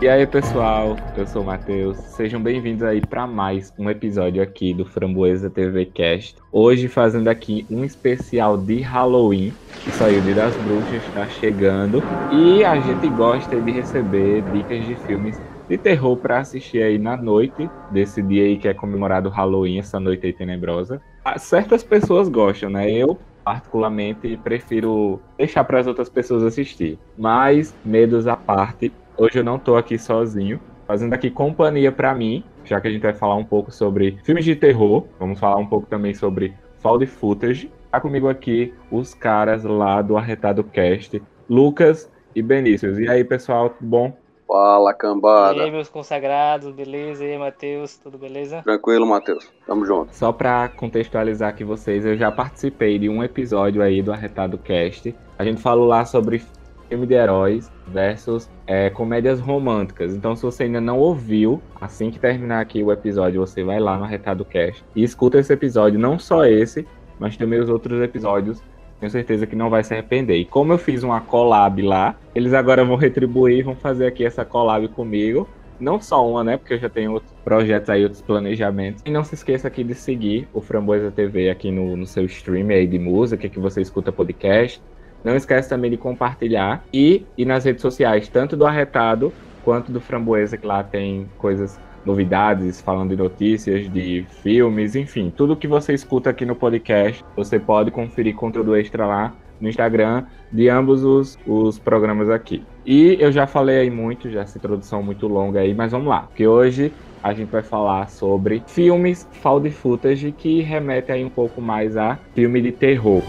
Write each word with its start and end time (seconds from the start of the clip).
E 0.00 0.08
aí, 0.08 0.24
pessoal, 0.28 0.96
eu 1.16 1.26
sou 1.26 1.42
o 1.42 1.44
Matheus. 1.44 1.96
Sejam 1.96 2.40
bem-vindos 2.40 2.84
aí 2.84 3.00
para 3.00 3.26
mais 3.26 3.74
um 3.76 3.90
episódio 3.90 4.40
aqui 4.40 4.72
do 4.72 4.84
Framboesa 4.84 5.50
TV 5.50 5.86
Cast. 5.86 6.36
Hoje 6.52 6.86
fazendo 6.86 7.26
aqui 7.26 7.66
um 7.68 7.84
especial 7.84 8.56
de 8.56 8.80
Halloween, 8.80 9.52
que 9.82 9.90
saiu 9.90 10.20
Dia 10.20 10.36
das 10.36 10.56
Bruxas, 10.58 11.02
está 11.04 11.26
chegando, 11.26 12.00
e 12.32 12.64
a 12.64 12.78
gente 12.78 13.08
gosta 13.08 13.60
de 13.60 13.72
receber 13.72 14.42
dicas 14.52 14.86
de 14.86 14.94
filmes 15.04 15.40
de 15.68 15.76
terror 15.76 16.16
para 16.16 16.38
assistir 16.38 16.80
aí 16.80 16.96
na 16.96 17.16
noite 17.16 17.68
desse 17.90 18.22
dia 18.22 18.44
aí 18.44 18.56
que 18.56 18.68
é 18.68 18.74
comemorado 18.74 19.28
Halloween, 19.28 19.80
essa 19.80 19.98
noite 19.98 20.24
aí 20.26 20.32
tenebrosa. 20.32 21.02
Ah, 21.24 21.40
certas 21.40 21.82
pessoas 21.82 22.28
gostam, 22.28 22.70
né? 22.70 22.88
Eu 22.88 23.18
particularmente 23.48 24.36
prefiro 24.44 25.18
deixar 25.38 25.64
para 25.64 25.80
as 25.80 25.86
outras 25.86 26.10
pessoas 26.10 26.42
assistir. 26.42 26.98
Mas 27.16 27.74
medos 27.82 28.26
à 28.26 28.36
parte, 28.36 28.92
Hoje 29.18 29.36
eu 29.36 29.42
não 29.42 29.58
tô 29.58 29.74
aqui 29.74 29.98
sozinho, 29.98 30.60
fazendo 30.86 31.12
aqui 31.12 31.28
companhia 31.28 31.90
para 31.90 32.14
mim, 32.14 32.44
já 32.64 32.80
que 32.80 32.86
a 32.86 32.90
gente 32.90 33.02
vai 33.02 33.12
falar 33.12 33.34
um 33.34 33.44
pouco 33.44 33.72
sobre 33.72 34.16
filmes 34.22 34.44
de 34.44 34.54
terror, 34.54 35.08
vamos 35.18 35.40
falar 35.40 35.56
um 35.56 35.66
pouco 35.66 35.88
também 35.88 36.14
sobre 36.14 36.54
found 36.78 37.04
footage. 37.04 37.68
Tá 37.90 38.00
comigo 38.00 38.28
aqui 38.28 38.72
os 38.92 39.14
caras 39.14 39.64
lá 39.64 40.00
do 40.02 40.16
Arretado 40.16 40.62
Cast, 40.62 41.20
Lucas 41.50 42.08
e 42.32 42.40
Benícius. 42.40 42.96
E 42.96 43.08
aí, 43.08 43.24
pessoal, 43.24 43.70
tudo 43.70 43.88
bom? 43.88 44.16
Fala, 44.48 44.94
cambada. 44.94 45.58
E 45.58 45.60
aí, 45.60 45.70
meus 45.70 45.90
consagrados, 45.90 46.72
beleza? 46.74 47.22
E 47.22 47.32
aí, 47.32 47.38
Matheus, 47.38 47.98
tudo 47.98 48.16
beleza? 48.16 48.62
Tranquilo, 48.62 49.06
Matheus. 49.06 49.46
Tamo 49.66 49.84
junto. 49.84 50.16
Só 50.16 50.32
para 50.32 50.70
contextualizar 50.70 51.50
aqui 51.50 51.62
vocês, 51.62 52.06
eu 52.06 52.16
já 52.16 52.32
participei 52.32 52.98
de 52.98 53.10
um 53.10 53.22
episódio 53.22 53.82
aí 53.82 54.00
do 54.00 54.10
Arretado 54.10 54.56
Cast. 54.56 55.14
A 55.38 55.44
gente 55.44 55.60
falou 55.60 55.86
lá 55.86 56.06
sobre 56.06 56.42
filme 56.88 57.06
de 57.06 57.12
heróis 57.12 57.70
versus 57.88 58.50
é, 58.66 58.88
comédias 58.88 59.38
românticas. 59.38 60.14
Então, 60.14 60.34
se 60.34 60.42
você 60.42 60.62
ainda 60.62 60.80
não 60.80 60.98
ouviu, 60.98 61.60
assim 61.78 62.10
que 62.10 62.18
terminar 62.18 62.62
aqui 62.62 62.82
o 62.82 62.90
episódio, 62.90 63.46
você 63.46 63.62
vai 63.62 63.78
lá 63.78 63.98
no 63.98 64.04
Arretado 64.04 64.46
Cast 64.46 64.82
e 64.96 65.02
escuta 65.04 65.38
esse 65.38 65.52
episódio, 65.52 65.98
não 65.98 66.18
só 66.18 66.46
esse, 66.46 66.88
mas 67.18 67.36
também 67.36 67.60
os 67.60 67.68
outros 67.68 68.00
episódios. 68.00 68.62
Tenho 69.00 69.10
certeza 69.10 69.46
que 69.46 69.54
não 69.54 69.70
vai 69.70 69.84
se 69.84 69.92
arrepender. 69.94 70.36
E 70.36 70.44
como 70.44 70.72
eu 70.72 70.78
fiz 70.78 71.02
uma 71.02 71.20
collab 71.20 71.80
lá, 71.82 72.16
eles 72.34 72.52
agora 72.52 72.84
vão 72.84 72.96
retribuir, 72.96 73.64
vão 73.64 73.76
fazer 73.76 74.06
aqui 74.06 74.24
essa 74.24 74.44
collab 74.44 74.88
comigo. 74.88 75.48
Não 75.78 76.00
só 76.00 76.28
uma, 76.28 76.42
né? 76.42 76.56
Porque 76.56 76.74
eu 76.74 76.78
já 76.78 76.88
tenho 76.88 77.12
outros 77.12 77.32
projetos 77.44 77.88
aí, 77.88 78.02
outros 78.02 78.20
planejamentos. 78.20 79.02
E 79.06 79.10
não 79.10 79.22
se 79.22 79.34
esqueça 79.34 79.68
aqui 79.68 79.84
de 79.84 79.94
seguir 79.94 80.48
o 80.52 80.60
Framboesa 80.60 81.12
TV 81.12 81.50
aqui 81.50 81.70
no, 81.70 81.96
no 81.96 82.06
seu 82.06 82.24
stream 82.24 82.68
aí 82.70 82.86
de 82.86 82.98
música, 82.98 83.48
que 83.48 83.60
você 83.60 83.80
escuta 83.80 84.10
podcast. 84.10 84.82
Não 85.22 85.36
esquece 85.36 85.68
também 85.68 85.90
de 85.90 85.96
compartilhar 85.96 86.84
e 86.92 87.24
ir 87.36 87.44
nas 87.44 87.64
redes 87.64 87.82
sociais, 87.82 88.28
tanto 88.28 88.56
do 88.56 88.66
Arretado 88.66 89.32
quanto 89.64 89.92
do 89.92 90.00
Framboesa, 90.00 90.56
que 90.56 90.66
lá 90.66 90.82
tem 90.82 91.28
coisas, 91.38 91.78
novidades, 92.04 92.80
falando 92.80 93.10
de 93.10 93.16
notícias, 93.16 93.90
de 93.92 94.26
filmes, 94.42 94.94
enfim, 94.96 95.32
tudo 95.34 95.56
que 95.56 95.66
você 95.66 95.92
escuta 95.92 96.30
aqui 96.30 96.44
no 96.44 96.54
podcast, 96.54 97.24
você 97.36 97.58
pode 97.58 97.90
conferir 97.90 98.34
conteúdo 98.34 98.74
extra 98.76 99.06
lá 99.06 99.34
no 99.60 99.68
Instagram 99.68 100.24
de 100.52 100.68
ambos 100.68 101.04
os, 101.04 101.38
os 101.46 101.78
programas 101.78 102.30
aqui. 102.30 102.62
E 102.86 103.16
eu 103.20 103.30
já 103.30 103.46
falei 103.46 103.80
aí 103.80 103.90
muito, 103.90 104.30
já 104.30 104.42
essa 104.42 104.56
introdução 104.56 105.02
muito 105.02 105.26
longa 105.26 105.60
aí, 105.60 105.74
mas 105.74 105.92
vamos 105.92 106.08
lá, 106.08 106.20
porque 106.22 106.46
hoje 106.46 106.92
a 107.22 107.34
gente 107.34 107.50
vai 107.50 107.62
falar 107.62 108.08
sobre 108.08 108.62
filmes 108.66 109.28
found 109.32 109.68
footage 109.70 110.32
que 110.32 110.60
remetem 110.62 111.16
aí 111.16 111.24
um 111.24 111.30
pouco 111.30 111.60
mais 111.60 111.96
a 111.96 112.18
filme 112.34 112.62
de 112.62 112.72
terror. 112.72 113.22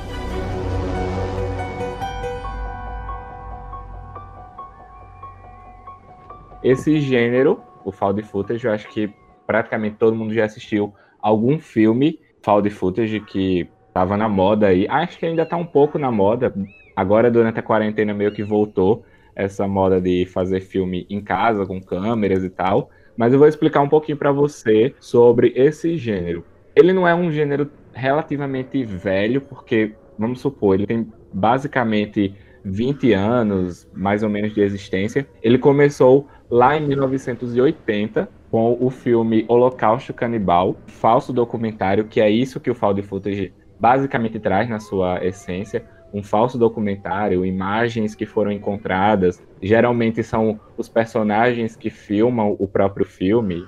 Esse 6.61 6.99
gênero, 6.99 7.61
o 7.89 7.91
found 7.91 8.21
footage, 8.23 8.65
eu 8.65 8.71
acho 8.71 8.87
que 8.89 9.11
praticamente 9.45 9.97
todo 9.97 10.15
mundo 10.15 10.33
já 10.33 10.45
assistiu 10.45 10.93
algum 11.21 11.59
filme 11.59 12.19
found 12.41 12.69
footage 12.69 13.19
que 13.19 13.67
tava 13.93 14.15
na 14.15 14.29
moda 14.29 14.67
aí. 14.67 14.87
Acho 14.87 15.17
que 15.19 15.25
ainda 15.25 15.45
tá 15.45 15.57
um 15.57 15.65
pouco 15.65 15.97
na 15.97 16.11
moda. 16.11 16.53
Agora, 16.95 17.29
durante 17.29 17.59
a 17.59 17.63
quarentena, 17.63 18.13
meio 18.13 18.31
que 18.31 18.43
voltou 18.43 19.03
essa 19.35 19.67
moda 19.67 20.01
de 20.01 20.25
fazer 20.25 20.59
filme 20.61 21.05
em 21.09 21.21
casa, 21.21 21.65
com 21.65 21.81
câmeras 21.81 22.43
e 22.43 22.49
tal. 22.49 22.89
Mas 23.15 23.33
eu 23.33 23.39
vou 23.39 23.47
explicar 23.47 23.81
um 23.81 23.89
pouquinho 23.89 24.17
para 24.17 24.31
você 24.31 24.93
sobre 24.99 25.53
esse 25.55 25.97
gênero. 25.97 26.43
Ele 26.75 26.93
não 26.93 27.07
é 27.07 27.13
um 27.13 27.31
gênero 27.31 27.69
relativamente 27.93 28.83
velho, 28.83 29.41
porque, 29.41 29.93
vamos 30.17 30.39
supor, 30.39 30.75
ele 30.75 30.87
tem 30.87 31.07
basicamente 31.33 32.33
20 32.63 33.13
anos, 33.13 33.89
mais 33.93 34.23
ou 34.23 34.29
menos, 34.29 34.53
de 34.53 34.61
existência. 34.61 35.27
Ele 35.41 35.57
começou 35.57 36.27
lá 36.49 36.77
em 36.77 36.87
1980 36.87 38.29
com 38.49 38.77
o 38.79 38.89
filme 38.89 39.45
Holocausto 39.47 40.13
Canibal, 40.13 40.75
falso 40.87 41.31
documentário, 41.31 42.05
que 42.05 42.19
é 42.19 42.29
isso 42.29 42.59
que 42.59 42.71
o 42.71 42.75
Found 42.75 43.01
Footage 43.03 43.53
basicamente 43.79 44.39
traz 44.39 44.67
na 44.67 44.79
sua 44.79 45.23
essência, 45.23 45.85
um 46.11 46.23
falso 46.23 46.57
documentário, 46.57 47.45
imagens 47.45 48.15
que 48.15 48.25
foram 48.25 48.51
encontradas, 48.51 49.41
geralmente 49.61 50.23
são 50.23 50.59
os 50.75 50.89
personagens 50.89 51.75
que 51.75 51.89
filmam 51.89 52.55
o 52.57 52.67
próprio 52.67 53.05
filme, 53.05 53.63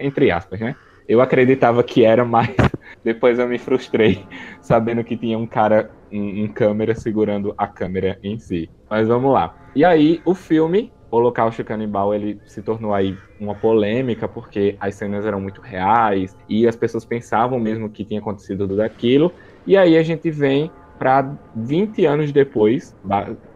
entre 0.00 0.30
aspas, 0.30 0.58
né? 0.58 0.74
Eu 1.06 1.20
acreditava 1.20 1.82
que 1.84 2.04
era, 2.04 2.24
mas 2.24 2.48
depois 3.04 3.38
eu 3.38 3.46
me 3.46 3.58
frustrei 3.58 4.26
sabendo 4.60 5.04
que 5.04 5.16
tinha 5.16 5.38
um 5.38 5.46
cara 5.46 5.90
em, 6.10 6.42
em 6.42 6.48
câmera 6.48 6.94
segurando 6.94 7.54
a 7.56 7.66
câmera 7.66 8.18
em 8.22 8.38
si. 8.38 8.70
Mas 8.88 9.06
vamos 9.06 9.32
lá. 9.32 9.54
E 9.76 9.84
aí, 9.84 10.20
o 10.24 10.34
filme 10.34 10.90
Holocausto 11.14 11.64
Canibal 11.64 12.14
ele 12.14 12.40
se 12.46 12.62
tornou 12.62 12.92
aí 12.92 13.16
uma 13.40 13.54
polêmica 13.54 14.28
porque 14.28 14.76
as 14.80 14.94
cenas 14.94 15.24
eram 15.24 15.40
muito 15.40 15.60
reais 15.60 16.36
e 16.48 16.66
as 16.66 16.76
pessoas 16.76 17.04
pensavam 17.04 17.58
mesmo 17.58 17.88
que 17.88 18.04
tinha 18.04 18.20
acontecido 18.20 18.66
tudo 18.66 18.80
aquilo. 18.80 19.32
E 19.66 19.76
aí 19.76 19.96
a 19.96 20.02
gente 20.02 20.30
vem 20.30 20.70
para 20.98 21.34
20 21.56 22.04
anos 22.06 22.32
depois, 22.32 22.96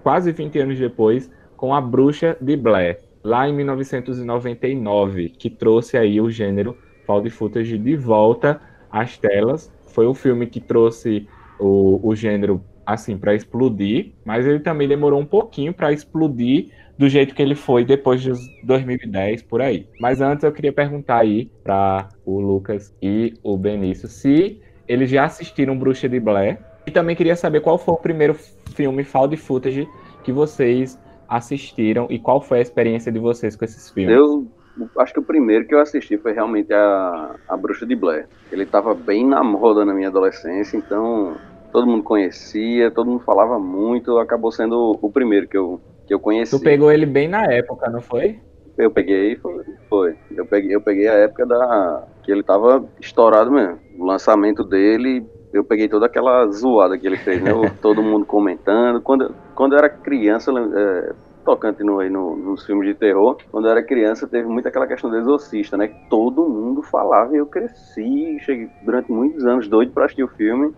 quase 0.03 0.33
20 0.33 0.59
anos 0.59 0.79
depois, 0.79 1.31
com 1.57 1.75
A 1.75 1.81
Bruxa 1.81 2.37
de 2.41 2.57
Blair, 2.57 2.99
lá 3.23 3.49
em 3.49 3.55
1999, 3.55 5.31
que 5.31 5.51
trouxe 5.51 5.97
aí 5.97 6.21
o 6.21 6.31
gênero 6.31 6.77
found 7.07 7.29
footage 7.31 7.79
de 7.79 7.97
volta 7.97 8.61
às 8.91 9.19
telas. 9.19 9.73
Foi 9.89 10.07
um 10.07 10.15
filme 10.15 10.47
que 10.47 10.61
trouxe 10.61 11.27
o, 11.59 12.01
o 12.07 12.15
gênero 12.15 12.63
assim 12.89 13.19
para 13.19 13.35
explodir, 13.35 14.13
mas 14.25 14.47
ele 14.47 14.61
também 14.61 14.89
demorou 14.89 15.21
um 15.21 15.27
pouquinho 15.27 15.75
para 15.75 15.93
explodir 15.93 16.71
do 16.97 17.07
jeito 17.07 17.35
que 17.35 17.43
ele 17.43 17.55
foi 17.55 17.85
depois 17.85 18.23
de 18.23 18.33
2010 18.65 19.43
por 19.43 19.61
aí. 19.61 19.87
Mas 20.01 20.23
antes 20.23 20.43
eu 20.43 20.51
queria 20.51 20.73
perguntar 20.73 21.19
aí 21.19 21.51
para 21.63 22.09
o 22.25 22.41
Lucas 22.41 22.97
e 23.03 23.35
o 23.43 23.59
Benício 23.59 24.09
se 24.09 24.59
eles 24.89 25.11
já 25.11 25.27
assistiram 25.27 25.79
Bruxa 25.79 26.09
de 26.09 26.19
Blair 26.19 26.59
e 26.87 26.91
também 26.91 27.15
queria 27.15 27.37
saber 27.37 27.61
qual 27.61 27.77
foi 27.77 27.93
o 27.93 27.99
primeiro 27.99 28.33
filme 28.75 29.05
found 29.05 29.37
footage 29.37 29.87
que 30.25 30.33
vocês 30.33 30.99
assistiram 31.29 32.07
e 32.09 32.19
qual 32.19 32.41
foi 32.41 32.59
a 32.59 32.63
experiência 32.63 33.13
de 33.13 33.19
vocês 33.19 33.55
com 33.55 33.67
esses 33.67 33.91
filmes. 33.91 34.17
Eu 34.17 34.49
acho 34.97 35.13
que 35.13 35.21
o 35.21 35.23
primeiro 35.23 35.67
que 35.67 35.75
eu 35.75 35.81
assisti 35.81 36.17
foi 36.17 36.33
realmente 36.33 36.73
a, 36.73 37.35
a 37.47 37.55
Bruxa 37.55 37.85
de 37.85 37.95
Blair. 37.95 38.27
Ele 38.51 38.63
estava 38.63 38.95
bem 38.95 39.27
na 39.27 39.45
moda 39.45 39.85
na 39.85 39.93
minha 39.93 40.09
adolescência, 40.09 40.79
então 40.79 41.37
todo 41.73 41.87
mundo 41.87 42.03
conhecia, 42.03 42.91
todo 42.91 43.11
mundo 43.11 43.25
falava 43.25 43.59
muito, 43.59 44.19
acabou 44.19 44.51
sendo 44.51 44.99
o 45.01 45.11
primeiro 45.11 45.49
que 45.49 45.57
eu 45.57 45.81
que 46.09 46.15
eu 46.15 46.19
conheci. 46.19 46.59
Tu 46.59 46.65
pegou 46.65 46.91
ele 46.91 47.05
bem 47.05 47.29
na 47.29 47.45
época, 47.45 47.91
não 47.91 48.01
foi? 48.01 48.41
Eu 48.79 48.91
peguei, 48.91 49.37
foi. 49.37 49.65
foi. 49.89 50.17
Eu, 50.35 50.47
peguei, 50.47 50.75
eu 50.75 50.81
peguei 50.81 51.07
a 51.07 51.13
época 51.13 51.45
da. 51.45 52.07
que 52.23 52.33
ele 52.33 52.43
tava 52.43 52.89
estourado 52.99 53.53
mesmo. 53.53 53.79
O 53.99 54.07
lançamento 54.07 54.65
dele, 54.65 55.27
eu 55.53 55.63
peguei 55.63 55.89
toda 55.89 56.07
aquela 56.07 56.47
zoada 56.47 56.97
que 56.97 57.07
ele 57.07 57.19
fez, 57.19 57.43
né? 57.43 57.53
Todo 57.83 58.03
mundo 58.03 58.25
comentando. 58.25 59.01
Quando, 59.03 59.35
quando 59.55 59.73
eu 59.73 59.79
era 59.79 59.89
criança, 59.89 60.53
é, 60.53 61.13
tocante 61.45 61.83
no, 61.83 62.03
no, 62.09 62.37
nos 62.37 62.65
filmes 62.65 62.87
de 62.87 62.95
terror, 62.95 63.37
quando 63.51 63.67
eu 63.67 63.73
era 63.73 63.83
criança, 63.83 64.29
teve 64.29 64.47
muito 64.47 64.69
aquela 64.69 64.87
questão 64.87 65.11
do 65.11 65.17
exorcista, 65.17 65.77
né? 65.77 65.89
Que 65.89 66.09
todo 66.09 66.49
mundo 66.49 66.81
falava 66.83 67.35
e 67.35 67.39
eu 67.39 67.47
cresci, 67.47 68.39
cheguei 68.41 68.71
durante 68.85 69.11
muitos 69.11 69.45
anos 69.45 69.67
doido 69.67 69.93
para 69.93 70.05
assistir 70.05 70.23
o 70.23 70.29
filme, 70.29 70.73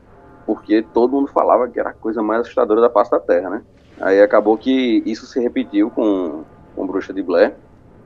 porque 0.46 0.82
todo 0.82 1.12
mundo 1.12 1.28
falava 1.28 1.69
que 1.69 1.78
era 1.78 1.90
a 1.90 1.94
coisa 1.94 2.22
mais 2.22 2.42
assustadora 2.42 2.81
da 2.81 2.90
face 2.90 3.10
da 3.10 3.20
Terra, 3.20 3.50
né? 3.50 3.64
Aí 4.00 4.20
acabou 4.20 4.56
que 4.56 5.02
isso 5.04 5.26
se 5.26 5.38
repetiu 5.40 5.90
com, 5.90 6.44
com 6.75 6.87
Bruxa 6.87 7.12
de 7.12 7.22
Blair. 7.22 7.56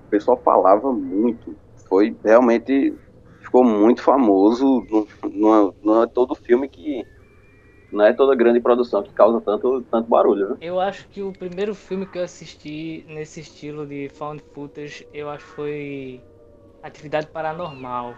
O 0.07 0.11
pessoal 0.11 0.37
falava 0.37 0.93
muito. 0.93 1.57
Foi 1.89 2.17
realmente. 2.25 2.95
Ficou 3.41 3.65
muito 3.65 4.03
famoso. 4.03 4.85
Não, 5.33 5.75
não 5.83 6.03
é 6.03 6.07
todo 6.07 6.35
filme 6.35 6.69
que. 6.69 7.05
Não 7.93 8.05
é 8.05 8.13
toda 8.13 8.35
grande 8.35 8.61
produção 8.61 9.05
que 9.05 9.13
causa 9.13 9.41
tanto, 9.41 9.83
tanto 9.83 10.09
barulho, 10.09 10.51
né? 10.51 10.57
Eu 10.61 10.81
acho 10.81 11.09
que 11.11 11.23
o 11.23 11.33
primeiro 11.33 11.75
filme 11.75 12.07
que 12.07 12.19
eu 12.19 12.25
assisti 12.25 13.05
nesse 13.07 13.41
estilo 13.41 13.87
de 13.87 14.09
found 14.09 14.43
footage, 14.53 15.07
eu 15.13 15.31
acho 15.31 15.47
foi 15.47 16.21
Atividade 16.83 17.29
Paranormal. 17.29 18.15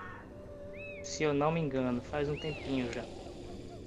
Se 1.02 1.24
eu 1.24 1.34
não 1.34 1.52
me 1.52 1.60
engano, 1.60 2.00
faz 2.00 2.28
um 2.28 2.36
tempinho 2.36 2.90
já. 2.90 3.04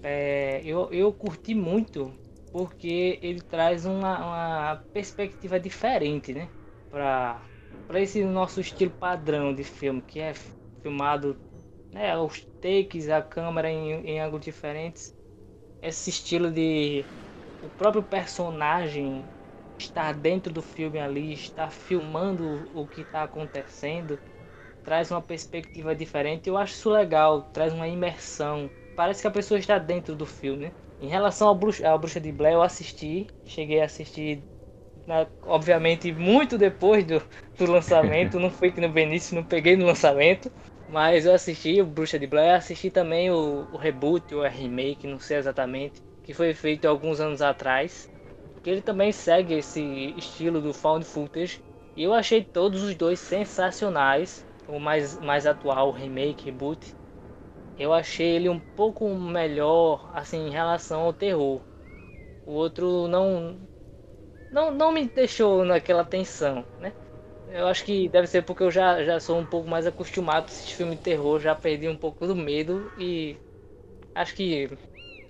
É, 0.01 0.62
eu, 0.66 0.92
eu 0.94 1.13
curti 1.13 1.54
muito 1.56 2.18
porque 2.51 3.19
ele 3.22 3.42
traz 3.42 3.86
uma, 3.86 4.18
uma 4.74 4.75
perspectiva 4.94 5.60
diferente, 5.60 6.34
né? 6.34 6.51
Para 6.90 7.48
esse 7.96 8.24
nosso 8.24 8.60
estilo 8.62 8.92
padrão 8.92 9.54
de 9.54 9.63
filme, 9.63 10.01
que 10.01 10.19
é 10.19 10.34
filmado, 10.81 11.40
né, 11.92 12.18
os 12.18 12.48
takes, 12.62 13.10
a 13.10 13.22
câmera 13.22 13.69
em, 13.72 13.92
em 14.07 14.19
ângulos 14.22 14.46
diferentes, 14.46 15.16
esse 15.81 16.10
estilo 16.10 16.52
de 16.52 17.10
o 17.62 17.69
próprio 17.69 18.04
personagem 18.04 19.31
estar 19.80 20.13
dentro 20.13 20.54
do 20.54 20.62
filme 20.62 21.00
ali, 21.00 21.34
estar 21.34 21.72
filmando 21.72 22.69
o 22.78 22.88
que 22.88 23.02
está 23.02 23.24
acontecendo, 23.24 24.22
traz 24.84 25.12
uma 25.12 25.22
perspectiva 25.22 25.95
diferente. 25.95 26.50
Eu 26.50 26.57
acho 26.57 26.74
isso 26.75 26.90
legal, 26.90 27.44
traz 27.52 27.74
uma 27.74 27.88
imersão. 27.88 28.72
Parece 29.00 29.22
que 29.22 29.28
a 29.28 29.31
pessoa 29.31 29.57
está 29.60 29.78
dentro 29.80 30.13
do 30.16 30.25
filme. 30.25 30.74
Em 31.00 31.07
relação 31.07 31.48
ao 31.48 31.56
Bruxa, 31.56 31.98
Bruxa 31.98 32.19
de 32.19 32.31
Blair, 32.34 32.56
eu 32.56 32.62
assisti, 32.62 33.28
cheguei 33.46 33.80
a 33.81 33.86
assistir, 33.86 34.44
né, 35.07 35.28
obviamente, 35.44 36.12
muito 36.12 36.57
depois 36.57 37.06
do, 37.06 37.19
do 37.57 37.72
lançamento. 37.72 38.38
não 38.40 38.51
fui 38.51 38.72
que 38.72 38.81
no 38.81 38.90
Benício, 38.90 39.36
não 39.36 39.44
peguei 39.46 39.78
no 39.78 39.86
lançamento. 39.86 40.51
Mas 40.88 41.25
eu 41.25 41.34
assisti 41.34 41.81
o 41.81 41.86
Bruxa 41.86 42.19
de 42.19 42.28
Blair, 42.28 42.56
assisti 42.56 42.92
também 42.92 43.31
o, 43.31 43.68
o 43.72 43.78
reboot 43.78 44.36
ou 44.36 44.44
a 44.44 44.50
remake, 44.50 45.07
não 45.07 45.19
sei 45.19 45.38
exatamente, 45.38 46.02
que 46.24 46.34
foi 46.34 46.54
feito 46.54 46.86
alguns 46.88 47.22
anos 47.22 47.42
atrás. 47.42 48.10
Que 48.63 48.69
ele 48.69 48.81
também 48.81 49.12
segue 49.13 49.54
esse 49.56 49.81
estilo 50.18 50.62
do 50.62 50.74
found 50.74 51.06
footage. 51.06 51.60
E 51.95 52.04
eu 52.04 52.13
achei 52.13 52.44
todos 52.44 52.84
os 52.84 52.95
dois 52.95 53.19
sensacionais. 53.22 54.45
O 54.68 54.80
mais, 54.80 55.18
mais 55.19 55.45
atual, 55.48 55.90
o 55.90 55.92
remake, 55.92 56.45
reboot. 56.45 56.94
Eu 57.80 57.94
achei 57.94 58.36
ele 58.36 58.50
um 58.50 58.60
pouco 58.76 59.08
melhor, 59.16 60.12
assim, 60.14 60.48
em 60.48 60.52
relação 60.52 61.02
ao 61.02 61.14
terror. 61.14 61.62
O 62.46 62.52
outro 62.52 63.08
não, 63.08 63.58
não, 64.52 64.70
não 64.72 64.92
me 64.92 65.06
deixou 65.08 65.64
naquela 65.64 66.04
tensão, 66.04 66.66
né? 66.78 66.92
Eu 67.48 67.68
acho 67.68 67.86
que 67.86 68.10
deve 68.10 68.28
ser 68.28 68.44
porque 68.44 68.64
eu 68.64 68.70
já, 68.70 69.04
já 69.04 69.20
sou 69.20 69.38
um 69.38 69.46
pouco 69.46 69.68
mais 69.68 69.88
acostumado 69.88 70.46
com 70.46 70.52
esses 70.52 70.72
filmes 70.72 70.98
de 70.98 71.04
terror, 71.04 71.40
já 71.40 71.56
perdi 71.56 71.88
um 71.88 71.96
pouco 71.96 72.28
do 72.28 72.36
medo 72.36 72.92
e 72.98 73.36
acho 74.14 74.36
que 74.36 74.70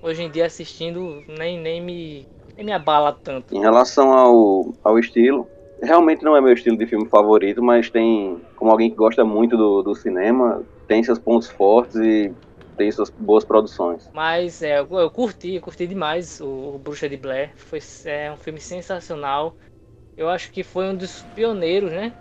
hoje 0.02 0.24
em 0.24 0.32
dia 0.32 0.46
assistindo 0.46 1.24
nem, 1.28 1.58
nem, 1.60 1.80
me, 1.82 2.28
nem 2.58 2.66
me 2.66 2.72
abala 2.72 3.14
tanto. 3.14 3.56
Em 3.56 3.62
relação 3.62 4.12
ao, 4.12 4.74
ao 4.84 5.00
estilo, 5.00 5.48
realmente 5.82 6.24
não 6.24 6.36
é 6.36 6.42
meu 6.42 6.54
estilo 6.54 6.78
de 6.78 6.88
filme 6.88 7.08
favorito, 7.08 7.62
mas 7.62 7.90
tem, 7.90 8.42
como 8.56 8.72
alguém 8.72 8.90
que 8.90 8.96
gosta 8.96 9.24
muito 9.24 9.56
do, 9.56 9.82
do 9.82 9.96
cinema, 9.96 10.66
tem 10.90 11.04
seus 11.04 11.20
pontos 11.20 11.48
fortes 11.48 11.96
e 11.96 12.36
tem 12.76 12.92
suas 12.92 13.12
boas 13.18 13.46
produções. 13.46 14.10
Mas 14.12 14.62
é, 14.62 14.80
eu, 14.80 14.88
eu 15.00 15.12
curti, 15.12 15.54
eu 15.54 15.62
curti 15.62 15.88
demais 15.88 16.42
o, 16.42 16.76
o 16.76 16.80
Bruxa 16.80 17.08
de 17.08 17.16
Blair. 17.16 17.54
Foi 17.56 17.80
é, 18.06 18.32
um 18.32 18.38
filme 18.38 18.60
sensacional 18.60 19.56
eu 20.18 20.30
acho 20.30 20.52
que 20.52 20.64
foi 20.64 20.86
um 20.90 20.98
dos 20.98 21.24
pioneiros, 21.34 21.92
né? 21.92 22.14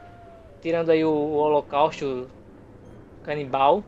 Tirando 0.60 0.90
aí 0.90 1.04
o, 1.04 1.10
o 1.10 1.34
Holocausto 1.36 2.32
Canibal, 3.22 3.84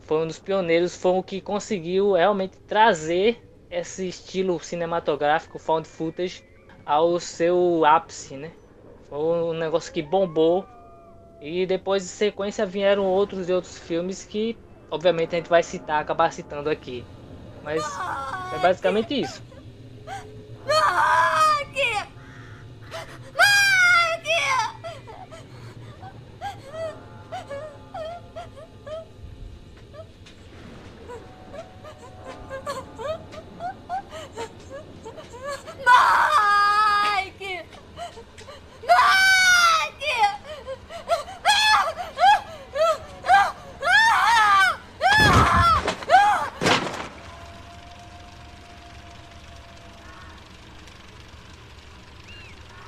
foi 0.00 0.18
um 0.24 0.26
dos 0.26 0.38
pioneiros, 0.40 0.96
foi 0.96 1.12
o 1.12 1.22
que 1.22 1.40
conseguiu 1.40 2.12
realmente 2.14 2.58
trazer 2.66 3.42
esse 3.70 4.08
estilo 4.08 4.58
cinematográfico 4.60 5.58
found 5.58 5.86
footage 5.88 6.42
ao 6.84 7.20
seu 7.20 7.84
ápice, 7.84 8.36
né? 8.36 8.54
Foi 9.08 9.18
um 9.18 9.52
negócio 9.54 9.92
que 9.92 10.02
bombou 10.02 10.68
e 11.40 11.66
depois 11.66 12.02
de 12.02 12.08
sequência 12.08 12.66
vieram 12.66 13.04
outros 13.04 13.48
e 13.48 13.52
outros 13.52 13.78
filmes 13.78 14.24
que 14.24 14.56
obviamente 14.90 15.34
a 15.34 15.38
gente 15.38 15.48
vai 15.48 15.62
citar, 15.62 16.00
acabar 16.00 16.32
citando 16.32 16.70
aqui. 16.70 17.04
Mas 17.62 17.82
é 18.54 18.58
basicamente 18.58 19.20
isso. 19.20 19.42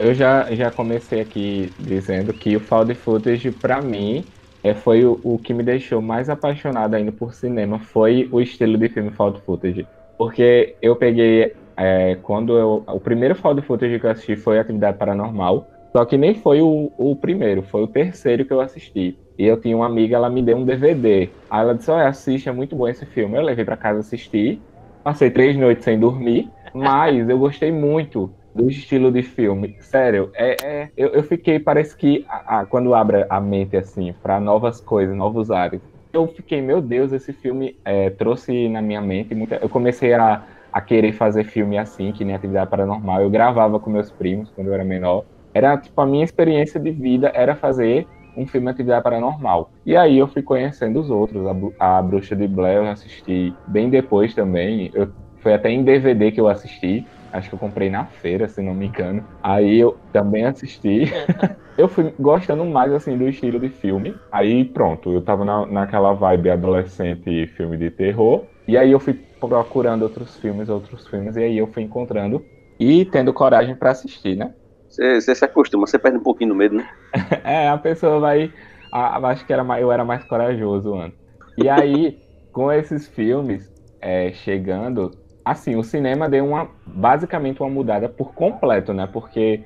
Eu 0.00 0.14
já, 0.14 0.50
já 0.55 0.70
comecei 0.70 1.20
aqui 1.20 1.70
dizendo 1.79 2.32
que 2.32 2.56
o 2.56 2.61
Found 2.61 2.94
Footage, 2.94 3.50
para 3.50 3.82
mim, 3.82 4.25
é, 4.64 4.73
foi 4.73 5.05
o, 5.05 5.20
o, 5.23 5.38
que 5.38 5.52
me 5.52 5.62
deixou 5.62 6.00
mais 6.00 6.31
apaixonado 6.31 6.94
ainda 6.94 7.12
por 7.12 7.35
cinema, 7.35 7.79
foi 7.79 8.26
o 8.32 8.41
estilo 8.41 8.79
de 8.79 8.88
filme 8.88 9.11
Found 9.11 9.43
Footage. 9.43 9.87
Porque 10.17 10.75
eu 10.81 10.97
peguei, 10.97 11.52
é, 11.76 12.17
quando 12.23 12.56
eu... 12.56 12.82
O 12.87 12.99
primeiro 12.99 13.35
Found 13.35 13.61
Footage 13.61 14.00
que 14.00 14.06
eu 14.06 14.11
assisti 14.11 14.37
foi 14.37 14.58
Atividade 14.58 14.97
Paranormal, 14.97 15.69
só 15.93 16.03
que 16.06 16.17
nem 16.17 16.35
foi 16.35 16.62
o, 16.62 16.91
o 16.96 17.14
primeiro, 17.14 17.61
foi 17.61 17.82
o 17.82 17.87
terceiro 17.87 18.46
que 18.46 18.55
eu 18.55 18.62
assisti. 18.62 19.19
E 19.38 19.44
eu 19.44 19.61
tinha 19.61 19.76
uma 19.76 19.85
amiga, 19.85 20.17
ela 20.17 20.31
me 20.31 20.43
deu 20.43 20.56
um 20.56 20.64
DVD. 20.64 21.29
Aí 21.50 21.61
ela 21.61 21.75
disse, 21.75 21.91
olha, 21.91 22.08
assiste, 22.08 22.49
é 22.49 22.53
muito 22.53 22.75
bom 22.75 22.88
esse 22.88 23.05
filme. 23.05 23.37
Eu 23.37 23.43
levei 23.43 23.67
para 23.67 23.76
casa 23.76 24.00
assistir, 24.00 24.62
passei 25.05 25.31
três 25.31 25.58
noites 25.58 25.85
sem 25.85 26.00
dormir, 26.00 26.49
mas 26.73 27.29
eu 27.29 27.38
gostei 27.38 27.70
muito 27.70 28.32
do 28.55 28.69
estilo 28.69 29.11
de 29.11 29.23
filme. 29.23 29.76
Sério, 29.81 30.31
é, 30.35 30.56
é 30.62 30.91
eu, 30.97 31.08
eu, 31.08 31.23
fiquei, 31.23 31.58
parece 31.58 31.97
que 31.97 32.26
quando 32.69 32.94
abre 32.94 33.25
a 33.29 33.41
mente 33.41 33.76
assim 33.76 34.14
para 34.23 34.41
novas 34.41 34.81
coisas, 34.81 35.17
novos 35.17 35.50
ares, 35.50 35.81
eu 36.12 36.26
fiquei, 36.26 36.61
meu 36.61 36.82
Deus, 36.82 37.12
esse 37.12 37.32
filme 37.32 37.76
é, 37.85 38.11
trouxe 38.11 38.69
na 38.69 38.82
minha 38.82 39.00
mente 39.00 39.35
muita. 39.35 39.56
Eu 39.56 39.69
comecei 39.69 40.12
a, 40.12 40.43
a 40.73 40.81
querer 40.81 41.12
fazer 41.12 41.44
filme 41.44 41.79
assim, 41.79 42.12
que 42.12 42.25
nem 42.25 42.35
atividade 42.35 42.69
paranormal. 42.69 43.23
Eu 43.23 43.31
gravava 43.31 43.79
com 43.79 43.91
meus 43.91 44.11
primos 44.11 44.50
quando 44.50 44.69
eu 44.69 44.75
era 44.75 44.85
menor. 44.85 45.25
Era 45.55 45.76
tipo 45.76 46.00
a 46.00 46.06
minha 46.06 46.25
experiência 46.25 46.81
de 46.81 46.91
vida 46.91 47.31
era 47.34 47.55
fazer 47.55 48.06
um 48.36 48.46
filme 48.46 48.67
de 48.67 48.72
atividade 48.72 49.03
paranormal. 49.03 49.70
E 49.84 49.96
aí 49.96 50.19
eu 50.19 50.27
fui 50.27 50.43
conhecendo 50.43 51.01
os 51.01 51.10
outros. 51.10 51.44
A, 51.79 51.98
a 51.98 52.03
Bruxa 52.03 52.34
de 52.34 52.46
Blair 52.46 52.79
eu 52.79 52.89
assisti 52.89 53.55
bem 53.67 53.89
depois 53.89 54.34
também. 54.34 54.91
Eu, 54.93 55.10
foi 55.39 55.55
até 55.55 55.70
em 55.70 55.82
DVD 55.82 56.31
que 56.31 56.41
eu 56.41 56.48
assisti. 56.48 57.06
Acho 57.32 57.49
que 57.49 57.55
eu 57.55 57.58
comprei 57.58 57.91
na 57.91 58.06
feira, 58.06 58.49
se 58.49 58.63
não 58.63 58.75
me 58.75 58.89
engano. 58.89 59.27
Aí 59.43 59.79
eu 59.79 60.01
também 60.13 60.44
assisti. 60.44 61.05
eu 61.77 61.89
fui 61.89 62.15
gostando 62.19 62.65
mais, 62.65 62.93
assim, 62.93 63.17
do 63.17 63.29
estilo 63.29 63.58
de 63.58 63.70
filme. 63.70 64.20
Aí 64.31 64.65
pronto, 64.65 65.13
eu 65.13 65.22
tava 65.25 65.44
na, 65.44 65.67
naquela 65.67 66.13
vibe 66.13 66.51
adolescente 66.51 67.46
filme 67.49 67.77
de 67.77 67.91
terror. 67.91 68.49
E 68.67 68.77
aí 68.77 68.91
eu 68.93 69.01
fui 69.01 69.25
procurando 69.41 70.03
outros 70.03 70.37
filmes, 70.37 70.69
outros 70.69 71.06
filmes. 71.08 71.37
E 71.37 71.43
aí 71.43 71.58
eu 71.58 71.67
fui 71.67 71.82
encontrando 71.82 72.46
e 72.79 73.05
tendo 73.05 73.32
coragem 73.32 73.75
para 73.75 73.91
assistir, 73.91 74.37
né? 74.37 74.55
Você 74.89 75.20
se 75.34 75.44
acostuma, 75.44 75.87
você 75.87 75.99
perde 75.99 76.19
um 76.19 76.22
pouquinho 76.22 76.51
do 76.51 76.56
medo, 76.56 76.75
né? 76.75 76.89
é, 77.44 77.69
a 77.69 77.79
pessoa 77.79 78.19
vai. 78.19 78.53
A, 78.91 79.19
acho 79.29 79.46
que 79.46 79.53
era 79.53 79.63
mais, 79.63 79.81
eu 79.81 79.93
era 79.93 80.05
mais 80.05 80.25
corajoso 80.25 80.94
antes. 80.94 81.19
E 81.56 81.69
aí, 81.69 82.19
com 82.51 82.72
esses 82.72 83.06
filmes 83.08 83.70
é, 84.01 84.32
chegando, 84.32 85.10
assim, 85.51 85.75
o 85.75 85.83
cinema 85.83 86.29
deu 86.29 86.47
uma 86.47 86.69
basicamente 86.87 87.61
uma 87.61 87.69
mudada 87.69 88.09
por 88.09 88.33
completo, 88.33 88.93
né? 88.93 89.09
Porque 89.13 89.65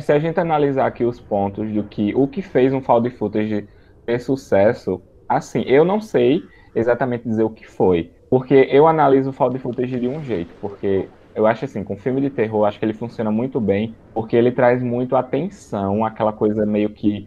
se 0.00 0.12
a 0.12 0.18
gente 0.18 0.38
analisar 0.38 0.86
aqui 0.86 1.04
os 1.04 1.18
pontos 1.18 1.70
do 1.72 1.82
que 1.84 2.14
o 2.14 2.28
que 2.28 2.42
fez 2.42 2.72
um 2.72 2.82
found 2.82 3.08
footage 3.10 3.66
ter 4.04 4.18
sucesso, 4.20 5.00
assim, 5.28 5.62
eu 5.66 5.84
não 5.84 6.00
sei 6.00 6.42
exatamente 6.74 7.26
dizer 7.26 7.44
o 7.44 7.50
que 7.50 7.66
foi, 7.66 8.10
porque 8.28 8.68
eu 8.70 8.86
analiso 8.86 9.30
o 9.30 9.32
found 9.32 9.58
footage 9.58 9.98
de 9.98 10.06
um 10.06 10.22
jeito, 10.22 10.54
porque 10.60 11.08
eu 11.34 11.46
acho 11.46 11.64
assim, 11.64 11.82
com 11.82 11.96
filme 11.96 12.20
de 12.20 12.28
terror, 12.28 12.66
acho 12.66 12.78
que 12.78 12.84
ele 12.84 12.92
funciona 12.92 13.30
muito 13.30 13.58
bem, 13.58 13.94
porque 14.12 14.36
ele 14.36 14.52
traz 14.52 14.82
muito 14.82 15.16
atenção, 15.16 16.04
aquela 16.04 16.32
coisa 16.32 16.66
meio 16.66 16.90
que 16.90 17.26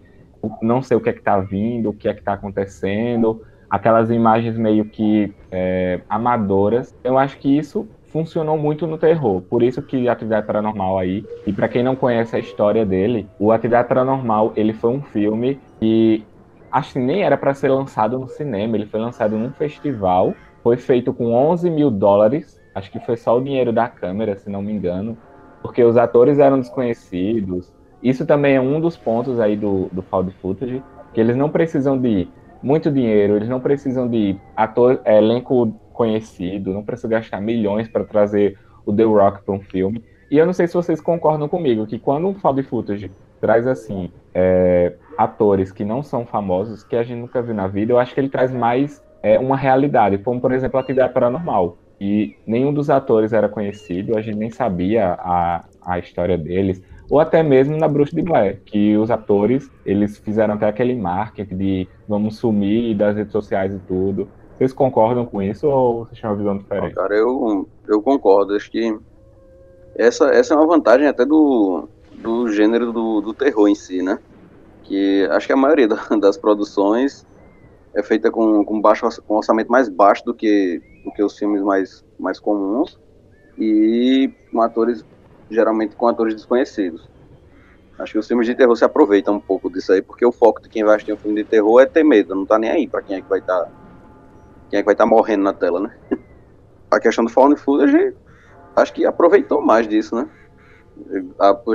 não 0.62 0.84
sei 0.84 0.96
o 0.96 1.02
que 1.02 1.10
é 1.10 1.14
que 1.14 1.24
tá 1.24 1.40
vindo, 1.40 1.90
o 1.90 1.94
que 1.94 2.08
é 2.08 2.14
que 2.14 2.22
tá 2.22 2.34
acontecendo, 2.34 3.42
aquelas 3.68 4.10
imagens 4.12 4.58
meio 4.58 4.86
que 4.86 5.34
é, 5.52 6.02
amadoras. 6.08 6.96
Eu 7.04 7.18
acho 7.18 7.38
que 7.38 7.58
isso 7.58 7.88
funcionou 8.16 8.58
muito 8.58 8.88
no 8.88 8.98
terror. 8.98 9.42
Por 9.42 9.62
isso 9.62 9.82
que 9.82 10.08
Atividade 10.08 10.48
Paranormal 10.48 10.98
aí, 10.98 11.26
e 11.46 11.52
para 11.52 11.68
quem 11.68 11.84
não 11.84 11.98
conhece 11.98 12.34
a 12.34 12.40
história 12.40 12.86
dele, 12.86 13.28
o 13.38 13.52
Atividade 13.52 13.90
Paranormal, 13.90 14.54
ele 14.56 14.72
foi 14.72 14.92
um 14.92 15.02
filme 15.02 15.60
que 15.82 16.24
acho 16.72 16.94
que 16.94 17.00
nem 17.00 17.24
era 17.24 17.36
para 17.36 17.54
ser 17.54 17.68
lançado 17.68 18.18
no 18.18 18.30
cinema, 18.30 18.78
ele 18.78 18.86
foi 18.86 19.02
lançado 19.02 19.38
num 19.38 19.52
festival, 19.52 20.34
foi 20.64 20.78
feito 20.78 21.14
com 21.14 21.34
11 21.34 21.70
mil 21.70 21.92
dólares, 21.92 22.58
acho 22.74 22.90
que 22.90 23.02
foi 23.02 23.18
só 23.18 23.38
o 23.38 23.44
dinheiro 23.44 23.74
da 23.74 23.90
câmera, 23.90 24.38
se 24.38 24.50
não 24.50 24.62
me 24.62 24.72
engano, 24.72 25.18
porque 25.62 25.84
os 25.84 25.98
atores 25.98 26.40
eram 26.40 26.58
desconhecidos. 26.58 27.70
Isso 28.02 28.26
também 28.26 28.56
é 28.56 28.62
um 28.62 28.80
dos 28.80 28.96
pontos 28.96 29.42
aí 29.42 29.58
do, 29.58 29.90
do 29.92 30.02
Found 30.02 30.32
Footage, 30.42 30.82
que 31.14 31.20
eles 31.20 31.36
não 31.36 31.50
precisam 31.50 32.00
de 32.00 32.30
muito 32.64 32.90
dinheiro, 32.90 33.36
eles 33.36 33.50
não 33.50 33.60
precisam 33.60 34.08
de 34.08 34.38
ator, 34.56 35.02
elenco 35.06 35.78
conhecido, 35.96 36.74
não 36.74 36.84
precisam 36.84 37.10
gastar 37.10 37.42
milhões 37.42 37.88
para 37.88 38.04
trazer 38.04 38.58
o 38.86 38.94
The 38.94 39.04
Rock 39.04 39.44
para 39.44 39.56
um 39.56 39.62
filme. 39.62 40.04
E 40.30 40.38
eu 40.38 40.46
não 40.46 40.54
sei 40.54 40.68
se 40.68 40.74
vocês 40.74 41.00
concordam 41.00 41.48
comigo, 41.48 41.88
que 41.88 41.98
quando 41.98 42.28
um 42.28 42.36
found 42.36 42.62
footage 42.64 43.10
traz 43.40 43.66
assim, 43.66 44.12
é, 44.34 44.94
atores 45.18 45.72
que 45.72 45.86
não 45.86 46.04
são 46.04 46.26
famosos, 46.26 46.84
que 46.84 46.96
a 46.96 47.04
gente 47.04 47.20
nunca 47.20 47.42
viu 47.42 47.54
na 47.54 47.68
vida, 47.68 47.94
eu 47.94 48.00
acho 48.00 48.14
que 48.14 48.20
ele 48.20 48.30
traz 48.30 48.52
mais 48.52 49.04
é, 49.24 49.40
uma 49.40 49.56
realidade, 49.56 50.18
como 50.18 50.42
por 50.42 50.52
exemplo 50.52 50.78
a 50.78 50.82
atividade 50.82 51.14
paranormal. 51.14 51.78
E 52.00 52.36
nenhum 52.46 52.74
dos 52.74 52.90
atores 52.90 53.32
era 53.32 53.48
conhecido, 53.48 54.18
a 54.18 54.22
gente 54.22 54.38
nem 54.38 54.50
sabia 54.50 55.14
a, 55.18 55.64
a 55.82 55.98
história 56.00 56.38
deles, 56.38 56.82
ou 57.10 57.20
até 57.20 57.44
mesmo 57.44 57.78
na 57.78 57.88
Bruxa 57.88 58.16
de 58.16 58.22
Blair, 58.22 58.60
que 58.66 58.98
os 58.98 59.12
atores 59.12 59.70
eles 59.86 60.18
fizeram 60.18 60.56
até 60.56 60.68
aquele 60.68 60.96
marketing 60.96 61.56
de 61.56 61.88
vamos 62.08 62.38
sumir 62.38 62.96
das 62.96 63.16
redes 63.16 63.32
sociais 63.32 63.74
e 63.74 63.80
tudo. 63.80 64.28
Vocês 64.58 64.72
concordam 64.72 65.26
com 65.26 65.42
isso 65.42 65.68
ou 65.68 66.06
vocês 66.06 66.20
têm 66.20 66.30
uma 66.30 66.38
visão 66.38 66.58
diferente? 66.58 66.96
Cara, 66.96 67.14
eu, 67.14 67.68
eu 67.88 68.02
concordo. 68.02 68.56
Acho 68.56 68.72
que 68.72 68.98
essa, 69.96 70.30
essa 70.30 70.54
é 70.54 70.58
uma 70.58 70.66
vantagem 70.66 71.08
até 71.08 71.26
do, 71.26 71.90
do 72.14 72.50
gênero 72.50 72.94
do, 72.94 73.22
do 73.22 73.34
terror 73.34 73.68
em 73.68 73.76
si, 73.76 74.02
né? 74.02 74.18
Que 74.84 75.28
acho 75.32 75.48
que 75.48 75.54
a 75.54 75.58
maioria 75.58 75.88
das 76.20 76.38
produções 76.38 77.26
é 77.94 78.02
feita 78.02 78.32
com, 78.32 78.64
com, 78.64 78.80
baixo, 78.80 79.08
com 79.24 79.36
orçamento 79.36 79.72
mais 79.72 79.90
baixo 79.90 80.24
do 80.26 80.34
que, 80.34 80.82
do 81.04 81.12
que 81.12 81.24
os 81.24 81.38
filmes 81.38 81.62
mais, 81.62 82.06
mais 82.18 82.40
comuns 82.40 83.00
e 83.58 84.32
com 84.52 84.62
atores, 84.62 85.04
geralmente 85.50 85.96
com 85.96 86.08
atores 86.08 86.34
desconhecidos. 86.34 87.10
Acho 87.98 88.14
que 88.14 88.20
os 88.20 88.28
filmes 88.28 88.48
de 88.48 88.56
terror 88.56 88.76
se 88.76 88.84
aproveitam 88.84 89.36
um 89.36 89.40
pouco 89.40 89.70
disso 89.70 89.94
aí, 89.94 90.02
porque 90.02 90.26
o 90.26 90.32
foco 90.32 90.62
de 90.62 90.68
quem 90.68 90.84
vai 90.84 90.96
assistir 90.96 91.14
um 91.14 91.18
filme 91.18 91.42
de 91.42 91.50
terror 91.50 91.82
é 91.82 91.86
ter 91.86 92.04
medo, 92.04 92.36
não 92.36 92.46
tá 92.46 92.60
nem 92.60 92.70
aí 92.70 92.88
pra 92.88 93.02
quem 93.02 93.18
é 93.18 93.22
que 93.22 93.30
vai 93.30 93.40
estar 93.40 93.62
tá 93.62 93.72
quem 94.70 94.80
é 94.80 94.82
que 94.82 94.86
vai 94.86 94.94
estar 94.94 95.06
tá 95.06 95.10
morrendo 95.10 95.44
na 95.44 95.54
tela, 95.54 95.80
né? 95.80 95.96
A 96.92 97.00
questão 97.00 97.26
do 97.26 97.32
found 97.32 97.56
footage, 97.58 98.14
acho 98.76 98.94
que 98.94 99.06
aproveitou 99.06 99.62
mais 99.62 99.88
disso, 99.88 100.16
né? 100.16 100.30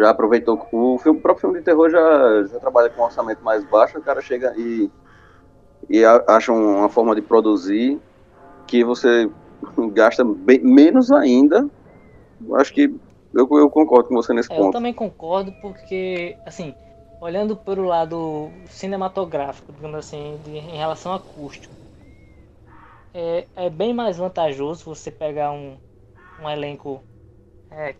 Já 0.01 0.11
aproveitou 0.11 0.57
o, 0.73 0.99
filme, 0.99 1.19
o 1.19 1.23
próprio 1.23 1.43
filme 1.43 1.59
de 1.59 1.65
terror 1.65 1.91
já, 1.91 2.45
já 2.45 2.59
trabalha 2.59 2.89
com 2.89 3.03
um 3.03 3.05
orçamento 3.05 3.45
mais 3.45 3.63
baixo, 3.65 3.99
o 3.99 4.03
cara 4.03 4.23
chega 4.23 4.55
e, 4.57 4.91
e 5.91 6.03
acha 6.05 6.53
uma 6.53 6.89
forma 6.89 7.15
de 7.15 7.21
produzir 7.21 8.01
que 8.67 8.83
você 8.83 9.31
gasta 9.93 10.25
bem, 10.25 10.61
menos 10.61 11.11
ainda. 11.13 11.69
Acho 12.55 12.73
que 12.73 12.95
eu, 13.35 13.49
eu 13.53 13.69
concordo 13.69 14.09
com 14.09 14.15
você 14.15 14.33
nesse 14.33 14.51
é, 14.51 14.57
ponto. 14.57 14.69
Eu 14.69 14.73
também 14.73 14.95
concordo 14.95 15.53
porque, 15.61 16.37
assim, 16.47 16.75
olhando 17.21 17.55
pelo 17.55 17.85
lado 17.85 18.51
cinematográfico, 18.67 19.73
digamos 19.73 19.99
assim, 19.99 20.39
de, 20.45 20.57
em 20.57 20.79
relação 20.79 21.13
a 21.13 21.21
custo, 21.21 21.69
é, 23.15 23.49
é 23.55 23.71
bem 23.71 23.95
mais 23.95 24.17
vantajoso 24.19 24.85
você 24.85 25.11
pegar 25.11 25.53
um, 25.53 25.79
um 26.39 26.49
elenco 26.51 27.05
é, 27.71 27.97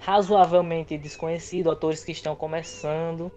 razoavelmente 0.00 0.98
desconhecido, 0.98 1.70
atores 1.70 2.04
que 2.04 2.12
estão 2.12 2.36
começando 2.36 3.32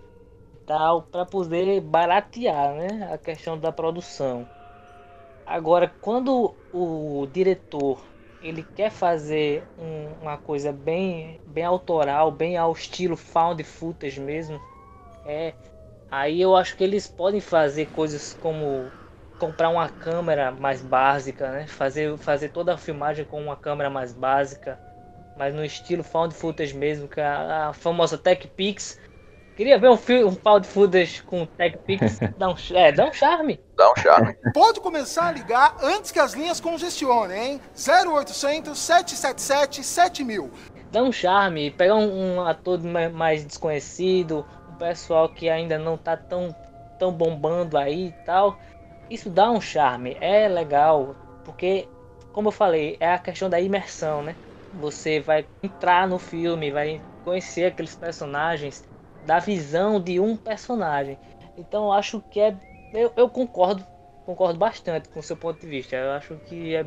tal, 0.65 1.03
para 1.03 1.25
poder 1.25 1.81
baratear 1.81 2.75
né, 2.75 3.13
a 3.13 3.17
questão 3.17 3.59
da 3.59 3.71
produção. 3.71 4.49
Agora, 5.45 5.93
quando 6.01 6.57
o 6.71 7.25
diretor 7.27 8.01
ele 8.41 8.63
quer 8.63 8.89
fazer 8.91 9.67
um, 9.77 10.13
uma 10.21 10.37
coisa 10.37 10.71
bem, 10.71 11.41
bem 11.45 11.65
autoral, 11.65 12.31
bem 12.31 12.55
ao 12.57 12.71
estilo 12.71 13.17
found 13.17 13.61
footage 13.63 14.19
mesmo, 14.21 14.61
é 15.25 15.55
aí 16.11 16.41
eu 16.41 16.55
acho 16.55 16.75
que 16.77 16.83
eles 16.83 17.07
podem 17.07 17.41
fazer 17.41 17.87
coisas 17.87 18.33
como 18.33 18.93
comprar 19.39 19.69
uma 19.69 19.87
câmera 19.87 20.51
mais 20.51 20.81
básica, 20.81 21.49
né? 21.49 21.65
Fazer, 21.65 22.15
fazer 22.17 22.49
toda 22.49 22.73
a 22.73 22.77
filmagem 22.77 23.25
com 23.25 23.41
uma 23.41 23.55
câmera 23.55 23.89
mais 23.89 24.13
básica, 24.13 24.77
mas 25.37 25.55
no 25.55 25.63
estilo 25.63 26.03
found 26.03 26.35
footage 26.35 26.75
mesmo, 26.75 27.07
que 27.07 27.19
é 27.19 27.25
a, 27.25 27.69
a 27.69 27.73
famosa 27.73 28.17
Tech 28.17 28.45
Pix. 28.49 28.99
Queria 29.55 29.77
ver 29.79 29.89
um, 29.89 29.97
filme, 29.97 30.23
um 30.25 30.35
found 30.35 30.67
footage 30.67 31.23
com 31.23 31.45
Tech 31.45 31.77
Pix, 31.79 32.19
dá 32.37 32.49
um, 32.49 32.55
é, 32.73 32.91
dá 32.91 33.05
um 33.05 33.13
charme. 33.13 33.59
Dá 33.75 33.91
um 33.91 33.95
charme. 33.95 34.35
Pode 34.53 34.81
começar 34.81 35.29
a 35.29 35.31
ligar 35.31 35.75
antes 35.81 36.11
que 36.11 36.19
as 36.19 36.33
linhas 36.33 36.59
congestionem, 36.59 37.53
hein? 37.53 37.61
0800 37.73 38.77
777 38.77 39.83
7000. 39.83 40.51
Dá 40.91 41.01
um 41.01 41.11
charme, 41.11 41.71
pegar 41.71 41.95
um, 41.95 42.35
um 42.35 42.41
ator 42.41 42.79
mais 43.13 43.45
desconhecido, 43.45 44.45
um 44.71 44.75
pessoal 44.75 45.29
que 45.29 45.47
ainda 45.47 45.77
não 45.77 45.97
tá 45.97 46.17
tão, 46.17 46.53
tão 46.97 47.11
bombando 47.11 47.77
aí 47.77 48.07
e 48.07 48.25
tal 48.25 48.57
isso 49.09 49.29
dá 49.29 49.49
um 49.51 49.61
charme, 49.61 50.15
é 50.19 50.47
legal, 50.47 51.15
porque, 51.43 51.87
como 52.31 52.49
eu 52.49 52.51
falei, 52.51 52.97
é 52.99 53.13
a 53.13 53.19
questão 53.19 53.49
da 53.49 53.59
imersão, 53.59 54.23
né? 54.23 54.35
Você 54.71 55.19
vai 55.19 55.47
entrar 55.63 56.07
no 56.07 56.19
filme, 56.19 56.71
vai 56.71 57.01
conhecer 57.23 57.65
aqueles 57.65 57.95
personagens 57.95 58.83
da 59.21 59.39
visão 59.39 60.01
de 60.01 60.19
um 60.19 60.37
personagem. 60.37 61.17
Então 61.57 61.85
eu 61.85 61.91
acho 61.93 62.21
que 62.29 62.39
é. 62.39 62.55
Eu, 62.91 63.11
eu 63.15 63.29
concordo, 63.29 63.85
concordo 64.25 64.57
bastante 64.59 65.09
com 65.09 65.19
o 65.19 65.23
seu 65.23 65.37
ponto 65.37 65.59
de 65.59 65.67
vista. 65.67 65.95
Eu 65.95 66.11
acho 66.11 66.39
que 66.47 66.75
é 66.75 66.85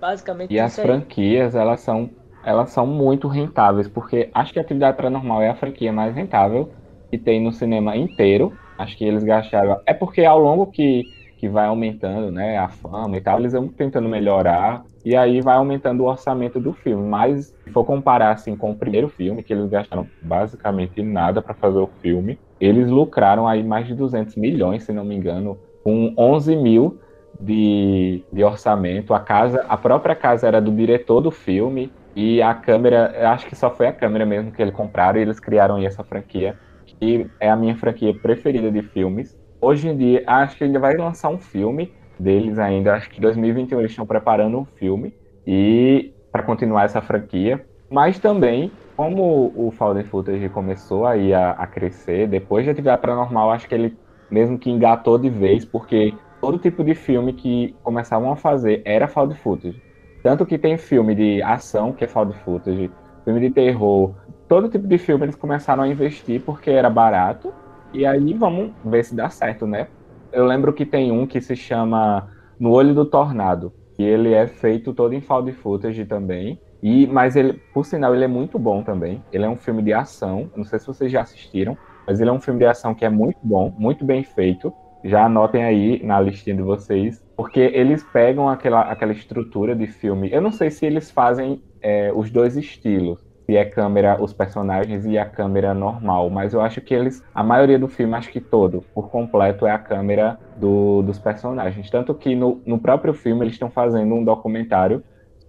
basicamente 0.00 0.50
E 0.50 0.58
as 0.60 0.78
franquias, 0.78 1.54
elas 1.54 1.80
são, 1.80 2.10
elas 2.42 2.70
são 2.70 2.86
muito 2.86 3.28
rentáveis, 3.28 3.88
porque 3.88 4.30
acho 4.34 4.52
que 4.52 4.58
a 4.58 4.62
atividade 4.62 4.96
paranormal 4.96 5.42
é 5.42 5.48
a 5.50 5.56
franquia 5.56 5.92
mais 5.92 6.14
rentável 6.14 6.74
que 7.10 7.18
tem 7.18 7.42
no 7.42 7.52
cinema 7.52 7.96
inteiro. 7.96 8.60
Acho 8.76 8.96
que 8.96 9.04
eles 9.04 9.24
gastaram. 9.24 9.80
É 9.86 9.94
porque 9.94 10.24
ao 10.24 10.38
longo 10.38 10.70
que 10.70 11.10
que 11.44 11.48
vai 11.48 11.66
aumentando, 11.66 12.30
né, 12.30 12.56
a 12.56 12.68
fama 12.68 13.18
e 13.18 13.20
tal, 13.20 13.38
eles 13.38 13.52
vão 13.52 13.68
tentando 13.68 14.08
melhorar 14.08 14.82
e 15.04 15.14
aí 15.14 15.42
vai 15.42 15.56
aumentando 15.56 16.02
o 16.02 16.06
orçamento 16.06 16.58
do 16.58 16.72
filme. 16.72 17.06
Mas 17.06 17.54
se 17.62 17.70
for 17.70 17.84
comparar 17.84 18.32
assim 18.32 18.56
com 18.56 18.70
o 18.70 18.74
primeiro 18.74 19.10
filme, 19.10 19.42
que 19.42 19.52
eles 19.52 19.68
gastaram 19.68 20.06
basicamente 20.22 21.02
nada 21.02 21.42
para 21.42 21.52
fazer 21.52 21.78
o 21.78 21.90
filme, 22.00 22.38
eles 22.58 22.88
lucraram 22.88 23.46
aí 23.46 23.62
mais 23.62 23.86
de 23.86 23.94
200 23.94 24.36
milhões, 24.36 24.84
se 24.84 24.92
não 24.92 25.04
me 25.04 25.14
engano, 25.14 25.58
com 25.82 26.14
11 26.16 26.56
mil 26.56 26.98
de, 27.38 28.24
de 28.32 28.42
orçamento. 28.42 29.12
A 29.12 29.20
casa, 29.20 29.66
a 29.68 29.76
própria 29.76 30.14
casa 30.14 30.46
era 30.46 30.62
do 30.62 30.72
diretor 30.72 31.20
do 31.20 31.30
filme 31.30 31.92
e 32.16 32.40
a 32.40 32.54
câmera, 32.54 33.30
acho 33.32 33.46
que 33.46 33.54
só 33.54 33.70
foi 33.70 33.86
a 33.86 33.92
câmera 33.92 34.24
mesmo 34.24 34.50
que 34.50 34.62
eles 34.62 34.72
compraram 34.72 35.18
e 35.18 35.22
eles 35.22 35.38
criaram 35.38 35.76
essa 35.76 36.02
franquia, 36.02 36.56
que 36.86 37.26
é 37.38 37.50
a 37.50 37.56
minha 37.56 37.76
franquia 37.76 38.14
preferida 38.14 38.70
de 38.70 38.80
filmes 38.80 39.36
Hoje 39.64 39.88
em 39.88 39.96
dia, 39.96 40.22
acho 40.26 40.58
que 40.58 40.64
ainda 40.64 40.78
vai 40.78 40.94
lançar 40.94 41.30
um 41.30 41.38
filme 41.38 41.90
deles 42.20 42.58
ainda. 42.58 42.92
Acho 42.92 43.08
que 43.08 43.16
em 43.16 43.22
2021 43.22 43.78
eles 43.78 43.92
estão 43.92 44.04
preparando 44.04 44.58
um 44.58 44.64
filme 44.66 45.14
e 45.46 46.12
para 46.30 46.42
continuar 46.42 46.84
essa 46.84 47.00
franquia. 47.00 47.64
Mas 47.88 48.18
também, 48.18 48.70
como 48.94 49.54
o 49.56 49.70
Found 49.70 50.04
Footage 50.04 50.50
começou 50.50 51.06
aí 51.06 51.32
a, 51.32 51.52
a 51.52 51.66
crescer, 51.66 52.28
depois 52.28 52.64
de 52.64 52.72
Atividade 52.72 53.00
Paranormal, 53.00 53.52
acho 53.52 53.66
que 53.66 53.74
ele 53.74 53.96
mesmo 54.30 54.58
que 54.58 54.70
engatou 54.70 55.16
de 55.16 55.30
vez, 55.30 55.64
porque 55.64 56.12
todo 56.42 56.58
tipo 56.58 56.84
de 56.84 56.94
filme 56.94 57.32
que 57.32 57.74
começavam 57.82 58.30
a 58.30 58.36
fazer 58.36 58.82
era 58.84 59.08
Found 59.08 59.34
Footage. 59.36 59.80
Tanto 60.22 60.44
que 60.44 60.58
tem 60.58 60.76
filme 60.76 61.14
de 61.14 61.42
ação, 61.42 61.90
que 61.90 62.04
é 62.04 62.06
Found 62.06 62.34
Footage, 62.44 62.90
filme 63.24 63.40
de 63.40 63.48
terror, 63.48 64.14
todo 64.46 64.68
tipo 64.68 64.86
de 64.86 64.98
filme 64.98 65.24
eles 65.24 65.36
começaram 65.36 65.84
a 65.84 65.88
investir 65.88 66.42
porque 66.42 66.68
era 66.68 66.90
barato 66.90 67.50
e 67.94 68.04
aí 68.04 68.34
vamos 68.34 68.72
ver 68.84 69.04
se 69.04 69.14
dá 69.14 69.30
certo, 69.30 69.66
né? 69.66 69.86
Eu 70.32 70.44
lembro 70.44 70.72
que 70.72 70.84
tem 70.84 71.12
um 71.12 71.26
que 71.26 71.40
se 71.40 71.54
chama 71.54 72.28
No 72.58 72.72
Olho 72.72 72.92
do 72.92 73.04
Tornado. 73.04 73.72
E 73.96 74.02
ele 74.02 74.34
é 74.34 74.48
feito 74.48 74.92
todo 74.92 75.14
em 75.14 75.20
found 75.20 75.52
footage 75.52 76.04
também. 76.04 76.58
E, 76.82 77.06
mas 77.06 77.36
ele, 77.36 77.54
por 77.72 77.86
sinal, 77.86 78.14
ele 78.14 78.24
é 78.24 78.28
muito 78.28 78.58
bom 78.58 78.82
também. 78.82 79.22
Ele 79.32 79.44
é 79.44 79.48
um 79.48 79.56
filme 79.56 79.82
de 79.82 79.92
ação. 79.92 80.50
Não 80.56 80.64
sei 80.64 80.78
se 80.80 80.86
vocês 80.86 81.10
já 81.10 81.22
assistiram, 81.22 81.78
mas 82.06 82.20
ele 82.20 82.30
é 82.30 82.32
um 82.32 82.40
filme 82.40 82.58
de 82.58 82.66
ação 82.66 82.94
que 82.94 83.04
é 83.04 83.08
muito 83.08 83.38
bom, 83.42 83.72
muito 83.78 84.04
bem 84.04 84.24
feito. 84.24 84.72
Já 85.04 85.26
anotem 85.26 85.62
aí 85.62 86.02
na 86.02 86.20
listinha 86.20 86.56
de 86.56 86.62
vocês, 86.62 87.24
porque 87.36 87.60
eles 87.60 88.02
pegam 88.02 88.48
aquela, 88.48 88.80
aquela 88.82 89.12
estrutura 89.12 89.76
de 89.76 89.86
filme. 89.86 90.32
Eu 90.32 90.40
não 90.40 90.50
sei 90.50 90.70
se 90.70 90.84
eles 90.84 91.10
fazem 91.10 91.62
é, 91.80 92.12
os 92.12 92.30
dois 92.30 92.56
estilos, 92.56 93.24
se 93.46 93.56
é 93.56 93.64
câmera 93.64 94.22
os 94.22 94.32
personagens 94.32 95.04
e 95.04 95.18
a 95.18 95.24
câmera 95.24 95.74
normal, 95.74 96.30
mas 96.30 96.54
eu 96.54 96.60
acho 96.60 96.80
que 96.80 96.94
eles, 96.94 97.22
a 97.34 97.42
maioria 97.42 97.78
do 97.78 97.88
filme, 97.88 98.14
acho 98.14 98.30
que 98.30 98.40
todo, 98.40 98.82
por 98.94 99.10
completo, 99.10 99.66
é 99.66 99.70
a 99.70 99.78
câmera 99.78 100.38
do, 100.56 101.02
dos 101.02 101.18
personagens. 101.18 101.90
Tanto 101.90 102.14
que 102.14 102.34
no, 102.34 102.62
no 102.64 102.78
próprio 102.78 103.12
filme 103.12 103.44
eles 103.44 103.54
estão 103.54 103.70
fazendo 103.70 104.14
um 104.14 104.24
documentário 104.24 105.02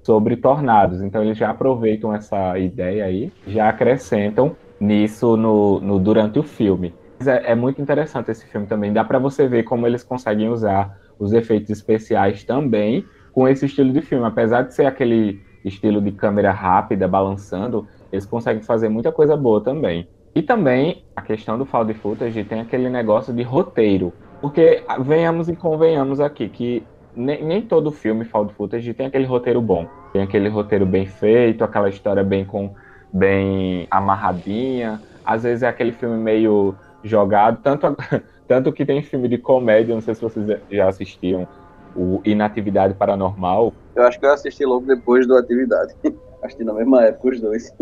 sobre 0.04 0.38
tornados, 0.38 1.02
então 1.02 1.24
eles 1.24 1.38
já 1.38 1.50
aproveitam 1.50 2.14
essa 2.14 2.60
ideia 2.60 3.06
aí, 3.06 3.34
já 3.48 3.70
acrescentam 3.70 4.56
nisso 4.80 5.36
no, 5.36 5.80
no 5.80 5.98
durante 5.98 6.38
o 6.38 6.44
filme. 6.44 6.94
É, 7.26 7.54
é 7.54 7.56
muito 7.56 7.82
interessante 7.82 8.30
esse 8.30 8.46
filme 8.46 8.68
também, 8.68 8.94
dá 8.94 9.04
para 9.04 9.18
você 9.18 9.48
ver 9.48 9.64
como 9.64 9.88
eles 9.88 10.04
conseguem 10.04 10.50
usar 10.50 10.96
os 11.18 11.34
efeitos 11.34 11.72
especiais 11.72 12.44
também 12.44 13.06
com 13.32 13.48
esse 13.48 13.66
estilo 13.66 13.92
de 13.92 14.02
filme, 14.02 14.26
apesar 14.26 14.64
de 14.64 14.74
ser 14.74 14.86
aquele 14.86 15.42
estilo 15.66 16.00
de 16.00 16.12
câmera 16.12 16.52
rápida, 16.52 17.08
balançando, 17.08 17.88
eles 18.12 18.26
conseguem 18.26 18.62
fazer 18.62 18.88
muita 18.88 19.12
coisa 19.12 19.36
boa 19.36 19.62
também. 19.62 20.08
E 20.34 20.42
também 20.42 21.04
a 21.16 21.22
questão 21.22 21.58
do 21.58 21.66
found 21.66 21.94
footage 21.96 22.44
tem 22.44 22.62
aquele 22.62 22.90
negócio 22.90 23.34
de 23.34 23.42
roteiro. 23.42 24.14
Porque 24.42 24.84
venhamos 25.00 25.50
e 25.50 25.56
convenhamos 25.56 26.20
aqui 26.20 26.50
que 26.50 26.84
nem, 27.16 27.44
nem 27.44 27.62
todo 27.62 27.92
filme 27.92 28.26
found 28.26 28.54
footage 28.54 28.94
tem 28.94 29.08
aquele 29.08 29.26
roteiro 29.26 29.62
bom. 29.62 29.88
Tem 30.14 30.22
aquele 30.22 30.50
roteiro 30.50 30.86
bem 30.86 31.06
feito, 31.06 31.64
aquela 31.64 31.90
história 31.90 32.24
bem 32.24 32.46
com 32.46 32.74
bem 33.12 33.88
amarradinha. 33.90 35.02
Às 35.26 35.44
vezes 35.44 35.64
é 35.64 35.68
aquele 35.68 35.94
filme 35.94 36.18
meio 36.18 36.76
jogado, 37.04 37.60
tanto, 37.62 37.96
tanto 38.48 38.74
que 38.74 38.86
tem 38.86 39.02
filme 39.02 39.28
de 39.28 39.38
comédia, 39.38 39.94
não 39.94 40.02
sei 40.02 40.16
se 40.16 40.22
vocês 40.22 40.60
já 40.70 40.88
assistiram, 40.88 41.48
o 41.96 42.22
Inatividade 42.26 42.94
Paranormal. 42.94 43.74
Eu 43.96 44.04
acho 44.04 44.20
que 44.20 44.26
eu 44.26 44.32
assisti 44.32 44.66
logo 44.66 44.86
depois 44.86 45.28
do 45.28 45.36
Atividade. 45.36 45.94
assisti 46.44 46.64
na 46.64 46.74
mesma 46.74 47.04
época 47.04 47.30
os 47.30 47.42
dois. 47.42 47.74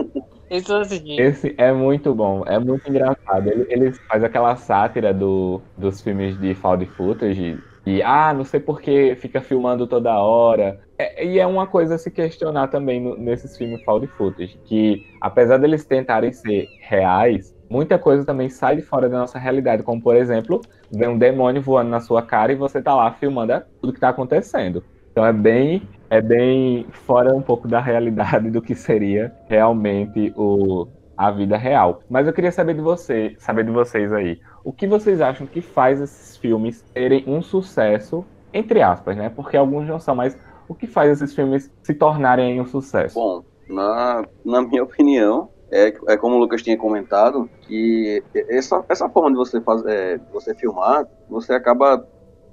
Assisti. 0.49 1.19
Esse 1.19 1.55
é 1.57 1.73
muito 1.73 2.13
bom, 2.13 2.43
é 2.45 2.59
muito 2.59 2.87
engraçado. 2.89 3.49
Ele, 3.49 3.65
ele 3.69 3.91
faz 3.91 4.23
aquela 4.23 4.55
sátira 4.55 5.13
do, 5.13 5.61
dos 5.77 6.01
filmes 6.01 6.39
de 6.39 6.53
found 6.53 6.85
footage, 6.85 7.59
e 7.85 8.01
ah, 8.01 8.33
não 8.33 8.45
sei 8.45 8.59
por 8.59 8.79
que 8.79 9.15
fica 9.15 9.41
filmando 9.41 9.85
toda 9.87 10.17
hora. 10.17 10.79
É, 10.97 11.25
e 11.25 11.39
é 11.39 11.45
uma 11.45 11.67
coisa 11.67 11.95
a 11.95 11.97
se 11.97 12.09
questionar 12.09 12.67
também 12.67 13.01
no, 13.01 13.17
nesses 13.17 13.57
filmes 13.57 13.83
found 13.83 14.07
footage, 14.07 14.57
que 14.65 15.05
apesar 15.19 15.57
deles 15.57 15.85
tentarem 15.85 16.31
ser 16.31 16.67
reais, 16.81 17.53
muita 17.73 17.97
coisa 17.97 18.23
também 18.23 18.49
sai 18.49 18.75
de 18.75 18.83
fora 18.83 19.09
da 19.09 19.17
nossa 19.17 19.39
realidade, 19.39 19.81
como 19.81 19.99
por 19.99 20.15
exemplo, 20.15 20.61
vem 20.91 21.09
um 21.09 21.17
demônio 21.17 21.59
voando 21.59 21.89
na 21.89 21.99
sua 21.99 22.21
cara 22.21 22.53
e 22.53 22.55
você 22.55 22.79
tá 22.79 22.93
lá 22.93 23.11
filmando 23.13 23.63
tudo 23.81 23.91
que 23.91 23.99
tá 23.99 24.09
acontecendo. 24.09 24.83
Então 25.11 25.25
é 25.25 25.33
bem 25.33 25.81
é 26.07 26.21
bem 26.21 26.85
fora 26.91 27.35
um 27.35 27.41
pouco 27.41 27.67
da 27.67 27.79
realidade 27.79 28.51
do 28.51 28.61
que 28.61 28.75
seria 28.75 29.33
realmente 29.49 30.31
o, 30.37 30.87
a 31.17 31.31
vida 31.31 31.57
real. 31.57 32.01
Mas 32.07 32.27
eu 32.27 32.33
queria 32.33 32.51
saber 32.51 32.75
de 32.75 32.81
você, 32.81 33.35
saber 33.39 33.65
de 33.65 33.71
vocês 33.71 34.13
aí, 34.13 34.39
o 34.63 34.71
que 34.71 34.85
vocês 34.85 35.19
acham 35.19 35.47
que 35.47 35.59
faz 35.59 35.99
esses 35.99 36.37
filmes 36.37 36.83
terem 36.93 37.23
um 37.25 37.41
sucesso, 37.41 38.23
entre 38.53 38.83
aspas, 38.83 39.17
né? 39.17 39.29
Porque 39.35 39.57
alguns 39.57 39.87
não 39.87 39.99
são, 39.99 40.13
mas 40.13 40.37
o 40.67 40.75
que 40.75 40.85
faz 40.85 41.09
esses 41.13 41.33
filmes 41.33 41.71
se 41.81 41.95
tornarem 41.95 42.61
um 42.61 42.65
sucesso? 42.67 43.15
Bom, 43.15 43.43
na, 43.67 44.23
na 44.45 44.61
minha 44.61 44.83
opinião, 44.83 45.49
é, 45.73 45.91
é 46.07 46.17
como 46.17 46.35
o 46.35 46.37
Lucas 46.37 46.61
tinha 46.61 46.77
comentado, 46.77 47.49
que 47.61 48.23
essa, 48.47 48.85
essa 48.87 49.09
forma 49.09 49.31
de 49.31 49.37
você, 49.37 49.59
fazer, 49.59 49.91
é, 49.91 50.19
você 50.31 50.53
filmar, 50.53 51.07
você 51.27 51.51
acaba 51.53 52.07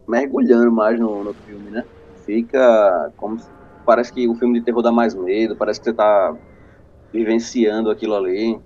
mergulhando 0.08 0.72
mais 0.72 0.98
no, 0.98 1.22
no 1.22 1.34
filme, 1.34 1.70
né? 1.70 1.84
Fica 2.24 3.12
como 3.18 3.36
parece 3.84 4.10
que 4.10 4.26
o 4.26 4.34
filme 4.34 4.58
de 4.58 4.64
terror 4.64 4.82
dá 4.82 4.90
mais 4.90 5.14
medo, 5.14 5.54
parece 5.54 5.80
que 5.80 5.84
você 5.84 5.90
está 5.90 6.34
vivenciando 7.12 7.90
aquilo 7.90 8.14
ali. 8.14 8.58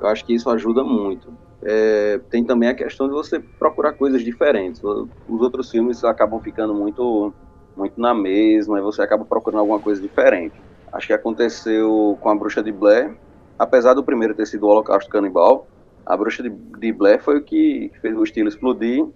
Eu 0.00 0.08
acho 0.08 0.24
que 0.24 0.34
isso 0.34 0.50
ajuda 0.50 0.82
muito. 0.82 1.32
É, 1.62 2.18
tem 2.30 2.42
também 2.42 2.68
a 2.68 2.74
questão 2.74 3.06
de 3.06 3.12
você 3.12 3.38
procurar 3.38 3.92
coisas 3.92 4.22
diferentes. 4.22 4.82
Os 4.82 5.40
outros 5.40 5.70
filmes 5.70 6.02
acabam 6.02 6.40
ficando 6.40 6.74
muito, 6.74 7.32
muito 7.76 8.00
na 8.00 8.12
mesma, 8.12 8.78
e 8.78 8.82
você 8.82 9.02
acaba 9.02 9.24
procurando 9.24 9.60
alguma 9.60 9.78
coisa 9.78 10.02
diferente. 10.02 10.60
Acho 10.92 11.06
que 11.06 11.12
aconteceu 11.12 12.18
com 12.20 12.28
a 12.28 12.34
Bruxa 12.34 12.62
de 12.62 12.72
Blair, 12.72 13.16
apesar 13.60 13.92
do 13.92 14.02
primeiro 14.02 14.34
ter 14.34 14.46
sido 14.46 14.64
o 14.64 14.70
Holocausto 14.70 15.10
Canibal, 15.10 15.66
a 16.06 16.16
Bruxa 16.16 16.42
de, 16.42 16.48
de 16.48 16.92
Blair 16.94 17.22
foi 17.22 17.36
o 17.36 17.44
que 17.44 17.92
fez 18.00 18.16
o 18.16 18.24
estilo 18.24 18.48
explodir, 18.48 19.06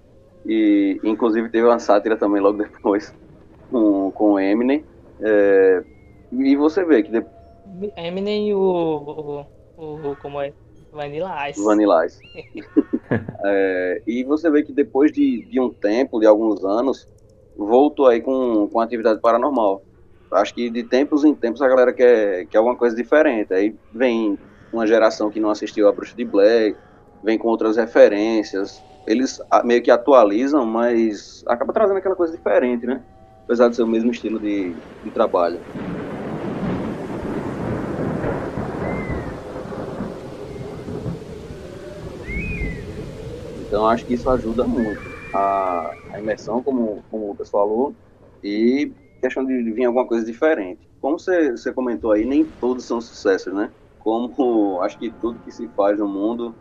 e 0.44 1.00
inclusive 1.02 1.48
teve 1.48 1.66
uma 1.66 1.78
sátira 1.78 2.14
também 2.14 2.42
logo 2.42 2.58
depois 2.62 3.14
com, 3.70 4.10
com 4.10 4.32
o 4.32 4.38
Eminem. 4.38 4.84
É, 5.18 5.82
e 6.30 6.54
você 6.56 6.84
vê 6.84 7.02
que. 7.02 7.10
De... 7.10 7.24
Eminem 7.96 8.50
e 8.50 8.54
o, 8.54 9.46
o, 9.78 10.10
o, 10.10 10.16
Como 10.20 10.38
é? 10.42 10.52
Vanilla 10.92 11.48
Ice. 11.48 11.64
Vanilla 11.64 12.04
Ice. 12.04 12.20
é, 13.46 14.02
e 14.06 14.22
você 14.24 14.50
vê 14.50 14.62
que 14.62 14.74
depois 14.74 15.10
de, 15.10 15.46
de 15.46 15.58
um 15.58 15.70
tempo, 15.70 16.20
de 16.20 16.26
alguns 16.26 16.62
anos, 16.62 17.08
voltou 17.56 18.08
aí 18.08 18.20
com, 18.20 18.68
com 18.68 18.78
atividade 18.78 19.22
paranormal. 19.22 19.82
Acho 20.30 20.54
que 20.54 20.70
de 20.70 20.82
tempos 20.84 21.24
em 21.24 21.34
tempos 21.34 21.62
a 21.62 21.68
galera 21.68 21.92
quer, 21.92 22.46
quer 22.46 22.58
alguma 22.58 22.76
coisa 22.76 22.96
diferente. 22.96 23.52
Aí 23.54 23.76
vem 23.92 24.38
uma 24.72 24.86
geração 24.86 25.30
que 25.30 25.40
não 25.40 25.50
assistiu 25.50 25.88
a 25.88 25.92
Bruxa 25.92 26.16
de 26.16 26.24
Black, 26.24 26.78
vem 27.22 27.38
com 27.38 27.48
outras 27.48 27.76
referências. 27.76 28.84
Eles 29.06 29.38
meio 29.64 29.82
que 29.82 29.90
atualizam, 29.90 30.66
mas 30.66 31.42
acaba 31.46 31.72
trazendo 31.72 31.98
aquela 31.98 32.16
coisa 32.16 32.36
diferente, 32.36 32.86
né? 32.86 33.04
Apesar 33.44 33.68
de 33.68 33.76
ser 33.76 33.82
o 33.82 33.86
mesmo 33.88 34.10
estilo 34.10 34.40
de, 34.40 34.82
de 35.02 35.10
trabalho. 35.10 35.62
Então 43.54 43.86
acho 43.86 44.04
que 44.06 44.14
isso 44.14 44.28
ajuda 44.30 44.66
muito 44.66 45.16
a, 45.32 45.96
a 46.12 46.18
imersão, 46.20 46.62
como, 46.62 47.04
como 47.10 47.24
o 47.26 47.28
Lucas 47.30 47.50
falou, 47.50 47.96
e 48.42 48.92
questão 49.28 49.44
de 49.44 49.72
vir 49.72 49.84
alguma 49.86 50.06
coisa 50.06 50.24
diferente. 50.24 50.88
Como 51.00 51.18
você, 51.18 51.50
você 51.52 51.72
comentou 51.72 52.12
aí, 52.12 52.24
nem 52.26 52.44
todos 52.44 52.86
são 52.86 53.00
sucessos, 53.00 53.52
né? 53.54 53.72
Como 53.98 54.80
acho 54.82 54.98
que 54.98 55.10
tudo 55.10 55.40
que 55.40 55.50
se 55.50 55.68
faz 55.70 55.98
no 55.98 56.08
mundo, 56.08 56.58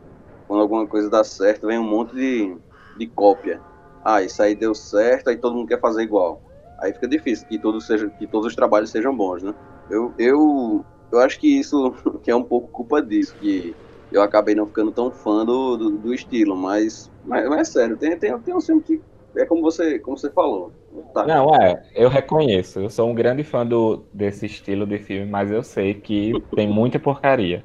quando 0.47 0.61
alguma 0.61 0.87
coisa 0.87 1.09
dá 1.09 1.23
certo, 1.23 1.67
vem 1.67 1.77
um 1.79 1.83
monte 1.89 2.15
de, 2.15 2.57
de 2.95 3.07
cópia. 3.07 3.63
Ah, 4.01 4.21
isso 4.21 4.41
aí 4.41 4.55
deu 4.55 4.73
certo, 4.75 5.29
aí 5.29 5.37
todo 5.37 5.55
mundo 5.55 5.67
quer 5.67 5.79
fazer 5.79 6.03
igual. 6.03 6.43
Aí 6.77 6.93
fica 6.93 7.07
difícil 7.07 7.47
que 7.47 7.59
todos, 7.59 7.85
sejam, 7.85 8.09
que 8.09 8.27
todos 8.27 8.47
os 8.47 8.55
trabalhos 8.55 8.91
sejam 8.91 9.15
bons, 9.15 9.43
né? 9.43 9.53
Eu, 9.89 10.13
eu, 10.17 10.85
eu 11.11 11.19
acho 11.19 11.39
que 11.39 11.47
isso 11.59 11.93
que 12.23 12.31
é 12.31 12.35
um 12.35 12.43
pouco 12.43 12.69
culpa 12.69 13.01
disso, 13.01 13.35
que 13.37 13.77
eu 14.11 14.21
acabei 14.21 14.55
não 14.55 14.67
ficando 14.67 14.91
tão 14.91 15.11
fã 15.11 15.45
do, 15.45 15.77
do, 15.77 15.97
do 15.97 16.13
estilo, 16.13 16.55
mas, 16.55 17.11
mas, 17.23 17.47
mas, 17.49 17.59
é 17.69 17.71
sério, 17.71 17.97
tem, 17.97 18.17
tem, 18.17 18.37
tem 18.41 18.55
um 18.55 18.61
filme 18.61 18.81
que 18.83 19.03
é 19.37 19.45
como 19.45 19.61
você, 19.61 19.99
como 19.99 20.17
você 20.17 20.29
falou. 20.31 20.73
Tá. 21.13 21.25
Não, 21.25 21.53
é, 21.55 21.83
eu 21.95 22.09
reconheço, 22.09 22.79
eu 22.79 22.89
sou 22.89 23.09
um 23.09 23.13
grande 23.13 23.43
fã 23.43 23.65
do, 23.65 24.03
desse 24.11 24.47
estilo 24.47 24.85
de 24.85 24.97
filme, 24.97 25.29
mas 25.29 25.51
eu 25.51 25.63
sei 25.63 25.93
que 25.93 26.33
tem 26.55 26.67
muita 26.67 26.99
porcaria. 26.99 27.63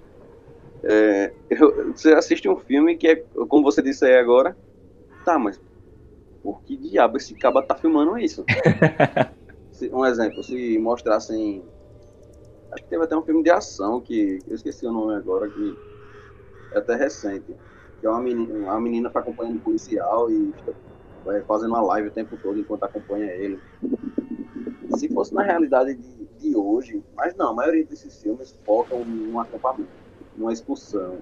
É, 0.83 1.33
eu, 1.51 1.93
você 1.93 2.13
assiste 2.13 2.49
um 2.49 2.57
filme 2.57 2.97
que 2.97 3.09
é, 3.09 3.17
como 3.49 3.65
você 3.65 3.83
disse 3.83 4.05
aí 4.05 4.17
agora, 4.17 4.57
tá, 5.25 5.39
mas 5.39 5.61
por 6.43 6.63
que 6.63 6.77
diabo 6.77 7.17
esse 7.17 7.35
caba 7.35 7.63
tá 7.63 7.75
filmando 7.75 8.19
isso? 8.19 8.45
se, 9.73 9.89
um 9.91 10.05
exemplo, 10.05 10.43
se 10.43 10.79
mostrassem. 10.79 11.63
Acho 12.73 12.85
que 12.85 12.91
teve 12.91 13.05
até 13.05 13.17
um 13.17 13.23
filme 13.23 13.43
de 13.43 13.51
ação 13.51 14.01
que. 14.01 14.39
Eu 14.47 14.55
esqueci 14.55 14.87
o 14.87 14.93
nome 14.93 15.15
agora, 15.15 15.49
que 15.49 15.75
é 16.73 16.79
até 16.79 16.95
recente. 16.95 17.55
Que 18.01 18.07
é 18.07 18.11
uma 18.11 18.21
menina, 18.21 18.55
uma 18.55 18.81
menina 18.81 19.11
tá 19.11 19.21
acompanhando 19.21 19.57
o 19.57 19.61
policial 19.61 20.31
e 20.31 20.55
vai 21.29 21.43
fazendo 21.43 21.71
uma 21.71 21.83
live 21.83 22.09
o 22.09 22.13
tempo 22.13 22.37
todo 22.43 22.59
enquanto 22.59 22.85
acompanha 22.85 23.31
ele. 23.33 23.59
Se 24.97 25.09
fosse 25.13 25.35
na 25.35 25.43
realidade 25.43 25.95
de, 25.95 26.27
de 26.39 26.57
hoje, 26.57 27.03
mas 27.15 27.37
não, 27.37 27.51
a 27.51 27.55
maioria 27.55 27.85
desses 27.85 28.21
filmes 28.23 28.59
focam 28.65 29.05
num 29.05 29.39
acampamento, 29.39 29.91
numa 30.37 30.53
expulsão, 30.53 31.19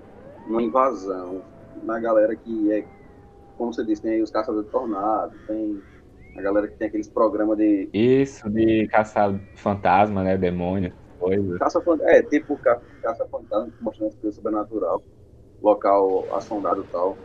numa 0.49 0.63
invasão, 0.63 1.43
na 1.83 1.99
galera 1.99 2.37
que 2.37 2.73
é, 2.73 2.87
como 3.59 3.73
você 3.73 3.85
disse, 3.85 4.03
tem 4.03 4.13
aí 4.13 4.23
os 4.23 4.31
caçadores 4.31 4.67
de 4.67 4.73
tornado, 4.73 5.33
tem 5.47 5.83
a 6.37 6.43
galera 6.43 6.69
que 6.69 6.77
tem 6.77 6.89
aqueles 6.89 7.09
programas 7.09 7.59
de. 7.59 7.89
Isso, 7.93 8.49
de 8.51 8.87
caçar 8.89 9.39
fantasma, 9.57 10.23
né? 10.23 10.37
Demônio, 10.39 10.93
coisa. 11.19 11.59
Caça 11.59 11.83
É, 12.03 12.23
tipo 12.23 12.57
ca, 12.59 12.81
caça 13.03 13.27
fantasma, 13.27 13.73
mostrando 13.81 14.09
as 14.09 14.15
coisas 14.15 14.37
sobrenatural 14.37 15.03
local 15.63 16.35
assombrado 16.37 16.83
e 16.83 16.93
tal. 16.93 17.17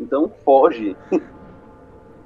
Então 0.00 0.28
foge, 0.44 0.96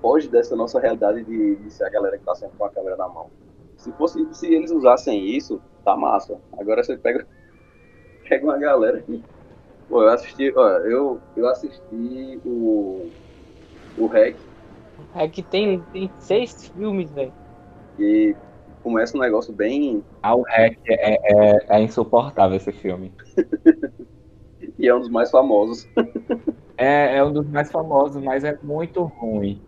foge 0.00 0.28
dessa 0.28 0.56
nossa 0.56 0.80
realidade 0.80 1.24
de, 1.24 1.56
de 1.56 1.70
ser 1.70 1.84
a 1.84 1.90
galera 1.90 2.18
que 2.18 2.24
tá 2.24 2.34
sempre 2.34 2.56
com 2.56 2.64
a 2.64 2.70
câmera 2.70 2.96
na 2.96 3.08
mão. 3.08 3.30
Se 3.76 3.90
fosse, 3.92 4.26
se 4.34 4.52
eles 4.52 4.70
usassem 4.70 5.24
isso, 5.24 5.60
tá 5.84 5.96
massa. 5.96 6.38
Agora 6.58 6.82
você 6.82 6.96
pega, 6.96 7.26
pega 8.28 8.44
uma 8.44 8.58
galera 8.58 9.00
que. 9.00 9.22
Pô, 9.88 10.02
eu 10.02 10.08
assisti, 10.08 10.52
ó, 10.54 10.68
eu, 10.78 11.20
eu 11.36 11.48
assisti 11.48 12.40
o. 12.44 13.10
O 13.98 14.06
Hack. 14.06 14.36
O 14.98 15.18
Hack 15.18 15.34
tem, 15.50 15.80
tem 15.92 16.10
seis 16.18 16.68
filmes, 16.68 17.10
velho. 17.10 17.32
E 17.98 18.36
começa 18.82 19.16
um 19.16 19.20
negócio 19.20 19.52
bem. 19.52 20.04
Ah, 20.22 20.36
o 20.36 20.42
Hack 20.42 20.78
é, 20.86 21.14
é, 21.14 21.66
é 21.68 21.82
insuportável 21.82 22.56
esse 22.56 22.72
filme. 22.72 23.12
e 24.78 24.88
é 24.88 24.94
um 24.94 25.00
dos 25.00 25.08
mais 25.08 25.30
famosos. 25.30 25.88
é, 26.76 27.16
é 27.16 27.24
um 27.24 27.32
dos 27.32 27.46
mais 27.48 27.70
famosos, 27.70 28.22
mas 28.22 28.44
é 28.44 28.56
muito 28.62 29.02
ruim. 29.02 29.60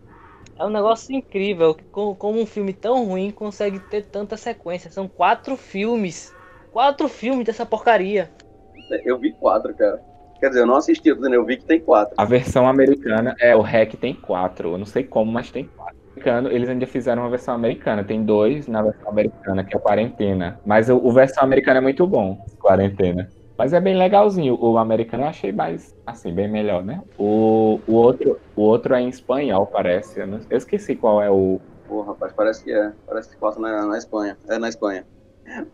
É 0.57 0.65
um 0.65 0.69
negócio 0.69 1.15
incrível 1.15 1.75
como, 1.91 2.15
como 2.15 2.39
um 2.39 2.45
filme 2.45 2.73
tão 2.73 3.05
ruim 3.05 3.31
consegue 3.31 3.79
ter 3.79 4.03
tanta 4.03 4.37
sequência. 4.37 4.91
São 4.91 5.07
quatro 5.07 5.57
filmes. 5.57 6.31
Quatro 6.71 7.07
filmes 7.07 7.45
dessa 7.45 7.65
porcaria. 7.65 8.29
Eu 9.05 9.19
vi 9.19 9.33
quatro, 9.33 9.73
cara. 9.75 10.01
Quer 10.39 10.49
dizer, 10.49 10.61
eu 10.61 10.65
não 10.65 10.75
assisti, 10.75 11.09
eu 11.09 11.45
vi 11.45 11.57
que 11.57 11.65
tem 11.65 11.79
quatro. 11.79 12.15
A 12.17 12.25
versão 12.25 12.67
americana, 12.67 13.33
é, 13.39 13.55
o 13.55 13.61
REC 13.61 13.95
tem 13.97 14.13
quatro. 14.13 14.73
Eu 14.73 14.77
não 14.77 14.85
sei 14.85 15.03
como, 15.03 15.31
mas 15.31 15.49
tem 15.49 15.65
quatro. 15.67 16.51
Eles 16.51 16.69
ainda 16.69 16.85
fizeram 16.85 17.23
uma 17.23 17.29
versão 17.29 17.55
americana. 17.55 18.03
Tem 18.03 18.23
dois 18.23 18.67
na 18.67 18.81
versão 18.83 19.09
americana, 19.09 19.63
que 19.63 19.75
é 19.75 19.77
a 19.77 19.81
Quarentena. 19.81 20.59
Mas 20.65 20.89
o, 20.89 20.97
o 20.97 21.11
versão 21.11 21.43
americana 21.43 21.79
é 21.79 21.81
muito 21.81 22.05
bom, 22.05 22.37
Quarentena. 22.59 23.27
Mas 23.57 23.73
é 23.73 23.79
bem 23.79 23.95
legalzinho. 23.95 24.57
O 24.59 24.77
americano 24.77 25.23
eu 25.23 25.27
achei 25.27 25.51
mais, 25.51 25.95
assim, 26.05 26.33
bem 26.33 26.49
melhor, 26.49 26.83
né? 26.83 27.01
O, 27.17 27.79
o, 27.87 27.93
outro, 27.93 28.39
o 28.55 28.61
outro 28.61 28.95
é 28.95 29.01
em 29.01 29.09
espanhol, 29.09 29.67
parece. 29.67 30.19
Eu, 30.19 30.27
não, 30.27 30.39
eu 30.49 30.57
esqueci 30.57 30.95
qual 30.95 31.21
é 31.21 31.29
o. 31.29 31.59
Pô, 31.87 32.01
rapaz, 32.01 32.33
parece 32.33 32.63
que 32.63 32.71
é. 32.71 32.91
Parece 33.05 33.29
que 33.29 33.37
passa 33.37 33.59
na, 33.59 33.85
na 33.85 33.97
Espanha. 33.97 34.37
É 34.47 34.57
na 34.57 34.69
Espanha. 34.69 35.05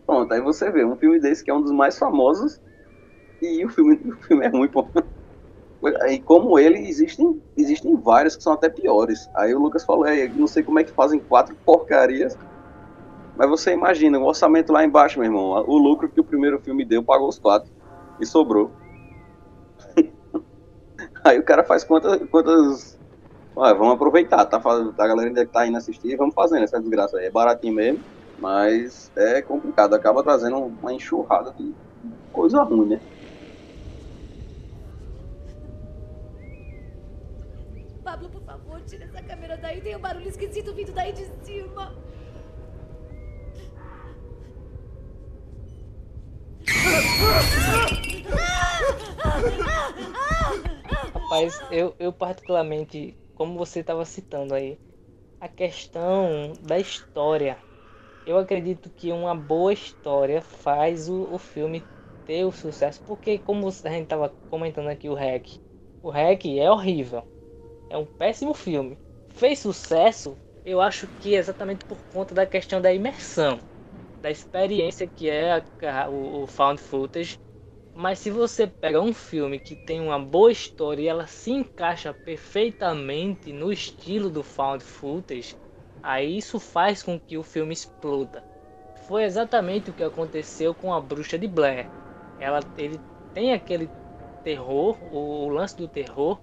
Pronto, 0.06 0.32
aí 0.32 0.40
você 0.40 0.70
vê 0.70 0.84
um 0.84 0.96
filme 0.96 1.20
desse 1.20 1.44
que 1.44 1.50
é 1.50 1.54
um 1.54 1.62
dos 1.62 1.72
mais 1.72 1.98
famosos 1.98 2.60
e 3.40 3.64
o 3.64 3.68
filme, 3.68 3.94
o 4.04 4.16
filme 4.22 4.44
é 4.44 4.48
ruim, 4.48 4.68
pô. 4.68 4.86
E 6.08 6.20
como 6.20 6.58
ele, 6.58 6.78
existem, 6.78 7.42
existem 7.56 7.96
vários 7.96 8.36
que 8.36 8.42
são 8.42 8.52
até 8.52 8.68
piores. 8.68 9.18
Aí 9.34 9.54
o 9.54 9.58
Lucas 9.58 9.84
falou, 9.84 10.04
é, 10.04 10.28
não 10.28 10.46
sei 10.46 10.62
como 10.62 10.78
é 10.78 10.84
que 10.84 10.92
fazem 10.92 11.20
quatro 11.20 11.56
porcarias. 11.64 12.36
Mas 13.40 13.48
você 13.48 13.72
imagina, 13.72 14.18
o 14.18 14.24
orçamento 14.24 14.70
lá 14.70 14.84
embaixo, 14.84 15.18
meu 15.18 15.24
irmão. 15.24 15.64
O 15.66 15.78
lucro 15.78 16.10
que 16.10 16.20
o 16.20 16.24
primeiro 16.24 16.60
filme 16.60 16.84
deu 16.84 17.02
pagou 17.02 17.26
os 17.26 17.38
quatro. 17.38 17.72
E 18.20 18.26
sobrou. 18.26 18.70
Aí 21.24 21.38
o 21.38 21.42
cara 21.42 21.64
faz 21.64 21.82
quantas. 21.82 22.20
quantas... 22.28 22.98
Ué, 23.56 23.72
vamos 23.72 23.94
aproveitar, 23.94 24.44
tá? 24.44 24.58
A 24.58 25.06
galera 25.06 25.28
ainda 25.28 25.46
tá 25.46 25.66
indo 25.66 25.78
assistir, 25.78 26.16
vamos 26.16 26.34
fazendo 26.34 26.64
essa 26.64 26.78
desgraça 26.78 27.16
aí. 27.16 27.26
É 27.26 27.30
baratinho 27.30 27.72
mesmo, 27.72 28.04
mas 28.38 29.10
é 29.16 29.40
complicado. 29.40 29.94
Acaba 29.94 30.22
trazendo 30.22 30.58
uma 30.58 30.92
enxurrada 30.92 31.50
de 31.52 31.74
coisa 32.34 32.62
ruim, 32.62 32.90
né? 32.90 33.00
Pablo, 38.04 38.28
por 38.28 38.42
favor, 38.42 38.82
tira 38.82 39.06
essa 39.06 39.22
câmera 39.22 39.56
daí. 39.56 39.80
Tem 39.80 39.96
um 39.96 40.00
barulho 40.00 40.28
esquisito 40.28 40.74
vindo 40.74 40.92
daí 40.92 41.12
de 41.12 41.24
cima. 41.42 41.90
Rapaz, 51.14 51.60
eu, 51.70 51.94
eu 51.98 52.12
particularmente, 52.12 53.16
como 53.34 53.56
você 53.56 53.80
estava 53.80 54.04
citando 54.04 54.54
aí, 54.54 54.78
a 55.40 55.48
questão 55.48 56.52
da 56.62 56.78
história. 56.78 57.56
Eu 58.26 58.36
acredito 58.38 58.90
que 58.90 59.10
uma 59.10 59.34
boa 59.34 59.72
história 59.72 60.42
faz 60.42 61.08
o, 61.08 61.32
o 61.32 61.38
filme 61.38 61.82
ter 62.26 62.44
o 62.44 62.52
sucesso. 62.52 63.00
Porque, 63.06 63.38
como 63.38 63.66
a 63.68 63.90
gente 63.90 64.02
estava 64.02 64.28
comentando 64.50 64.88
aqui, 64.88 65.08
o 65.08 65.14
REC. 65.14 65.60
O 66.02 66.10
REC 66.10 66.58
é 66.58 66.70
horrível. 66.70 67.22
É 67.88 67.96
um 67.96 68.04
péssimo 68.04 68.54
filme. 68.54 68.98
Fez 69.30 69.58
sucesso, 69.58 70.36
eu 70.64 70.80
acho 70.80 71.06
que 71.20 71.34
exatamente 71.34 71.84
por 71.84 71.98
conta 72.12 72.34
da 72.34 72.46
questão 72.46 72.80
da 72.80 72.92
imersão, 72.92 73.58
da 74.20 74.30
experiência 74.30 75.06
que 75.06 75.28
é 75.28 75.64
a, 75.82 76.08
o, 76.08 76.42
o 76.42 76.46
found 76.46 76.80
footage. 76.80 77.38
Mas 77.94 78.20
se 78.20 78.30
você 78.30 78.66
pega 78.66 79.00
um 79.00 79.12
filme 79.12 79.58
que 79.58 79.74
tem 79.74 80.00
uma 80.00 80.18
boa 80.18 80.52
história 80.52 81.02
e 81.02 81.08
ela 81.08 81.26
se 81.26 81.50
encaixa 81.50 82.14
perfeitamente 82.14 83.52
no 83.52 83.72
estilo 83.72 84.30
do 84.30 84.42
found 84.42 84.84
footage, 84.84 85.56
aí 86.02 86.36
isso 86.38 86.60
faz 86.60 87.02
com 87.02 87.18
que 87.18 87.36
o 87.36 87.42
filme 87.42 87.72
exploda. 87.72 88.44
Foi 89.06 89.24
exatamente 89.24 89.90
o 89.90 89.92
que 89.92 90.04
aconteceu 90.04 90.72
com 90.72 90.94
a 90.94 91.00
Bruxa 91.00 91.36
de 91.36 91.48
Blair. 91.48 91.90
Ela, 92.38 92.60
ele 92.78 92.98
tem 93.34 93.52
aquele 93.52 93.90
terror, 94.44 94.96
o, 95.12 95.46
o 95.46 95.48
lance 95.48 95.76
do 95.76 95.88
terror, 95.88 96.38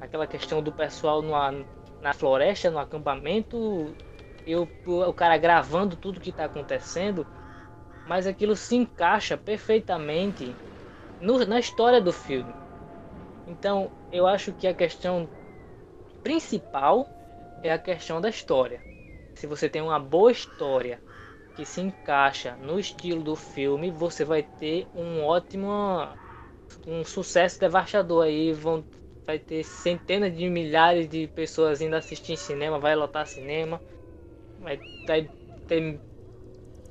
aquela 0.00 0.26
questão 0.26 0.62
do 0.62 0.70
pessoal 0.70 1.20
numa, 1.20 1.52
na 2.00 2.12
floresta, 2.12 2.70
no 2.70 2.78
acampamento, 2.78 3.92
e 4.46 4.56
o, 4.56 4.70
o 4.86 5.14
cara 5.14 5.36
gravando 5.38 5.96
tudo 5.96 6.20
que 6.20 6.30
está 6.30 6.46
acontecendo, 6.46 7.26
mas 8.04 8.26
aquilo 8.26 8.56
se 8.56 8.76
encaixa 8.76 9.36
perfeitamente 9.36 10.56
no, 11.20 11.44
na 11.46 11.58
história 11.60 12.00
do 12.00 12.12
filme. 12.12 12.56
Então, 13.46 13.92
eu 14.10 14.26
acho 14.26 14.52
que 14.54 14.66
a 14.66 14.74
questão 14.74 15.30
principal 16.22 17.10
é 17.62 17.72
a 17.72 17.78
questão 17.78 18.20
da 18.20 18.28
história. 18.28 18.82
Se 19.34 19.46
você 19.46 19.68
tem 19.68 19.82
uma 19.82 19.98
boa 20.00 20.32
história 20.32 21.02
que 21.54 21.66
se 21.66 21.80
encaixa 21.80 22.56
no 22.56 22.78
estilo 22.80 23.22
do 23.22 23.36
filme, 23.36 23.90
você 23.90 24.24
vai 24.24 24.42
ter 24.42 24.88
um 24.94 25.24
ótimo 25.24 25.68
um 26.86 27.04
sucesso 27.04 27.58
devastador 27.60 28.24
aí, 28.24 28.52
vão 28.52 28.84
vai 29.26 29.38
ter 29.38 29.64
centenas 29.64 30.36
de 30.36 30.48
milhares 30.48 31.08
de 31.08 31.26
pessoas 31.28 31.80
indo 31.80 31.96
assistir 31.96 32.36
cinema, 32.36 32.78
vai 32.78 32.94
lotar 32.94 33.26
cinema, 33.26 33.82
vai, 34.66 34.80
vai 35.06 35.30
ter 35.68 36.00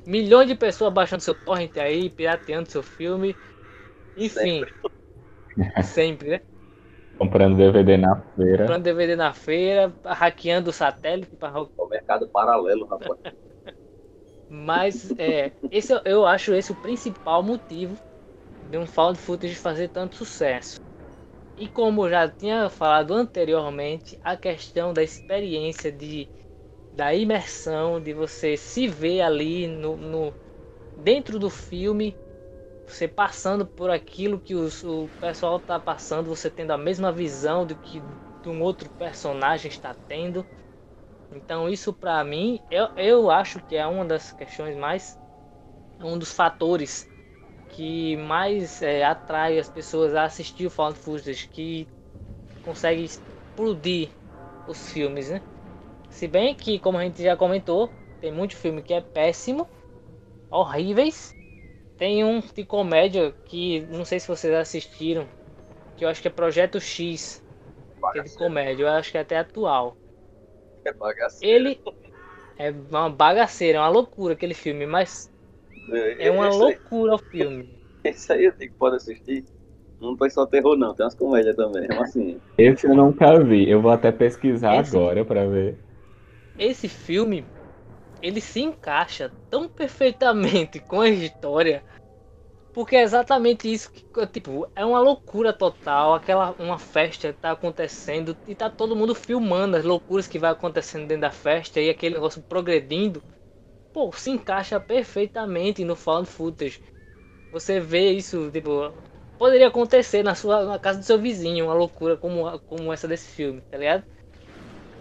milhões 0.06 0.48
de 0.48 0.56
pessoas 0.56 0.94
baixando 0.94 1.22
seu 1.22 1.36
torrent 1.36 1.76
aí, 1.78 2.10
pirateando 2.10 2.72
seu 2.72 2.82
filme, 2.82 3.36
enfim, 4.16 4.64
sempre, 4.64 4.74
sempre 5.84 6.30
né? 6.30 6.42
Comprando 7.18 7.58
DVD 7.58 7.98
na 7.98 8.22
feira. 8.36 8.58
Comprando 8.60 8.84
DVD 8.84 9.16
na 9.16 9.34
feira, 9.34 9.94
hackeando 10.06 10.70
o 10.70 10.74
satélite 10.74 11.36
para 11.36 11.62
o 11.62 11.88
mercado 11.90 12.30
paralelo, 12.30 12.86
rapaz. 12.86 13.20
Mas 14.50 15.12
é, 15.18 15.52
esse 15.72 15.94
eu 16.06 16.26
acho 16.26 16.54
esse 16.54 16.72
o 16.72 16.76
principal 16.76 17.42
motivo 17.42 17.98
de 18.70 18.78
um 18.78 18.86
found 18.86 19.18
footage 19.18 19.56
fazer 19.56 19.90
tanto 19.90 20.16
sucesso. 20.16 20.80
E 21.58 21.68
como 21.68 22.10
já 22.10 22.30
tinha 22.30 22.70
falado 22.70 23.14
anteriormente, 23.14 24.18
a 24.22 24.36
questão 24.36 24.94
da 24.94 25.02
experiência 25.02 25.92
de 25.92 26.28
da 26.96 27.14
imersão, 27.14 28.02
de 28.02 28.14
você 28.14 28.56
se 28.56 28.88
ver 28.88 29.22
ali 29.22 29.68
no, 29.68 29.98
no 29.98 30.34
dentro 30.96 31.40
do 31.40 31.50
filme, 31.50 32.18
você 32.88 33.08
passando 33.08 33.68
por 33.68 33.90
aquilo 33.90 34.40
que 34.40 34.56
os, 34.56 34.84
o 34.84 35.10
pessoal 35.20 35.58
está 35.58 35.80
passando, 35.80 36.28
você 36.28 36.50
tendo 36.50 36.72
a 36.72 36.78
mesma 36.78 37.12
visão 37.12 37.66
do 37.66 37.76
que 37.76 38.02
um 38.46 38.62
outro 38.62 38.90
personagem 38.92 39.70
está 39.70 39.96
tendo. 40.08 40.46
Então 41.32 41.70
isso 41.70 41.94
para 41.94 42.24
mim, 42.24 42.60
eu, 42.70 42.88
eu 42.96 43.32
acho 43.32 43.60
que 43.62 43.76
é 43.76 43.86
uma 43.86 44.06
das 44.06 44.32
questões 44.32 44.78
mais, 44.78 45.18
um 46.00 46.18
dos 46.18 46.32
fatores 46.32 47.08
que 47.70 48.18
mais 48.18 48.82
é, 48.82 49.04
atrai 49.04 49.60
as 49.60 49.70
pessoas 49.70 50.16
a 50.16 50.26
assistir 50.26 50.68
o 50.68 50.70
Found 50.72 50.98
Footage, 50.98 51.50
que 51.50 51.88
consegue 52.62 53.04
explodir 53.04 54.12
os 54.68 54.90
filmes, 54.92 55.30
né? 55.30 55.42
Se 56.16 56.30
bem 56.30 56.56
que, 56.56 56.80
como 56.80 56.98
a 56.98 57.04
gente 57.04 57.22
já 57.22 57.36
comentou, 57.36 57.90
tem 58.22 58.32
muito 58.32 58.56
filme 58.56 58.82
que 58.82 58.94
é 58.94 59.02
péssimo, 59.02 59.68
horríveis. 60.50 61.36
Tem 61.98 62.24
um 62.24 62.40
de 62.40 62.64
comédia 62.64 63.34
que 63.44 63.82
não 63.82 64.06
sei 64.06 64.22
se 64.22 64.28
vocês 64.30 64.54
assistiram, 64.54 65.28
que 65.98 66.06
eu 66.06 66.10
acho 66.10 66.22
que 66.22 66.30
é 66.30 66.32
Projeto 66.32 66.80
X, 66.80 67.44
que 68.14 68.20
é 68.20 68.24
de 68.24 68.34
comédia, 68.34 68.84
eu 68.84 68.88
acho 68.88 69.12
que 69.12 69.18
é 69.18 69.22
até 69.22 69.38
atual. 69.38 69.98
É 70.86 70.94
bagaceiro. 70.94 71.68
Ele 71.68 71.82
é 72.58 72.72
uma 72.72 73.10
bagaceira, 73.10 73.80
é 73.80 73.82
uma 73.82 73.90
loucura 73.90 74.36
aquele 74.36 74.54
filme, 74.54 74.86
mas 74.86 75.30
é 76.18 76.32
uma 76.32 76.48
esse 76.48 76.58
loucura 76.58 77.12
aí, 77.12 77.16
o 77.18 77.30
filme. 77.30 77.70
Esse 78.06 78.32
aí 78.32 78.46
eu 78.46 78.54
tenho 78.54 78.72
que 78.72 78.78
pode 78.78 78.96
assistir. 78.96 79.44
Não 80.00 80.16
foi 80.16 80.30
só 80.30 80.46
terror, 80.46 80.78
não. 80.78 80.94
Tem 80.94 81.06
umas 81.06 81.16
comédias 81.16 81.58
também. 81.58 81.88
É 81.92 81.98
assim. 81.98 82.40
Esse 82.58 82.88
eu 82.88 82.96
nunca 82.96 83.38
vi. 83.44 83.70
Eu 83.70 83.82
vou 83.82 83.92
até 83.92 84.14
pesquisar 84.14 84.80
esse, 84.80 84.96
agora 84.96 85.26
pra 85.26 85.46
ver. 85.46 85.78
Esse 86.58 86.88
filme, 86.88 87.46
ele 88.22 88.40
se 88.42 88.62
encaixa 88.62 89.32
tão 89.50 89.68
perfeitamente 89.68 90.80
com 90.80 91.02
a 91.02 91.10
história. 91.10 91.84
Porque 92.74 92.96
é 92.96 93.04
exatamente 93.04 93.72
isso 93.72 93.90
que, 93.92 94.28
tipo, 94.28 94.68
é 94.76 94.86
uma 94.86 95.00
loucura 95.00 95.54
total. 95.54 96.14
Aquela, 96.14 96.52
uma 96.60 96.78
festa 96.78 97.32
que 97.32 97.40
tá 97.40 97.52
acontecendo 97.52 98.36
e 98.46 98.54
tá 98.54 98.70
todo 98.70 98.96
mundo 98.96 99.16
filmando 99.16 99.78
as 99.78 99.86
loucuras 99.86 100.28
que 100.28 100.40
vai 100.40 100.52
acontecendo 100.52 101.08
dentro 101.08 101.22
da 101.22 101.32
festa 101.32 101.80
e 101.80 101.90
aquele 101.90 102.16
negócio 102.16 102.44
progredindo 102.44 103.24
pô, 103.96 104.12
se 104.12 104.30
encaixa 104.30 104.78
perfeitamente 104.78 105.86
no 105.86 105.96
found 105.96 106.28
footage. 106.28 106.82
Você 107.50 107.80
vê 107.80 108.12
isso, 108.12 108.52
tipo, 108.52 108.94
poderia 109.38 109.70
acontecer 109.70 110.22
na 110.22 110.36
sua 110.36 110.66
na 110.66 110.78
casa 110.78 111.00
do 111.00 111.06
seu 111.06 111.18
vizinho, 111.18 111.66
uma 111.68 111.74
loucura 111.74 112.18
como, 112.18 112.60
como 112.68 112.92
essa 112.92 113.08
desse 113.08 113.30
filme, 113.30 113.62
tá 113.72 113.78
ligado? 113.78 114.04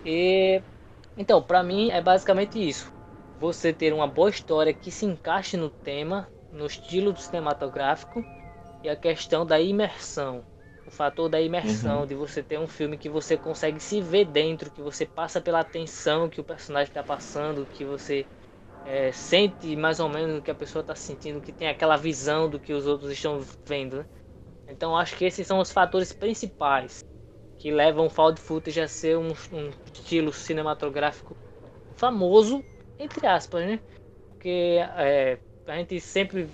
E 0.05 0.63
então, 1.17 1.41
para 1.43 1.63
mim 1.63 1.91
é 1.91 2.01
basicamente 2.01 2.59
isso. 2.59 2.93
Você 3.41 3.73
ter 3.73 3.93
uma 3.93 4.07
boa 4.07 4.31
história 4.31 4.73
que 4.73 4.91
se 4.91 5.07
encaixe 5.07 5.57
no 5.57 5.71
tema, 5.71 6.29
no 6.53 6.67
estilo 6.67 7.17
cinematográfico 7.17 8.25
e 8.83 8.89
a 8.89 8.97
questão 8.97 9.47
da 9.47 9.61
imersão. 9.61 10.45
O 10.87 10.91
fator 10.91 11.29
da 11.29 11.41
imersão, 11.41 12.01
uhum. 12.01 12.07
de 12.07 12.15
você 12.15 12.43
ter 12.43 12.59
um 12.59 12.67
filme 12.67 12.99
que 12.99 13.09
você 13.09 13.37
consegue 13.37 13.81
se 13.81 14.01
ver 14.01 14.27
dentro, 14.27 14.71
que 14.71 14.83
você 14.83 15.07
passa 15.07 15.41
pela 15.41 15.61
atenção 15.61 16.29
que 16.29 16.41
o 16.41 16.45
personagem 16.45 16.91
está 16.91 17.03
passando, 17.03 17.67
que 17.73 17.85
você 17.85 18.27
é, 18.85 19.11
sente 19.11 19.75
mais 19.77 19.99
ou 19.99 20.09
menos 20.09 20.39
o 20.39 20.43
que 20.43 20.51
a 20.51 20.55
pessoa 20.55 20.83
está 20.83 20.95
sentindo, 20.95 21.41
que 21.41 21.53
tem 21.53 21.69
aquela 21.69 21.97
visão 21.97 22.51
do 22.51 22.59
que 22.59 22.73
os 22.73 22.87
outros 22.87 23.11
estão 23.13 23.41
vendo. 23.65 23.99
Né? 23.99 24.07
Então 24.69 24.97
acho 24.97 25.17
que 25.17 25.25
esses 25.25 25.47
são 25.47 25.59
os 25.59 25.73
fatores 25.73 26.13
principais 26.13 27.05
que 27.65 27.71
levam 27.71 28.11
found 28.11 28.39
footage 28.39 28.79
a 28.79 28.87
ser 28.87 29.17
um, 29.17 29.33
um 29.51 29.71
estilo 29.91 30.31
cinematográfico 30.35 31.35
famoso, 31.97 32.63
entre 32.99 33.27
aspas, 33.27 33.65
né? 33.65 33.81
Porque 34.29 34.79
é, 34.99 35.39
a 35.67 35.77
gente 35.77 35.99
sempre 35.99 36.47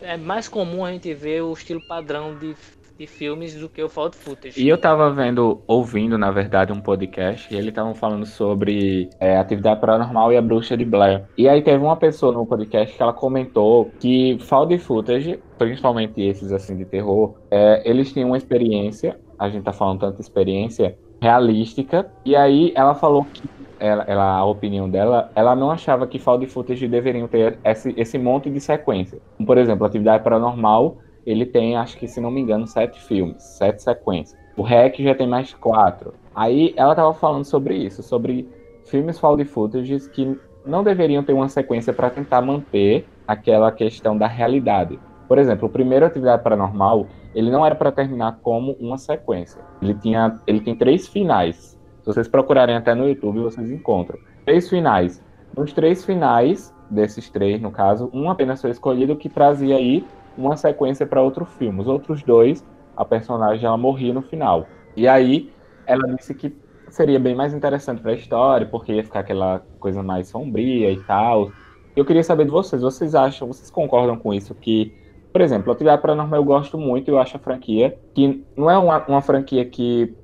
é 0.00 0.16
mais 0.16 0.46
comum 0.46 0.84
a 0.84 0.92
gente 0.92 1.12
ver 1.14 1.42
o 1.42 1.52
estilo 1.52 1.84
padrão 1.88 2.38
de 2.38 2.54
de 2.98 3.06
filmes 3.06 3.54
do 3.58 3.68
que 3.68 3.82
o 3.82 3.88
found 3.88 4.14
footage. 4.14 4.62
E 4.62 4.68
eu 4.68 4.78
tava 4.78 5.10
vendo, 5.10 5.60
ouvindo, 5.66 6.16
na 6.16 6.30
verdade, 6.30 6.72
um 6.72 6.80
podcast, 6.80 7.52
e 7.52 7.56
eles 7.56 7.70
estavam 7.70 7.94
falando 7.94 8.24
sobre 8.26 9.08
é, 9.18 9.36
atividade 9.38 9.80
paranormal 9.80 10.32
e 10.32 10.36
a 10.36 10.42
bruxa 10.42 10.76
de 10.76 10.84
Blair. 10.84 11.24
E 11.36 11.48
aí 11.48 11.62
teve 11.62 11.82
uma 11.82 11.96
pessoa 11.96 12.32
no 12.32 12.46
podcast 12.46 12.96
que 12.96 13.02
ela 13.02 13.12
comentou 13.12 13.90
que 13.98 14.38
found 14.40 14.78
footage, 14.78 15.40
principalmente 15.58 16.20
esses 16.20 16.52
assim 16.52 16.76
de 16.76 16.84
terror, 16.84 17.34
é, 17.50 17.82
eles 17.88 18.12
tinham 18.12 18.28
uma 18.28 18.36
experiência 18.36 19.18
a 19.42 19.48
gente 19.48 19.64
tá 19.64 19.72
falando 19.72 20.00
tanta 20.00 20.20
experiência 20.20 20.96
realística. 21.20 22.10
E 22.24 22.36
aí 22.36 22.72
ela 22.76 22.94
falou 22.94 23.24
que 23.24 23.42
ela, 23.80 24.04
ela, 24.06 24.36
a 24.36 24.44
opinião 24.44 24.88
dela, 24.88 25.32
ela 25.34 25.56
não 25.56 25.70
achava 25.70 26.06
que 26.06 26.18
found 26.18 26.46
footage 26.46 26.86
deveriam 26.86 27.26
ter 27.26 27.58
esse, 27.64 27.92
esse 27.96 28.16
monte 28.16 28.48
de 28.48 28.60
sequência. 28.60 29.18
Por 29.44 29.58
exemplo, 29.58 29.84
Atividade 29.84 30.22
Paranormal, 30.22 30.98
ele 31.26 31.44
tem, 31.44 31.76
acho 31.76 31.96
que 31.96 32.06
se 32.06 32.20
não 32.20 32.30
me 32.30 32.40
engano, 32.40 32.68
sete 32.68 33.00
filmes, 33.00 33.42
sete 33.42 33.82
sequências. 33.82 34.38
O 34.56 34.62
REC 34.62 35.02
já 35.02 35.14
tem 35.14 35.26
mais 35.26 35.52
quatro. 35.54 36.14
Aí 36.32 36.72
ela 36.76 36.94
tava 36.94 37.12
falando 37.12 37.44
sobre 37.44 37.74
isso, 37.74 38.00
sobre 38.00 38.48
filmes 38.84 39.18
found 39.18 39.44
footage 39.44 40.08
que 40.10 40.38
não 40.64 40.84
deveriam 40.84 41.24
ter 41.24 41.32
uma 41.32 41.48
sequência 41.48 41.92
para 41.92 42.10
tentar 42.10 42.40
manter 42.42 43.04
aquela 43.26 43.72
questão 43.72 44.16
da 44.16 44.28
realidade. 44.28 45.00
Por 45.32 45.38
exemplo, 45.38 45.66
o 45.66 45.70
primeiro 45.70 46.04
Atividade 46.04 46.42
Paranormal, 46.42 47.06
ele 47.34 47.50
não 47.50 47.64
era 47.64 47.74
para 47.74 47.90
terminar 47.90 48.40
como 48.42 48.72
uma 48.72 48.98
sequência. 48.98 49.62
Ele 49.80 49.94
tinha, 49.94 50.38
ele 50.46 50.60
tem 50.60 50.76
três 50.76 51.08
finais. 51.08 51.80
Se 52.02 52.06
vocês 52.06 52.28
procurarem 52.28 52.76
até 52.76 52.94
no 52.94 53.08
YouTube, 53.08 53.40
vocês 53.40 53.70
encontram. 53.70 54.18
Três 54.44 54.68
finais. 54.68 55.24
Nos 55.56 55.72
três 55.72 56.04
finais, 56.04 56.70
desses 56.90 57.30
três, 57.30 57.62
no 57.62 57.70
caso, 57.70 58.10
um 58.12 58.28
apenas 58.28 58.60
foi 58.60 58.72
escolhido 58.72 59.16
que 59.16 59.30
trazia 59.30 59.76
aí 59.76 60.04
uma 60.36 60.54
sequência 60.54 61.06
para 61.06 61.22
outro 61.22 61.46
filme. 61.46 61.80
Os 61.80 61.88
outros 61.88 62.22
dois, 62.22 62.62
a 62.94 63.02
personagem 63.02 63.64
ela 63.64 63.78
morria 63.78 64.12
no 64.12 64.20
final. 64.20 64.66
E 64.94 65.08
aí 65.08 65.50
ela 65.86 66.14
disse 66.14 66.34
que 66.34 66.54
seria 66.90 67.18
bem 67.18 67.34
mais 67.34 67.54
interessante 67.54 68.02
para 68.02 68.10
a 68.10 68.16
história, 68.16 68.66
porque 68.66 68.92
ia 68.92 69.02
ficar 69.02 69.20
aquela 69.20 69.62
coisa 69.80 70.02
mais 70.02 70.28
sombria 70.28 70.92
e 70.92 71.02
tal. 71.04 71.50
Eu 71.96 72.04
queria 72.04 72.22
saber 72.22 72.44
de 72.44 72.50
vocês, 72.50 72.82
vocês 72.82 73.14
acham, 73.14 73.48
vocês 73.48 73.70
concordam 73.70 74.18
com 74.18 74.34
isso 74.34 74.54
que 74.54 75.00
por 75.32 75.40
exemplo, 75.40 75.72
Atividade 75.72 76.02
Paranormal 76.02 76.40
eu 76.40 76.44
gosto 76.44 76.76
muito, 76.76 77.08
eu 77.08 77.18
acho 77.18 77.36
a 77.36 77.40
franquia 77.40 77.98
que 78.14 78.44
não 78.56 78.70
é 78.70 78.76
uma, 78.76 79.04
uma 79.06 79.22
franquia 79.22 79.64
que 79.64 80.14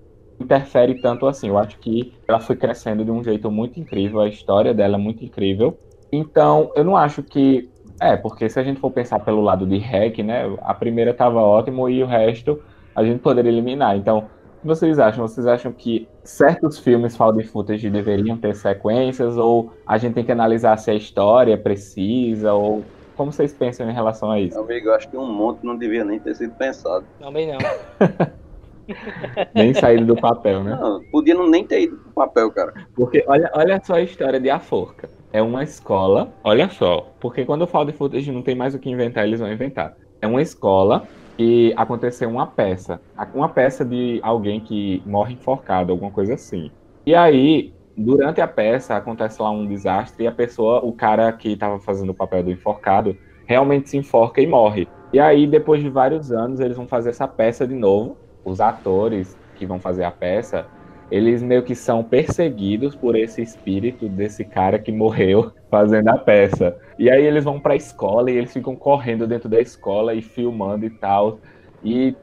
interfere 0.41 1.01
tanto 1.01 1.27
assim. 1.27 1.49
Eu 1.49 1.59
acho 1.59 1.79
que 1.79 2.13
ela 2.27 2.41
foi 2.41 2.57
crescendo 2.57 3.05
de 3.05 3.11
um 3.11 3.23
jeito 3.23 3.51
muito 3.51 3.81
incrível, 3.81 4.21
a 4.21 4.29
história 4.29 4.73
dela 4.73 4.97
é 4.97 4.99
muito 4.99 5.25
incrível. 5.25 5.79
Então, 6.13 6.71
eu 6.75 6.85
não 6.85 6.97
acho 6.97 7.23
que. 7.23 7.69
É, 8.01 8.17
porque 8.17 8.49
se 8.49 8.61
a 8.61 8.63
gente 8.63 8.79
for 8.79 8.91
pensar 8.91 9.19
pelo 9.21 9.43
lado 9.43 9.67
de 9.67 9.79
hack, 9.79 10.19
né? 10.19 10.45
A 10.63 10.73
primeira 10.73 11.13
tava 11.13 11.41
ótimo 11.41 11.89
e 11.89 12.03
o 12.03 12.07
resto 12.07 12.63
a 12.95 13.03
gente 13.05 13.19
poderia 13.21 13.51
eliminar. 13.51 13.97
Então, 13.97 14.19
o 14.19 14.61
que 14.61 14.67
vocês 14.67 14.99
acham? 14.99 15.27
Vocês 15.27 15.47
acham 15.47 15.73
que 15.73 16.09
certos 16.23 16.79
filmes 16.79 17.17
found 17.17 17.43
footage 17.45 17.91
deveriam 17.91 18.37
ter 18.37 18.55
sequências? 18.55 19.37
Ou 19.37 19.73
a 19.87 19.99
gente 19.99 20.15
tem 20.15 20.25
que 20.25 20.33
analisar 20.33 20.77
se 20.79 20.91
a 20.91 20.95
história 20.95 21.59
precisa? 21.59 22.53
Ou 22.53 22.85
como 23.19 23.33
vocês 23.33 23.53
pensam 23.53 23.91
em 23.91 23.93
relação 23.93 24.31
a 24.31 24.39
isso? 24.39 24.57
Amigo, 24.57 24.87
eu 24.87 24.95
acho 24.95 25.11
que 25.11 25.17
um 25.17 25.27
monte 25.27 25.65
não 25.65 25.77
devia 25.77 26.05
nem 26.05 26.21
ter 26.21 26.37
sido 26.37 26.55
pensado. 26.55 27.05
Também 27.19 27.49
não. 27.49 27.59
nem 29.53 29.75
saído 29.75 30.07
do 30.07 30.17
papel, 30.17 30.63
né? 30.63 30.79
Não, 30.81 31.03
podia 31.11 31.35
não 31.35 31.51
nem 31.51 31.67
ter 31.67 31.83
ido 31.83 31.97
pro 31.97 32.13
papel, 32.13 32.49
cara. 32.53 32.73
Porque 32.95 33.25
olha, 33.27 33.51
olha 33.55 33.83
só 33.85 33.95
a 33.95 34.03
história 34.03 34.39
de 34.39 34.49
A 34.49 34.61
Forca. 34.61 35.11
É 35.33 35.43
uma 35.43 35.65
escola, 35.65 36.33
olha 36.45 36.71
só, 36.71 37.13
porque 37.19 37.45
quando 37.45 37.63
eu 37.63 37.67
falo 37.67 37.87
de 37.87 37.93
footage 37.93 38.31
não 38.31 38.41
tem 38.41 38.55
mais 38.55 38.75
o 38.75 38.79
que 38.79 38.89
inventar, 38.89 39.27
eles 39.27 39.41
vão 39.41 39.53
inventar. 39.53 39.97
É 40.23 40.27
uma 40.27 40.41
escola 40.41 41.03
e 41.37 41.75
aconteceu 41.77 42.31
uma 42.31 42.47
peça. 42.47 43.01
Uma 43.35 43.49
peça 43.49 43.85
de 43.85 44.21
alguém 44.23 44.61
que 44.61 45.03
morre 45.05 45.35
enforcado, 45.35 45.91
alguma 45.91 46.13
coisa 46.13 46.35
assim. 46.35 46.71
E 47.05 47.17
aí, 47.17 47.73
durante 47.99 48.41
a 48.41 48.49
peça, 48.49 48.97
acontece 48.97 49.43
lá 49.43 49.51
um 49.51 49.67
desastre 49.67 50.25
e 50.25 50.27
a 50.27 50.33
pessoa, 50.33 50.85
o 50.85 50.93
cara 50.93 51.31
que 51.33 51.53
estava 51.53 51.79
fazendo 51.81 52.11
o 52.11 52.15
papel 52.15 52.45
do 52.45 52.51
enforcado, 52.51 53.17
realmente 53.45 53.91
se 53.91 53.97
enforca 53.97 54.41
e 54.41 54.47
morre. 54.47 54.89
E 55.13 55.19
aí, 55.19 55.47
depois 55.47 55.83
de 55.83 55.91
vários 55.91 56.31
anos, 56.31 56.61
eles 56.61 56.77
vão 56.77 56.87
fazer 56.87 57.11
essa 57.11 57.27
peça 57.27 57.67
de 57.67 57.75
novo 57.75 58.17
os 58.49 58.61
atores 58.61 59.37
que 59.57 59.67
vão 59.67 59.79
fazer 59.79 60.05
a 60.05 60.11
peça, 60.11 60.67
eles 61.11 61.43
meio 61.43 61.63
que 61.63 61.75
são 61.75 62.05
perseguidos 62.05 62.95
por 62.95 63.17
esse 63.17 63.41
espírito 63.41 64.09
desse 64.09 64.45
cara 64.45 64.79
que 64.79 64.93
morreu 64.93 65.53
fazendo 65.71 66.09
a 66.09 66.19
peça. 66.19 66.77
E 66.99 67.11
aí 67.11 67.25
eles 67.25 67.45
vão 67.45 67.59
para 67.59 67.73
a 67.73 67.77
escola 67.77 68.31
e 68.31 68.37
eles 68.37 68.53
ficam 68.53 68.77
correndo 68.77 69.27
dentro 69.27 69.49
da 69.49 69.61
escola 69.61 70.15
e 70.15 70.21
filmando 70.21 70.85
e 70.85 70.91
tal. 70.91 71.39
E 71.83 72.15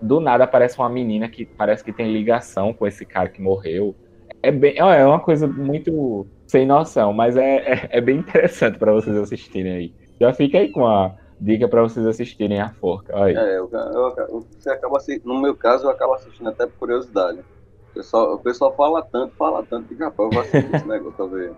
do 0.00 0.20
nada 0.20 0.44
aparece 0.44 0.78
uma 0.78 0.88
menina 0.88 1.28
que 1.28 1.44
parece 1.44 1.84
que 1.84 1.92
tem 1.92 2.12
ligação 2.12 2.72
com 2.72 2.86
esse 2.86 3.04
cara 3.04 3.28
que 3.28 3.40
morreu. 3.40 3.94
É 4.42 4.50
bem, 4.50 4.76
é 4.76 5.06
uma 5.06 5.20
coisa 5.20 5.46
muito 5.46 6.26
sem 6.46 6.66
noção, 6.66 7.12
mas 7.12 7.36
é, 7.36 7.56
é, 7.56 7.88
é 7.92 8.00
bem 8.00 8.18
interessante 8.18 8.78
para 8.78 8.92
vocês 8.92 9.16
assistirem 9.16 9.72
aí. 9.72 9.94
Já 10.20 10.32
fica 10.32 10.58
aí 10.58 10.70
com 10.70 10.86
a 10.86 11.14
dica 11.40 11.68
para 11.68 11.82
vocês 11.82 12.06
assistirem 12.06 12.60
a 12.60 12.70
forca. 12.70 13.16
Olha. 13.16 13.38
É, 13.38 13.58
eu, 13.58 13.70
eu, 13.72 14.46
você 14.58 14.70
acaba 14.70 14.98
no 15.24 15.40
meu 15.40 15.56
caso, 15.56 15.84
eu 15.84 15.90
acabo 15.90 16.14
assistindo 16.14 16.48
até 16.48 16.66
por 16.66 16.78
curiosidade. 16.78 17.40
O 17.90 17.94
pessoal, 17.94 18.34
o 18.34 18.38
pessoal 18.38 18.74
fala 18.74 19.02
tanto, 19.02 19.34
fala 19.36 19.64
tanto, 19.64 19.88
que 19.88 19.94
rapaz, 19.94 20.28
eu 20.28 20.30
vou 20.30 20.40
assistir 20.40 20.74
esse 20.74 20.86
negócio 20.88 21.16
pra 21.16 21.26
ver 21.26 21.52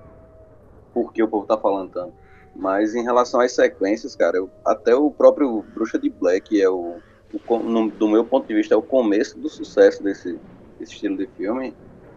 por 0.92 1.12
que 1.12 1.22
o 1.22 1.28
povo 1.28 1.46
tá 1.46 1.56
falando 1.56 1.90
tanto. 1.90 2.12
Mas 2.54 2.94
em 2.94 3.02
relação 3.02 3.40
às 3.40 3.52
sequências, 3.52 4.14
cara, 4.14 4.36
eu, 4.36 4.48
até 4.64 4.94
o 4.94 5.10
próprio 5.10 5.64
Bruxa 5.74 5.98
de 5.98 6.08
Black 6.08 6.60
é 6.60 6.68
o, 6.68 6.96
o 7.32 7.58
no, 7.58 7.90
do 7.90 8.08
meu 8.08 8.24
ponto 8.24 8.46
de 8.46 8.54
vista, 8.54 8.74
é 8.74 8.76
o 8.76 8.82
começo 8.82 9.38
do 9.38 9.48
sucesso 9.48 10.02
desse, 10.02 10.38
desse 10.78 10.92
estilo 10.92 11.16
de 11.16 11.26
filme. 11.36 11.74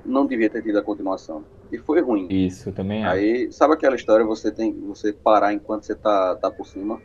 Não 0.08 0.26
devia 0.26 0.50
ter 0.50 0.64
tido 0.64 0.80
a 0.80 0.82
continuação. 0.82 1.44
E 1.72 1.78
foi 1.78 2.02
ruim. 2.02 2.28
Isso, 2.30 2.72
também 2.72 3.04
é. 3.04 3.08
Aí, 3.08 3.52
sabe 3.52 3.74
aquela 3.74 3.96
história, 3.96 4.26
você 4.26 4.50
tem 4.50 4.74
você 4.74 5.12
parar 5.12 5.54
enquanto 5.54 5.84
você 5.84 5.94
tá, 5.94 6.36
tá 6.36 6.50
por 6.50 6.66
cima? 6.66 7.02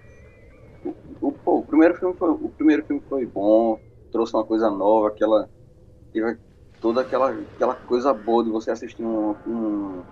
O, 1.21 1.33
pô, 1.33 1.59
o, 1.59 1.63
primeiro 1.63 1.95
filme 1.95 2.15
foi, 2.15 2.31
o 2.31 2.49
primeiro 2.49 2.85
filme 2.85 3.03
foi 3.09 3.27
bom, 3.27 3.79
trouxe 4.11 4.35
uma 4.35 4.45
coisa 4.45 4.71
nova, 4.71 5.09
aquela. 5.09 5.49
toda 6.81 7.01
aquela, 7.01 7.31
aquela 7.31 7.75
coisa 7.75 8.15
boa 8.15 8.45
de 8.45 8.51
você 8.51 8.71
assistir 8.71 9.03
um, 9.03 9.35
um, 9.47 10.03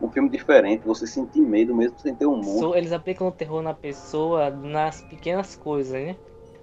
um 0.00 0.10
filme 0.10 0.28
diferente, 0.28 0.86
você 0.86 1.06
sentir 1.06 1.40
medo 1.40 1.74
mesmo 1.74 1.98
sem 1.98 2.14
ter 2.14 2.26
um 2.26 2.36
mundo. 2.36 2.76
Eles 2.76 2.92
aplicam 2.92 3.28
o 3.28 3.32
terror 3.32 3.62
na 3.62 3.74
pessoa 3.74 4.50
nas 4.50 5.00
pequenas 5.02 5.56
coisas, 5.56 5.92
né? 5.92 6.16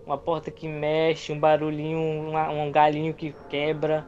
Uma 0.05 0.17
porta 0.17 0.51
que 0.51 0.67
mexe, 0.67 1.31
um 1.31 1.39
barulhinho, 1.39 1.97
um, 1.97 2.67
um 2.67 2.71
galinho 2.71 3.13
que 3.13 3.33
quebra, 3.49 4.05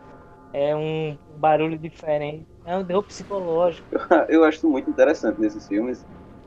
é 0.53 0.75
um 0.75 1.17
barulho 1.38 1.77
diferente. 1.77 2.45
É 2.65 2.77
um 2.77 2.86
terror 2.86 3.03
psicológico. 3.03 3.88
Eu 4.29 4.43
acho 4.43 4.67
muito 4.69 4.89
interessante 4.89 5.39
nesses 5.39 5.67
filmes 5.67 6.05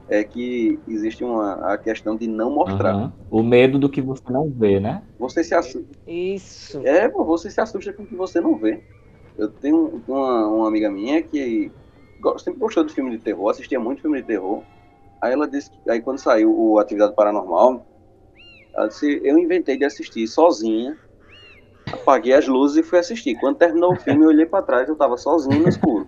é 0.09 0.25
que 0.25 0.81
existe 0.89 1.23
uma, 1.23 1.73
a 1.73 1.79
questão 1.79 2.17
de 2.17 2.27
não 2.27 2.51
mostrar. 2.51 2.97
Uhum. 2.97 3.13
O 3.31 3.43
medo 3.43 3.79
do 3.79 3.91
que 3.91 4.01
você 4.01 4.23
não 4.31 4.49
vê, 4.49 4.81
né? 4.81 5.03
Você 5.19 5.45
se 5.45 5.55
assusta. 5.55 5.87
Isso. 6.07 6.81
É, 6.87 7.09
pô, 7.09 7.25
você 7.25 7.51
se 7.51 7.61
assusta 7.61 7.93
com 7.93 8.03
o 8.05 8.07
que 8.07 8.17
você 8.17 8.41
não 8.41 8.57
vê. 8.57 8.81
Eu 9.37 9.49
tenho 9.49 10.03
uma, 10.09 10.47
uma 10.49 10.69
amiga 10.69 10.91
minha 10.91 11.23
que 11.23 11.71
sempre 12.39 12.59
gostou 12.59 12.85
de 12.85 12.93
filme 12.93 13.11
de 13.11 13.19
terror, 13.19 13.51
assistia 13.51 13.79
muito 13.79 14.01
filme 14.01 14.21
de 14.21 14.27
terror. 14.27 14.65
Aí 15.21 15.33
ela 15.33 15.47
disse 15.47 15.71
que, 15.71 15.91
aí 15.91 16.01
quando 16.01 16.19
saiu 16.19 16.59
o 16.59 16.79
Atividade 16.79 17.15
Paranormal, 17.15 17.87
ela 18.75 18.89
disse, 18.89 19.21
eu 19.23 19.39
inventei 19.39 19.77
de 19.77 19.85
assistir 19.85 20.27
sozinha, 20.27 20.99
apaguei 21.93 22.33
as 22.33 22.47
luzes 22.47 22.77
e 22.77 22.83
fui 22.83 22.99
assistir. 22.99 23.35
Quando 23.37 23.57
terminou 23.57 23.93
o 23.93 23.97
filme, 23.97 24.25
eu 24.25 24.29
olhei 24.29 24.47
para 24.47 24.63
trás, 24.63 24.89
eu 24.89 24.97
tava 24.97 25.17
sozinho 25.17 25.61
no 25.63 25.69
escuro. 25.69 26.07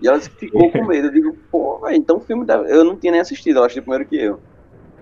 E 0.00 0.08
ela 0.08 0.20
ficou 0.20 0.70
com 0.70 0.84
medo. 0.84 1.08
Eu 1.08 1.12
digo, 1.12 1.36
pô, 1.50 1.78
velho, 1.78 1.96
então 1.96 2.16
o 2.16 2.20
filme 2.20 2.44
deve... 2.44 2.70
eu 2.70 2.84
não 2.84 2.96
tinha 2.96 3.12
nem 3.12 3.20
assistido, 3.20 3.58
ela 3.58 3.66
achei 3.66 3.80
primeiro 3.80 4.04
que 4.06 4.16
eu. 4.16 4.40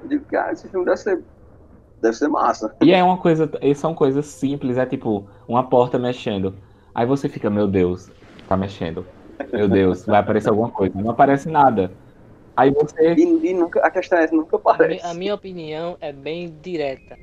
Eu 0.03 0.09
digo, 0.09 0.25
cara, 0.27 0.53
esse 0.53 0.69
filme 0.69 0.85
deve 0.85 0.99
ser. 0.99 1.23
Deve 2.01 2.16
ser 2.16 2.29
massa. 2.29 2.75
E 2.83 2.93
é 2.93 3.05
uma 3.05 3.19
coisa, 3.19 3.51
e 3.61 3.75
são 3.75 3.95
coisas 3.95 4.25
simples, 4.25 4.79
é 4.79 4.87
tipo, 4.87 5.29
uma 5.47 5.62
porta 5.62 5.99
mexendo. 5.99 6.55
Aí 6.95 7.07
você 7.07 7.29
fica, 7.29 7.51
meu 7.51 7.69
Deus, 7.69 8.11
tá 8.49 8.57
mexendo. 8.57 9.05
Meu 9.53 9.69
Deus, 9.69 10.07
vai 10.07 10.21
aparecer 10.21 10.49
alguma 10.49 10.71
coisa. 10.71 10.95
Não 10.99 11.11
aparece 11.11 11.49
nada. 11.49 11.93
Aí 12.57 12.71
você. 12.71 13.14
E, 13.14 13.51
e 13.51 13.55
nunca, 13.55 13.81
a 13.81 13.90
questão 13.90 14.19
é 14.19 14.25
essa, 14.25 14.35
nunca 14.35 14.57
aparece. 14.57 15.05
A 15.07 15.14
minha 15.14 15.35
opinião 15.35 15.97
é 16.01 16.12
bem 16.12 16.55
direta. 16.61 17.19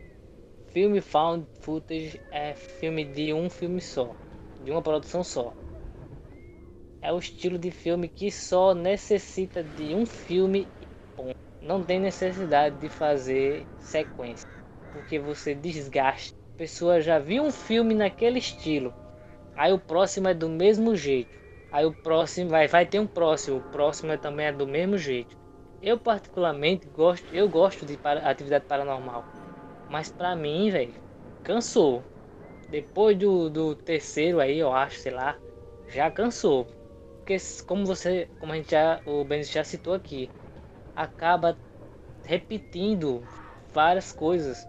Filme 0.78 1.02
found 1.02 1.48
footage 1.62 2.22
é 2.32 2.54
filme 2.54 3.04
de 3.04 3.34
um 3.34 3.50
filme 3.50 3.82
só. 3.82 4.16
De 4.64 4.70
uma 4.70 4.80
produção 4.80 5.24
só 5.24 5.52
é 7.02 7.12
o 7.12 7.18
estilo 7.18 7.58
de 7.58 7.72
filme 7.72 8.08
que 8.08 8.30
só 8.30 8.76
necessita 8.76 9.64
de 9.64 9.96
um 9.96 10.06
filme 10.06 10.68
bom. 11.16 11.32
Não 11.64 11.84
tem 11.84 12.00
necessidade 12.00 12.78
de 12.78 12.90
fazer 12.90 13.66
sequência, 13.80 14.48
porque 14.94 15.18
você 15.18 15.56
desgasta. 15.56 16.38
A 16.54 16.58
pessoa 16.60 17.02
já 17.02 17.18
viu 17.18 17.42
um 17.42 17.52
filme 17.52 17.96
naquele 17.96 18.38
estilo, 18.38 18.94
aí 19.56 19.74
o 19.74 19.80
próximo 19.80 20.28
é 20.28 20.36
do 20.36 20.48
mesmo 20.48 20.96
jeito. 20.96 21.36
Aí 21.72 21.88
o 21.88 21.92
próximo 21.92 22.52
vai, 22.52 22.68
vai 22.68 22.86
ter 22.86 23.00
um 23.00 23.08
próximo, 23.08 23.58
o 23.58 23.72
próximo 23.72 24.12
é, 24.12 24.18
também 24.18 24.46
é 24.46 24.52
do 24.52 24.68
mesmo 24.68 24.96
jeito. 24.96 25.36
Eu 25.82 25.98
particularmente 25.98 26.88
gosto, 26.90 27.26
eu 27.34 27.50
gosto 27.50 27.84
de 27.84 27.98
atividade 28.24 28.66
paranormal, 28.68 29.37
mas 29.90 30.10
pra 30.10 30.36
mim, 30.36 30.70
velho, 30.70 30.96
cansou. 31.44 32.04
Depois 32.70 33.18
do, 33.18 33.50
do 33.50 33.76
terceiro 33.76 34.40
aí, 34.40 34.60
eu 34.60 34.74
acho, 34.74 35.00
sei 35.00 35.12
lá, 35.14 35.40
já 35.90 36.12
cansou 36.12 36.68
porque 37.28 37.38
como 37.66 37.86
você, 37.86 38.30
como 38.40 38.54
a 38.54 38.56
gente 38.56 38.72
já, 38.72 39.02
o 39.06 39.26
Benz 39.26 39.52
já 39.52 39.62
citou 39.62 39.94
aqui, 39.94 40.30
acaba 40.96 41.60
repetindo 42.24 43.22
várias 43.74 44.14
coisas. 44.14 44.66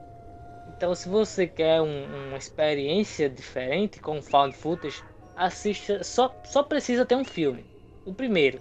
Então, 0.67 0.93
se 0.93 1.09
você 1.09 1.47
quer 1.47 1.81
um, 1.81 2.29
uma 2.29 2.37
experiência 2.37 3.31
diferente 3.31 4.01
com 4.01 4.21
found 4.21 4.57
footage, 4.57 5.01
assista. 5.37 6.03
Só, 6.03 6.35
só 6.45 6.65
precisa 6.65 7.07
ter 7.07 7.15
um 7.15 7.25
filme. 7.25 7.65
O 8.05 8.13
primeiro. 8.13 8.61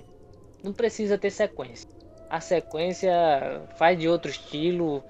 Não 0.64 0.72
precisa 0.72 1.18
ter 1.18 1.32
sequência. 1.32 1.88
A 2.30 2.40
sequência 2.40 3.12
faz 3.78 3.98
de 3.98 4.08
outro 4.08 4.30
estilo, 4.30 5.04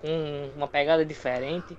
com 0.00 0.50
uma 0.56 0.66
pegada 0.66 1.04
diferente. 1.04 1.76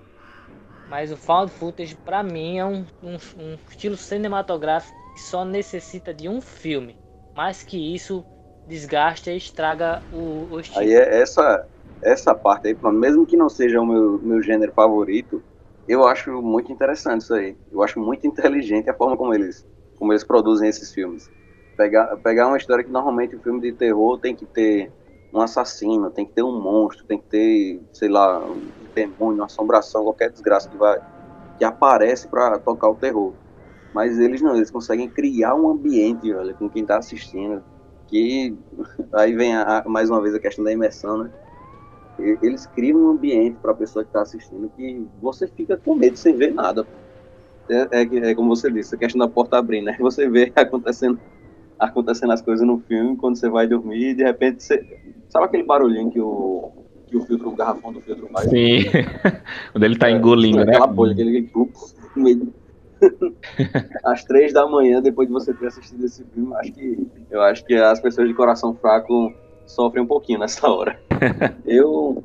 Mas 0.88 1.12
o 1.12 1.18
found 1.18 1.52
footage, 1.52 1.96
para 1.96 2.22
mim, 2.22 2.58
é 2.58 2.66
um, 2.66 2.86
um, 3.02 3.16
um 3.38 3.58
estilo 3.70 3.96
cinematográfico 3.96 4.98
que 5.14 5.22
só 5.22 5.46
necessita 5.46 6.14
de 6.14 6.28
um 6.28 6.42
filme. 6.42 6.96
Mais 7.36 7.64
que 7.64 7.96
isso, 7.96 8.26
desgasta 8.68 9.32
e 9.32 9.38
estraga 9.38 10.02
o, 10.12 10.54
o 10.54 10.60
estilo. 10.60 10.82
Aí 10.82 10.94
é 10.94 11.22
essa, 11.22 11.66
essa 12.04 12.36
parte 12.36 12.68
aí, 12.68 12.78
mesmo 12.92 13.26
que 13.26 13.38
não 13.38 13.50
seja 13.50 13.80
o 13.80 13.86
meu, 13.86 14.20
meu 14.20 14.42
gênero 14.42 14.72
favorito, 14.74 15.42
eu 15.88 16.06
acho 16.06 16.42
muito 16.42 16.72
interessante 16.72 17.22
isso 17.22 17.34
aí. 17.34 17.56
Eu 17.72 17.82
acho 17.82 18.00
muito 18.00 18.26
inteligente 18.28 18.90
a 18.90 18.94
forma 18.94 19.18
como 19.18 19.34
eles, 19.34 19.66
como 19.98 20.12
eles 20.12 20.24
produzem 20.24 20.70
esses 20.70 20.92
filmes. 20.94 21.30
Pegar, 21.76 22.18
pegar 22.18 22.48
uma 22.48 22.58
história 22.58 22.84
que 22.84 22.92
normalmente 22.92 23.36
o 23.36 23.42
filme 23.42 23.62
de 23.62 23.74
terror 23.74 24.20
tem 24.20 24.36
que 24.36 24.46
ter 24.46 24.92
um 25.34 25.42
assassino, 25.42 26.10
tem 26.10 26.26
que 26.26 26.34
ter 26.34 26.44
um 26.44 26.60
monstro, 26.60 27.06
tem 27.06 27.18
que 27.18 27.26
ter, 27.26 27.82
sei 27.94 28.10
lá, 28.10 28.40
um 28.40 28.62
demônio, 28.94 29.40
uma 29.40 29.46
assombração, 29.46 30.04
qualquer 30.04 30.30
desgraça 30.30 30.70
que 30.70 30.78
vai 30.78 31.00
que 31.58 31.66
aparece 31.66 32.28
para 32.28 32.58
tocar 32.58 32.90
o 32.90 32.96
terror. 32.96 33.34
Mas 33.94 34.18
eles 34.18 34.42
não, 34.42 34.56
eles 34.56 34.72
conseguem 34.72 35.08
criar 35.08 35.54
um 35.54 35.70
ambiente, 35.70 36.34
olha, 36.34 36.56
com 36.56 36.68
quem 36.68 36.82
está 36.82 36.98
assistindo. 36.98 37.64
Que 38.08 38.58
aí 39.14 39.36
vem 39.36 39.56
a, 39.56 39.84
mais 39.86 40.10
uma 40.10 40.20
vez 40.20 40.34
a 40.34 40.40
questão 40.40 40.66
da 40.66 40.72
imersão, 40.72 41.20
né? 41.20 41.32
eles 42.42 42.66
criam 42.68 43.00
um 43.00 43.10
ambiente 43.10 43.58
para 43.62 43.72
a 43.72 43.76
pessoa 43.76 44.04
que 44.04 44.10
está 44.10 44.22
assistindo 44.22 44.72
que 44.76 45.08
você 45.22 45.48
fica 45.48 45.78
com 45.78 45.96
medo 45.96 46.18
sem 46.18 46.36
ver 46.36 46.54
nada. 46.54 46.86
É, 47.70 48.02
é, 48.02 48.30
é, 48.32 48.36
como 48.36 48.56
você 48.56 48.70
disse, 48.72 48.96
a 48.96 48.98
questão 48.98 49.20
da 49.20 49.28
porta 49.28 49.58
abrindo, 49.58 49.86
né? 49.86 49.98
Você 50.02 50.28
vê 50.28 50.52
acontecendo, 50.58 51.20
acontecendo 51.82 52.32
as 52.32 52.42
coisas 52.42 52.66
no 52.66 52.80
filme, 52.80 53.18
quando 53.18 53.36
você 53.36 53.50
vai 53.50 53.68
dormir, 53.68 54.12
e 54.12 54.14
de 54.14 54.24
repente 54.24 54.64
você. 54.64 54.86
Sabe 55.30 55.46
aquele 55.46 55.64
barulhinho 55.64 56.12
que 56.12 56.20
o, 56.20 56.72
que 57.08 57.16
o 57.18 57.22
filtro, 57.22 57.50
o 57.50 57.56
garrafão 57.56 57.92
do 57.94 58.02
filtro 58.02 58.28
faz? 58.32 58.50
Sim. 58.50 58.84
quando 59.72 59.84
ele 59.84 59.94
está 59.94 60.10
é, 60.10 60.12
engolindo, 60.12 60.66
né? 60.66 60.74
Aquela 60.74 60.88
bolha, 60.88 61.14
aquele. 61.14 61.50
meio 62.16 62.54
às 64.04 64.24
três 64.26 64.54
da 64.54 64.68
manhã, 64.68 65.02
depois 65.02 65.28
de 65.28 65.34
você 65.34 65.54
ter 65.54 65.68
assistido 65.68 66.06
esse 66.06 66.24
filme, 66.26 66.54
acho 66.56 66.72
que 66.74 67.08
eu 67.32 67.42
acho 67.42 67.66
que 67.66 67.74
as 67.76 68.00
pessoas 68.00 68.28
de 68.28 68.34
coração 68.34 68.76
fraco 68.76 69.34
sofrem 69.66 70.04
um 70.04 70.08
pouquinho 70.08 70.40
nessa 70.40 70.68
hora. 70.70 71.00
eu. 71.66 72.22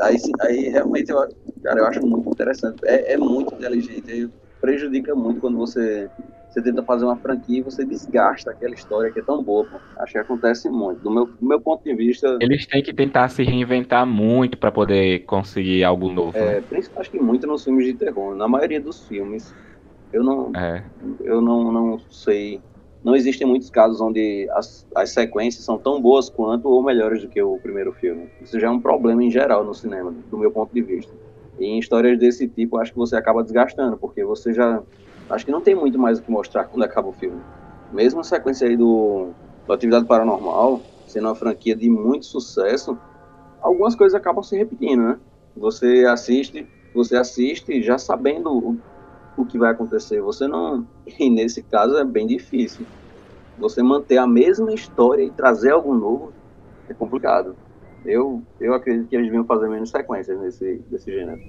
Aí, 0.00 0.16
aí 0.40 0.68
realmente, 0.68 1.10
eu, 1.10 1.28
cara, 1.62 1.80
eu 1.80 1.86
acho 1.86 2.04
muito 2.06 2.28
interessante. 2.30 2.80
É, 2.84 3.12
é 3.12 3.16
muito 3.16 3.54
inteligente. 3.54 4.30
Prejudica 4.60 5.14
muito 5.14 5.40
quando 5.40 5.58
você, 5.58 6.08
você 6.56 6.62
tenta 6.62 6.82
fazer 6.82 7.04
uma 7.04 7.16
franquia 7.16 7.58
e 7.58 7.62
você 7.62 7.84
desgasta 7.84 8.50
aquela 8.50 8.74
história 8.74 9.12
que 9.12 9.18
é 9.18 9.22
tão 9.22 9.42
boa. 9.42 9.66
Pô. 9.66 9.76
Acho 9.98 10.12
que 10.12 10.18
acontece 10.18 10.70
muito. 10.70 11.02
Do 11.02 11.10
meu, 11.10 11.26
do 11.26 11.46
meu 11.46 11.60
ponto 11.60 11.84
de 11.84 11.94
vista. 11.94 12.38
Eles 12.40 12.66
têm 12.66 12.82
que 12.82 12.94
tentar 12.94 13.28
se 13.28 13.42
reinventar 13.42 14.06
muito 14.06 14.56
para 14.56 14.72
poder 14.72 15.20
conseguir 15.26 15.84
algo 15.84 16.10
novo. 16.10 16.36
É, 16.36 16.60
né? 16.60 16.80
acho 16.96 17.10
que 17.10 17.20
muito 17.20 17.46
nos 17.46 17.62
filmes 17.62 17.84
de 17.84 17.94
terror. 17.94 18.34
Na 18.34 18.48
maioria 18.48 18.80
dos 18.80 19.06
filmes, 19.06 19.54
eu 20.12 20.24
não, 20.24 20.50
é. 20.56 20.82
eu 21.20 21.42
não, 21.42 21.70
não 21.70 21.98
sei 22.10 22.60
não 23.04 23.14
existem 23.14 23.46
muitos 23.46 23.70
casos 23.70 24.00
onde 24.00 24.48
as, 24.50 24.84
as 24.92 25.10
sequências 25.10 25.64
são 25.64 25.78
tão 25.78 26.02
boas 26.02 26.28
quanto 26.28 26.68
ou 26.68 26.82
melhores 26.82 27.22
do 27.22 27.28
que 27.28 27.40
o 27.40 27.56
primeiro 27.58 27.92
filme. 27.92 28.28
Isso 28.42 28.58
já 28.58 28.66
é 28.66 28.70
um 28.70 28.80
problema 28.80 29.22
em 29.22 29.30
geral 29.30 29.64
no 29.64 29.72
cinema, 29.72 30.12
do 30.28 30.36
meu 30.36 30.50
ponto 30.50 30.74
de 30.74 30.82
vista. 30.82 31.12
Em 31.58 31.78
histórias 31.78 32.18
desse 32.18 32.46
tipo, 32.48 32.76
acho 32.78 32.92
que 32.92 32.98
você 32.98 33.16
acaba 33.16 33.42
desgastando, 33.42 33.96
porque 33.96 34.24
você 34.24 34.52
já. 34.52 34.82
Acho 35.30 35.44
que 35.44 35.50
não 35.50 35.60
tem 35.60 35.74
muito 35.74 35.98
mais 35.98 36.18
o 36.18 36.22
que 36.22 36.30
mostrar 36.30 36.64
quando 36.64 36.82
acaba 36.82 37.08
o 37.08 37.12
filme. 37.12 37.40
Mesmo 37.92 38.20
a 38.20 38.24
sequência 38.24 38.68
aí 38.68 38.76
do, 38.76 39.28
do 39.66 39.72
Atividade 39.72 40.06
Paranormal, 40.06 40.80
sendo 41.06 41.28
uma 41.28 41.34
franquia 41.34 41.74
de 41.74 41.88
muito 41.88 42.26
sucesso, 42.26 42.96
algumas 43.60 43.94
coisas 43.94 44.14
acabam 44.14 44.42
se 44.42 44.56
repetindo, 44.56 45.02
né? 45.02 45.18
Você 45.56 46.04
assiste, 46.06 46.66
você 46.94 47.16
assiste 47.16 47.82
já 47.82 47.96
sabendo 47.96 48.52
o, 48.52 48.76
o 49.36 49.46
que 49.46 49.58
vai 49.58 49.72
acontecer. 49.72 50.20
Você 50.20 50.46
não. 50.46 50.86
E 51.18 51.30
nesse 51.30 51.62
caso 51.62 51.96
é 51.96 52.04
bem 52.04 52.26
difícil. 52.26 52.84
Você 53.58 53.82
manter 53.82 54.18
a 54.18 54.26
mesma 54.26 54.72
história 54.74 55.22
e 55.22 55.30
trazer 55.30 55.70
algo 55.70 55.94
novo 55.94 56.32
é 56.88 56.94
complicado. 56.94 57.56
Eu, 58.06 58.40
eu 58.60 58.72
acredito 58.72 59.08
que 59.08 59.16
eles 59.16 59.26
deviam 59.26 59.44
fazer 59.44 59.68
menos 59.68 59.90
sequências 59.90 60.38
nesse, 60.38 60.76
desse 60.88 61.12
gênero. 61.12 61.40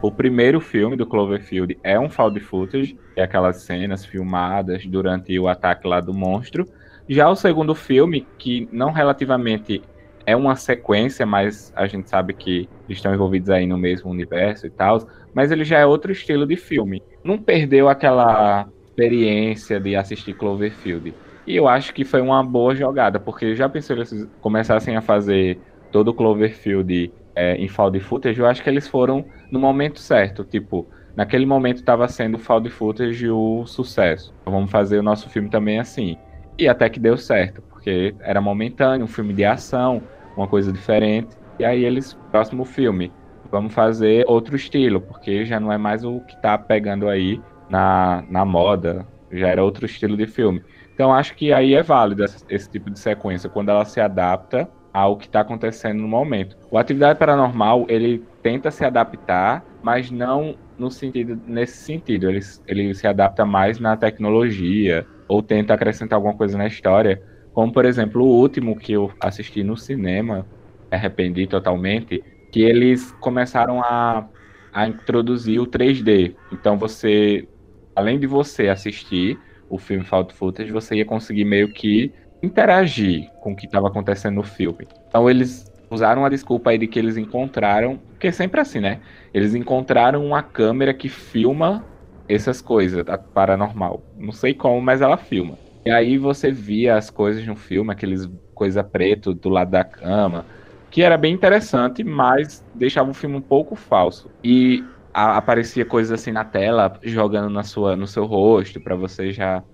O 0.00 0.10
primeiro 0.10 0.58
filme 0.58 0.96
do 0.96 1.04
Cloverfield 1.04 1.78
é 1.82 2.00
um 2.00 2.08
found 2.08 2.40
footage, 2.40 2.96
é 3.14 3.22
aquelas 3.22 3.56
cenas 3.56 4.06
filmadas 4.06 4.86
durante 4.86 5.38
o 5.38 5.46
ataque 5.46 5.86
lá 5.86 6.00
do 6.00 6.14
monstro. 6.14 6.66
Já 7.06 7.28
o 7.28 7.36
segundo 7.36 7.74
filme, 7.74 8.26
que 8.38 8.66
não 8.72 8.92
relativamente 8.92 9.82
é 10.28 10.36
uma 10.36 10.56
sequência, 10.56 11.24
mas 11.24 11.72
a 11.74 11.86
gente 11.86 12.10
sabe 12.10 12.34
que 12.34 12.68
estão 12.86 13.14
envolvidos 13.14 13.48
aí 13.48 13.66
no 13.66 13.78
mesmo 13.78 14.10
universo 14.10 14.66
e 14.66 14.70
tal, 14.70 15.08
mas 15.32 15.50
ele 15.50 15.64
já 15.64 15.78
é 15.78 15.86
outro 15.86 16.12
estilo 16.12 16.46
de 16.46 16.54
filme. 16.54 17.02
Não 17.24 17.38
perdeu 17.38 17.88
aquela 17.88 18.68
experiência 18.84 19.80
de 19.80 19.96
assistir 19.96 20.34
Cloverfield. 20.34 21.14
E 21.46 21.56
eu 21.56 21.66
acho 21.66 21.94
que 21.94 22.04
foi 22.04 22.20
uma 22.20 22.44
boa 22.44 22.74
jogada, 22.74 23.18
porque 23.18 23.54
já 23.54 23.70
pensou 23.70 23.96
eles 23.96 24.28
começassem 24.42 24.96
a 24.96 25.00
fazer 25.00 25.58
todo 25.90 26.08
o 26.08 26.14
Cloverfield 26.14 27.10
é, 27.34 27.56
em 27.56 27.66
found 27.66 27.98
footage, 27.98 28.38
eu 28.38 28.46
acho 28.46 28.62
que 28.62 28.68
eles 28.68 28.86
foram 28.86 29.24
no 29.50 29.58
momento 29.58 29.98
certo. 29.98 30.44
Tipo, 30.44 30.86
naquele 31.16 31.46
momento 31.46 31.78
estava 31.78 32.06
sendo 32.06 32.38
found 32.38 32.68
footage 32.68 33.30
o 33.30 33.64
sucesso. 33.64 34.34
Então 34.42 34.52
vamos 34.52 34.70
fazer 34.70 34.98
o 34.98 35.02
nosso 35.02 35.30
filme 35.30 35.48
também 35.48 35.78
assim. 35.78 36.18
E 36.58 36.68
até 36.68 36.90
que 36.90 37.00
deu 37.00 37.16
certo, 37.16 37.62
porque 37.62 38.14
era 38.20 38.42
momentâneo, 38.42 39.04
um 39.04 39.08
filme 39.08 39.32
de 39.32 39.46
ação, 39.46 40.02
uma 40.38 40.48
coisa 40.48 40.72
diferente. 40.72 41.36
E 41.58 41.64
aí 41.64 41.84
eles, 41.84 42.14
próximo 42.30 42.64
filme, 42.64 43.12
vamos 43.50 43.74
fazer 43.74 44.24
outro 44.28 44.56
estilo, 44.56 45.00
porque 45.00 45.44
já 45.44 45.58
não 45.58 45.72
é 45.72 45.78
mais 45.78 46.04
o 46.04 46.20
que 46.20 46.34
está 46.34 46.56
pegando 46.56 47.08
aí 47.08 47.40
na, 47.68 48.24
na 48.28 48.44
moda, 48.44 49.06
já 49.30 49.48
era 49.48 49.62
outro 49.62 49.84
estilo 49.84 50.16
de 50.16 50.26
filme. 50.26 50.62
Então 50.94 51.12
acho 51.12 51.34
que 51.34 51.52
aí 51.52 51.74
é 51.74 51.82
válido 51.82 52.24
esse, 52.24 52.44
esse 52.48 52.70
tipo 52.70 52.90
de 52.90 52.98
sequência, 52.98 53.48
quando 53.48 53.70
ela 53.70 53.84
se 53.84 54.00
adapta 54.00 54.68
ao 54.92 55.16
que 55.16 55.26
está 55.26 55.40
acontecendo 55.40 56.00
no 56.00 56.08
momento. 56.08 56.56
O 56.70 56.78
Atividade 56.78 57.18
Paranormal, 57.18 57.86
ele 57.88 58.24
tenta 58.42 58.70
se 58.70 58.84
adaptar, 58.84 59.64
mas 59.82 60.10
não 60.10 60.56
no 60.78 60.90
sentido 60.90 61.40
nesse 61.46 61.78
sentido. 61.78 62.28
Ele, 62.28 62.40
ele 62.66 62.94
se 62.94 63.06
adapta 63.06 63.44
mais 63.44 63.78
na 63.78 63.96
tecnologia 63.96 65.06
ou 65.28 65.42
tenta 65.42 65.74
acrescentar 65.74 66.16
alguma 66.16 66.34
coisa 66.34 66.56
na 66.56 66.66
história. 66.66 67.22
Como, 67.58 67.72
por 67.72 67.84
exemplo, 67.84 68.22
o 68.22 68.38
último 68.40 68.78
que 68.78 68.92
eu 68.92 69.10
assisti 69.18 69.64
no 69.64 69.76
cinema, 69.76 70.46
arrependi 70.92 71.44
totalmente, 71.44 72.22
que 72.52 72.62
eles 72.62 73.10
começaram 73.18 73.82
a, 73.82 74.28
a 74.72 74.86
introduzir 74.86 75.60
o 75.60 75.66
3D. 75.66 76.36
Então 76.52 76.78
você, 76.78 77.48
além 77.96 78.16
de 78.16 78.28
você 78.28 78.68
assistir 78.68 79.36
o 79.68 79.76
filme 79.76 80.04
Fault 80.04 80.32
Footage, 80.34 80.70
você 80.70 80.98
ia 80.98 81.04
conseguir 81.04 81.44
meio 81.44 81.72
que 81.72 82.12
interagir 82.40 83.28
com 83.40 83.54
o 83.54 83.56
que 83.56 83.66
estava 83.66 83.88
acontecendo 83.88 84.36
no 84.36 84.44
filme. 84.44 84.86
Então 85.08 85.28
eles 85.28 85.64
usaram 85.90 86.24
a 86.24 86.28
desculpa 86.28 86.70
aí 86.70 86.78
de 86.78 86.86
que 86.86 86.96
eles 86.96 87.16
encontraram, 87.16 87.98
porque 88.10 88.30
sempre 88.30 88.60
assim, 88.60 88.78
né? 88.78 89.00
Eles 89.34 89.56
encontraram 89.56 90.24
uma 90.24 90.44
câmera 90.44 90.94
que 90.94 91.08
filma 91.08 91.84
essas 92.28 92.62
coisas 92.62 93.04
paranormal. 93.34 94.00
Não 94.16 94.30
sei 94.30 94.54
como, 94.54 94.80
mas 94.80 95.00
ela 95.00 95.16
filma. 95.16 95.58
E 95.88 95.90
aí 95.90 96.18
você 96.18 96.52
via 96.52 96.96
as 96.96 97.08
coisas 97.08 97.46
no 97.46 97.56
filme, 97.56 97.90
aqueles 97.90 98.28
coisa 98.54 98.84
preto 98.84 99.32
do 99.32 99.48
lado 99.48 99.70
da 99.70 99.82
cama, 99.82 100.44
que 100.90 101.00
era 101.00 101.16
bem 101.16 101.32
interessante, 101.32 102.04
mas 102.04 102.62
deixava 102.74 103.10
o 103.10 103.14
filme 103.14 103.36
um 103.36 103.40
pouco 103.40 103.74
falso. 103.74 104.30
E 104.44 104.84
a, 105.14 105.38
aparecia 105.38 105.86
coisas 105.86 106.12
assim 106.12 106.30
na 106.30 106.44
tela, 106.44 106.92
jogando 107.02 107.48
na 107.48 107.62
sua, 107.62 107.96
no 107.96 108.06
seu 108.06 108.26
rosto, 108.26 108.78
para 108.78 108.94
você 108.94 109.32
já 109.32 109.64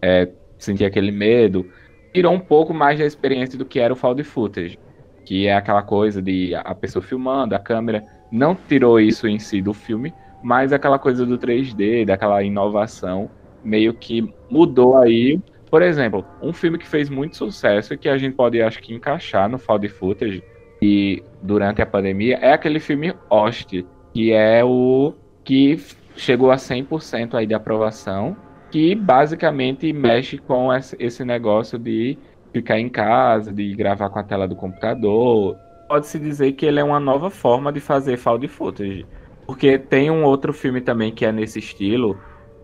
é, 0.00 0.30
sentir 0.58 0.86
aquele 0.86 1.10
medo 1.10 1.66
tirou 2.14 2.32
um 2.32 2.40
pouco 2.40 2.72
mais 2.72 2.98
da 2.98 3.04
experiência 3.04 3.58
do 3.58 3.66
que 3.66 3.78
era 3.78 3.92
o 3.92 3.96
found 3.96 4.24
footage, 4.24 4.78
que 5.22 5.46
é 5.46 5.54
aquela 5.54 5.82
coisa 5.82 6.22
de 6.22 6.54
a 6.54 6.74
pessoa 6.74 7.02
filmando, 7.02 7.54
a 7.54 7.58
câmera, 7.58 8.06
não 8.32 8.54
tirou 8.54 8.98
isso 8.98 9.28
em 9.28 9.38
si 9.38 9.60
do 9.60 9.74
filme, 9.74 10.14
mas 10.42 10.72
aquela 10.72 10.98
coisa 10.98 11.26
do 11.26 11.36
3D, 11.36 12.06
daquela 12.06 12.42
inovação, 12.42 13.30
meio 13.62 13.92
que 13.92 14.32
mudou 14.50 14.96
aí. 14.96 15.38
Por 15.70 15.82
exemplo, 15.82 16.24
um 16.42 16.52
filme 16.52 16.78
que 16.78 16.86
fez 16.86 17.10
muito 17.10 17.36
sucesso 17.36 17.94
e 17.94 17.98
que 17.98 18.08
a 18.08 18.16
gente 18.16 18.34
pode, 18.34 18.60
acho 18.62 18.80
que, 18.80 18.94
encaixar 18.94 19.48
no 19.48 19.58
found 19.58 19.86
footage 19.88 20.42
e 20.80 21.22
durante 21.42 21.82
a 21.82 21.86
pandemia 21.86 22.38
é 22.40 22.52
aquele 22.52 22.80
filme 22.80 23.12
Host, 23.30 23.84
que 24.14 24.32
é 24.32 24.64
o 24.64 25.12
que 25.44 25.78
chegou 26.16 26.50
a 26.50 26.56
100% 26.56 27.34
aí 27.34 27.46
de 27.46 27.54
aprovação, 27.54 28.36
que 28.70 28.94
basicamente 28.94 29.92
mexe 29.92 30.38
com 30.38 30.70
esse 30.98 31.24
negócio 31.24 31.78
de 31.78 32.18
ficar 32.52 32.78
em 32.78 32.88
casa, 32.88 33.52
de 33.52 33.74
gravar 33.74 34.10
com 34.10 34.18
a 34.18 34.22
tela 34.22 34.48
do 34.48 34.56
computador. 34.56 35.56
Pode-se 35.88 36.18
dizer 36.18 36.52
que 36.52 36.66
ele 36.66 36.80
é 36.80 36.84
uma 36.84 37.00
nova 37.00 37.30
forma 37.30 37.72
de 37.72 37.80
fazer 37.80 38.16
found 38.16 38.46
footage. 38.48 39.06
Porque 39.46 39.78
tem 39.78 40.10
um 40.10 40.24
outro 40.24 40.52
filme 40.52 40.80
também 40.80 41.10
que 41.12 41.24
é 41.24 41.32
nesse 41.32 41.58
estilo, 41.58 42.18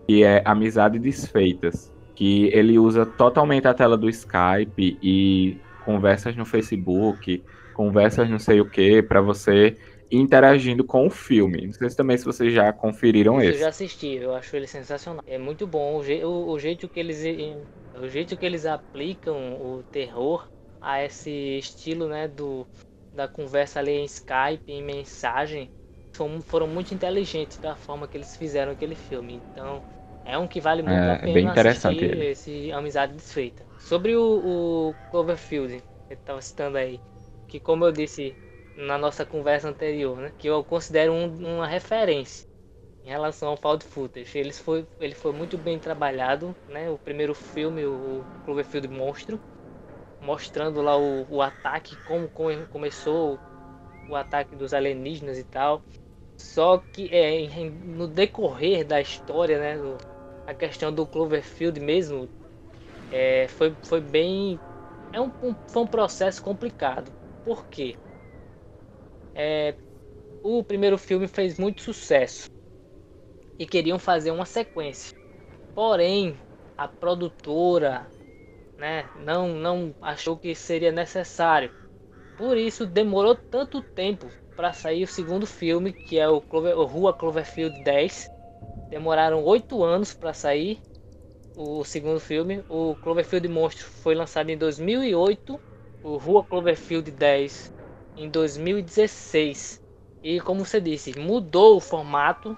que 0.07 0.23
é 0.23 0.43
Amizade 0.45 0.99
Desfeitas, 0.99 1.91
que 2.15 2.49
ele 2.53 2.79
usa 2.79 3.05
totalmente 3.05 3.67
a 3.67 3.73
tela 3.73 3.97
do 3.97 4.09
Skype 4.09 4.97
e 5.01 5.57
conversas 5.83 6.35
no 6.35 6.45
Facebook, 6.45 7.43
conversas 7.73 8.29
não 8.29 8.39
sei 8.39 8.61
o 8.61 8.69
que, 8.69 9.03
para 9.03 9.21
você 9.21 9.77
interagindo 10.11 10.83
com 10.83 11.05
o 11.05 11.09
filme. 11.09 11.67
Não 11.67 11.73
sei 11.73 11.89
se 11.89 11.95
também 11.97 12.17
se 12.17 12.25
vocês 12.25 12.53
já 12.53 12.71
conferiram 12.71 13.41
esse. 13.41 13.53
Eu 13.53 13.59
já 13.59 13.69
assisti, 13.69 14.15
eu 14.15 14.33
acho 14.33 14.55
ele 14.55 14.67
sensacional. 14.67 15.23
É 15.27 15.37
muito 15.37 15.67
bom 15.67 15.97
o, 15.97 16.03
je 16.03 16.23
o, 16.23 16.49
o 16.49 16.59
jeito 16.59 16.87
que 16.87 16.99
eles 16.99 17.23
o 17.99 18.07
jeito 18.07 18.37
que 18.37 18.45
eles 18.45 18.65
aplicam 18.65 19.53
o 19.53 19.83
terror 19.91 20.47
a 20.81 21.03
esse 21.03 21.57
estilo, 21.57 22.07
né, 22.07 22.27
do 22.27 22.65
da 23.13 23.27
conversa 23.27 23.79
ali 23.79 23.93
em 23.93 24.03
Skype, 24.03 24.63
em 24.67 24.83
mensagem, 24.83 25.71
foram, 26.13 26.41
foram 26.41 26.67
muito 26.67 26.93
inteligentes 26.93 27.57
da 27.57 27.75
forma 27.75 28.07
que 28.07 28.17
eles 28.17 28.35
fizeram 28.35 28.73
aquele 28.73 28.93
filme. 28.93 29.41
Então, 29.51 29.81
é 30.25 30.37
um 30.37 30.47
que 30.47 30.59
vale 30.59 30.81
muito 30.81 30.95
é, 30.95 31.13
a 31.13 31.19
pena 31.19 31.31
é 31.31 31.33
bem 31.33 31.45
interessante 31.45 31.97
assistir 31.97 32.11
ele. 32.11 32.25
esse 32.31 32.71
Amizade 32.71 33.13
Desfeita. 33.13 33.63
Sobre 33.79 34.15
o, 34.15 34.91
o 34.91 34.95
Cloverfield, 35.11 35.83
que 36.07 36.13
estava 36.13 36.41
citando 36.41 36.77
aí, 36.77 36.99
que 37.47 37.59
como 37.59 37.85
eu 37.85 37.91
disse 37.91 38.35
na 38.75 38.97
nossa 38.97 39.25
conversa 39.25 39.69
anterior, 39.69 40.17
né, 40.17 40.31
que 40.37 40.47
eu 40.47 40.63
considero 40.63 41.13
um, 41.13 41.55
uma 41.55 41.67
referência 41.67 42.47
em 43.05 43.09
relação 43.09 43.49
ao 43.49 43.57
found 43.57 43.85
footage. 43.85 44.37
Ele 44.37 44.51
foi, 44.51 44.85
ele 44.99 45.13
foi 45.13 45.31
muito 45.31 45.57
bem 45.57 45.77
trabalhado, 45.77 46.55
né? 46.67 46.89
O 46.89 46.97
primeiro 46.97 47.35
filme, 47.35 47.85
o 47.85 48.23
Cloverfield 48.43 48.87
Monstro, 48.87 49.39
mostrando 50.19 50.81
lá 50.81 50.97
o, 50.97 51.25
o 51.29 51.41
ataque, 51.41 51.95
como, 52.07 52.27
como 52.29 52.65
começou 52.67 53.39
o 54.09 54.15
ataque 54.15 54.55
dos 54.55 54.73
alienígenas 54.73 55.37
e 55.37 55.43
tal. 55.43 55.83
Só 56.35 56.83
que 56.91 57.09
é, 57.13 57.47
no 57.85 58.07
decorrer 58.07 58.83
da 58.83 58.99
história, 58.99 59.59
né? 59.59 59.77
Do, 59.77 60.14
a 60.45 60.53
questão 60.53 60.93
do 60.93 61.05
Cloverfield 61.05 61.79
mesmo 61.79 62.29
é, 63.11 63.47
foi, 63.47 63.75
foi 63.83 64.01
bem. 64.01 64.59
É 65.11 65.19
um, 65.19 65.31
um, 65.41 65.55
foi 65.67 65.83
um 65.83 65.87
processo 65.87 66.43
complicado. 66.43 67.11
Por 67.43 67.65
quê? 67.67 67.95
É, 69.33 69.75
o 70.43 70.63
primeiro 70.63 70.97
filme 70.97 71.27
fez 71.27 71.57
muito 71.57 71.81
sucesso 71.81 72.49
e 73.57 73.65
queriam 73.65 73.97
fazer 73.97 74.31
uma 74.31 74.45
sequência. 74.45 75.17
Porém, 75.73 76.37
a 76.77 76.87
produtora 76.87 78.07
né, 78.77 79.09
não, 79.15 79.49
não 79.49 79.95
achou 80.01 80.37
que 80.37 80.53
seria 80.53 80.91
necessário. 80.91 81.71
Por 82.37 82.57
isso 82.57 82.85
demorou 82.85 83.35
tanto 83.35 83.81
tempo 83.81 84.27
para 84.55 84.73
sair 84.73 85.03
o 85.03 85.07
segundo 85.07 85.45
filme, 85.45 85.93
que 85.93 86.17
é 86.17 86.27
o, 86.27 86.41
Clover, 86.41 86.77
o 86.77 86.85
Rua 86.85 87.13
Cloverfield 87.13 87.83
10. 87.83 88.27
Demoraram 88.89 89.43
oito 89.43 89.83
anos 89.83 90.13
para 90.13 90.33
sair 90.33 90.79
o 91.55 91.83
segundo 91.83 92.19
filme. 92.19 92.63
O 92.69 92.95
Cloverfield 92.95 93.47
Monstro 93.47 93.85
foi 93.85 94.15
lançado 94.15 94.49
em 94.49 94.57
2008, 94.57 95.59
o 96.03 96.17
Rua 96.17 96.43
Cloverfield 96.43 97.11
10 97.11 97.73
em 98.17 98.29
2016. 98.29 99.81
E 100.23 100.39
como 100.41 100.65
você 100.65 100.81
disse, 100.81 101.17
mudou 101.19 101.77
o 101.77 101.79
formato 101.79 102.55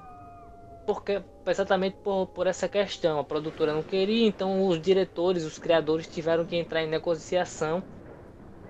porque 0.87 1.21
exatamente 1.45 1.97
por, 2.01 2.27
por 2.27 2.47
essa 2.47 2.67
questão. 2.69 3.19
A 3.19 3.23
produtora 3.23 3.73
não 3.73 3.83
queria, 3.83 4.25
então 4.25 4.67
os 4.67 4.81
diretores, 4.81 5.43
os 5.43 5.59
criadores 5.59 6.07
tiveram 6.07 6.45
que 6.45 6.55
entrar 6.55 6.81
em 6.81 6.87
negociação 6.87 7.83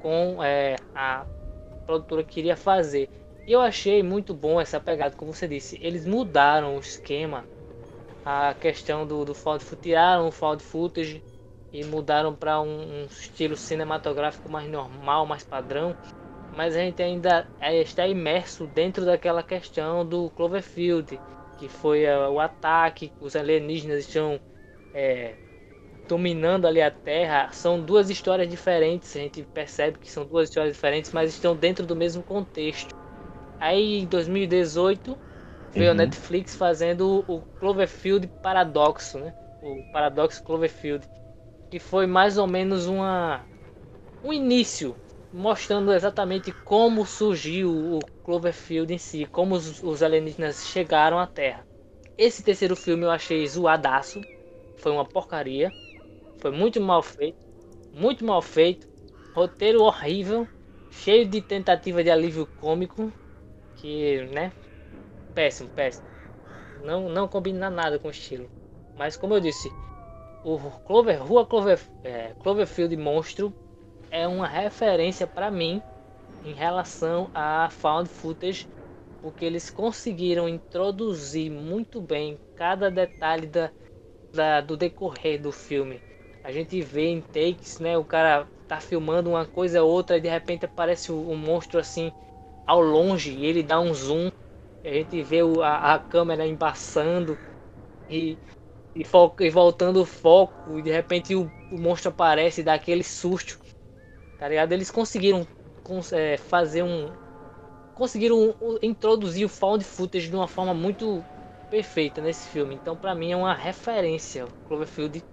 com 0.01 0.43
é, 0.43 0.76
a 0.95 1.26
produtora 1.86 2.24
que 2.24 2.34
queria 2.34 2.58
fazer. 2.58 3.08
E 3.48 3.54
eu 3.54 3.62
achei 3.62 4.04
muito 4.04 4.34
bom 4.34 4.60
essa 4.60 4.78
pegada, 4.78 5.16
como 5.16 5.34
você 5.34 5.48
disse. 5.48 5.80
Eles 5.82 6.06
mudaram 6.06 6.76
o 6.76 6.80
esquema, 6.80 7.48
a 8.26 8.54
questão 8.54 9.08
do, 9.08 9.24
do 9.24 9.34
found 9.34 9.64
footage, 9.64 9.82
tiraram 9.82 10.28
o 10.28 10.32
found 10.32 10.62
footage 10.62 11.24
e 11.72 11.82
mudaram 11.86 12.36
para 12.36 12.60
um, 12.60 13.04
um, 13.04 13.06
estilo 13.06 13.56
cinematográfico 13.56 14.52
mais 14.52 14.70
normal, 14.70 15.26
mais 15.26 15.45
padrão. 15.45 15.95
Mas 16.54 16.76
a 16.76 16.80
gente 16.80 17.02
ainda 17.02 17.48
é, 17.62 17.82
está 17.82 18.06
imerso 18.06 18.68
dentro 18.68 19.06
daquela 19.06 19.41
questão 19.41 20.06
do 20.06 20.30
Cloverfield 20.32 21.18
que 21.58 21.70
foi 21.70 22.06
uh, 22.06 22.30
o 22.30 22.39
ataque, 22.41 23.12
os 23.20 23.36
alienígenas 23.36 24.06
estão 24.06 24.39
é, 24.93 25.36
dominando 26.08 26.68
ali 26.68 26.82
a 26.82 26.91
Terra. 26.91 27.50
São 27.54 27.80
duas 27.80 28.10
histórias 28.10 28.50
diferentes, 28.50 29.16
a 29.16 29.20
gente 29.20 29.41
percebe 29.54 29.98
que 30.00 30.12
são 30.12 30.26
duas 30.26 30.50
histórias 30.50 30.74
diferentes, 30.74 31.14
mas 31.14 31.34
estão 31.34 31.56
dentro 31.56 31.86
do 31.86 31.95
mesmo 31.95 32.22
contexto. 32.24 33.07
Aí 33.60 33.99
em 33.99 34.05
2018 34.05 35.18
veio 35.72 35.86
uhum. 35.86 35.91
a 35.91 35.95
Netflix 35.95 36.55
fazendo 36.55 37.24
o 37.28 37.41
Cloverfield 37.60 38.28
Paradoxo, 38.41 39.20
né? 39.20 39.34
O 39.62 39.91
Paradoxo 39.91 40.43
Cloverfield, 40.43 41.08
que 41.70 41.80
foi 41.80 42.05
mais 42.05 42.38
ou 42.38 42.47
menos 42.47 42.86
uma 42.86 43.43
um 44.24 44.34
início 44.34 44.95
mostrando 45.32 45.93
exatamente 45.93 46.51
como 46.64 47.05
surgiu 47.05 47.70
o 47.70 47.99
Cloverfield 48.24 48.93
em 48.93 48.97
si, 48.97 49.26
como 49.26 49.55
os, 49.55 49.84
os 49.84 50.01
alienígenas 50.01 50.66
chegaram 50.68 51.20
à 51.20 51.28
Terra. 51.28 51.66
Esse 52.18 52.43
terceiro 52.43 52.76
filme 52.76 53.03
eu 53.03 53.12
achei 53.12 53.45
zoadaço, 53.47 54.20
foi 54.78 54.91
uma 54.91 55.05
porcaria, 55.05 55.72
foi 56.39 56.51
muito 56.51 56.82
mal 56.82 57.03
feito, 57.03 57.38
muito 57.93 58.26
mal 58.26 58.41
feito, 58.41 58.88
roteiro 59.36 59.84
horrível, 59.84 60.47
cheio 60.89 61.28
de 61.28 61.41
tentativa 61.41 62.03
de 62.03 62.10
alívio 62.10 62.47
cômico, 62.60 63.12
que, 63.78 64.25
né, 64.28 64.53
péssimo, 65.34 65.69
péssimo. 65.69 66.07
Não, 66.78 67.09
não 67.09 67.28
combina 67.28 67.69
nada 67.69 67.99
com 67.99 68.07
o 68.07 68.11
estilo. 68.11 68.49
Mas 68.95 69.17
como 69.17 69.34
eu 69.36 69.39
disse, 69.39 69.69
o 70.43 70.57
Clover, 70.82 71.23
Rua 71.23 71.45
Clover, 71.45 71.80
é, 72.03 72.34
Cloverfield 72.36 72.95
Monstro 72.97 73.53
é 74.11 74.28
uma 74.28 74.47
referência 74.47 75.28
para 75.28 75.51
mim 75.51 75.84
em 76.43 76.53
relação 76.53 77.30
a 77.34 77.69
found 77.71 78.09
footage, 78.09 78.67
porque 79.21 79.45
eles 79.45 79.69
conseguiram 79.69 80.49
introduzir 80.49 81.51
muito 81.51 82.01
bem 82.01 82.39
cada 82.55 82.91
detalhe 82.91 83.47
da, 83.47 83.71
da, 84.34 84.61
do 84.61 84.78
decorrer 84.78 85.41
do 85.41 85.51
filme. 85.51 86.01
A 86.43 86.51
gente 86.51 86.82
vê 86.82 87.07
em 87.07 87.21
takes, 87.21 87.80
né? 87.80 87.97
O 87.97 88.05
cara 88.05 88.49
tá 88.67 88.80
filmando 88.80 89.30
uma 89.30 89.45
coisa 89.45 89.84
ou 89.84 89.91
outra 89.91 90.17
e 90.17 90.21
de 90.21 90.30
repente 90.30 90.65
aparece 90.65 91.11
um 91.11 91.36
monstro 91.36 91.80
assim 91.80 92.11
ao 92.68 92.82
longe 92.82 93.32
e 93.32 93.45
ele 93.45 93.63
dá 93.63 93.80
um 93.80 93.93
zoom. 93.93 94.30
a 94.84 94.89
gente 94.89 95.24
vê 95.24 95.39
a, 95.63 95.93
a, 95.93 95.99
câmera 95.99 96.45
embaçando 96.45 97.38
e, 98.09 98.38
e, 98.93 99.05
foco, 99.05 99.41
e 99.41 99.49
voltando 99.49 100.01
o 100.01 100.05
foco 100.05 100.78
e 100.78 100.82
de 100.82 100.91
repente 100.91 101.34
o, 101.34 101.49
o 101.72 101.80
monstro 101.80 102.09
aparece 102.09 102.61
e 102.61 102.63
dá 102.63 102.74
aquele 102.74 103.03
susto. 103.03 103.57
Tá 104.38 104.47
ligado? 104.47 104.74
Eles 104.74 104.91
conseguiram 104.91 105.47
é, 106.11 106.38
fazer 106.38 106.84
um. 106.84 107.09
Conseguiram 107.95 108.53
introduzir 108.84 109.45
o 109.45 109.49
found 109.49 109.84
footage 109.84 110.30
de 110.30 110.36
uma 110.36 110.47
forma 110.47 110.74
muito 110.74 111.24
perfeita 111.72 112.22
nesse 112.22 112.47
filme. 112.49 112.76
Então, 112.76 112.95
para 112.95 113.15
mim, 113.15 113.32
é 113.32 113.36
uma 113.36 113.55
referência. 113.55 114.45
O 114.45 114.68
Cloverfield 114.68 115.24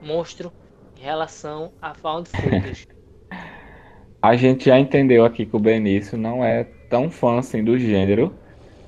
monstro 0.00 0.50
em 0.96 1.02
relação 1.02 1.72
a 1.82 1.92
found 1.92 2.30
footage. 2.30 2.88
a 4.22 4.36
gente 4.36 4.64
já 4.64 4.78
entendeu 4.78 5.22
aqui 5.22 5.44
que 5.44 5.54
o 5.54 5.58
Benício 5.58 6.16
não 6.16 6.42
é 6.42 6.64
tão 6.94 7.10
fã 7.10 7.40
assim 7.40 7.64
do 7.64 7.76
gênero. 7.76 8.32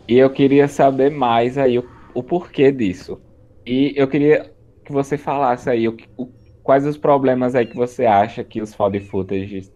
E 0.07 0.17
eu 0.17 0.31
queria 0.31 0.69
saber 0.69 1.11
mais 1.11 1.59
aí 1.59 1.77
o, 1.77 1.85
o 2.15 2.23
porquê 2.23 2.71
disso. 2.71 3.21
E 3.67 3.93
eu 3.97 4.07
queria 4.07 4.53
que 4.85 4.93
você 4.93 5.19
falasse 5.19 5.69
aí 5.69 5.89
o, 5.89 5.97
o 6.17 6.29
quais 6.63 6.87
os 6.87 6.97
problemas 6.97 7.57
aí 7.57 7.67
que 7.67 7.75
você 7.75 8.07
acha 8.07 8.45
que 8.45 8.63
os 8.63 8.73
found 8.73 9.01
footage 9.01 9.73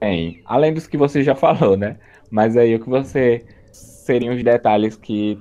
têm? 0.00 0.40
Além 0.46 0.72
dos 0.72 0.86
que 0.86 0.96
você 0.96 1.22
já 1.22 1.34
falou, 1.36 1.76
né? 1.76 1.98
Mas 2.30 2.56
aí 2.56 2.74
o 2.74 2.80
que 2.80 2.88
você 2.88 3.44
seriam 3.70 4.34
os 4.34 4.42
detalhes 4.42 4.96
que 4.96 5.38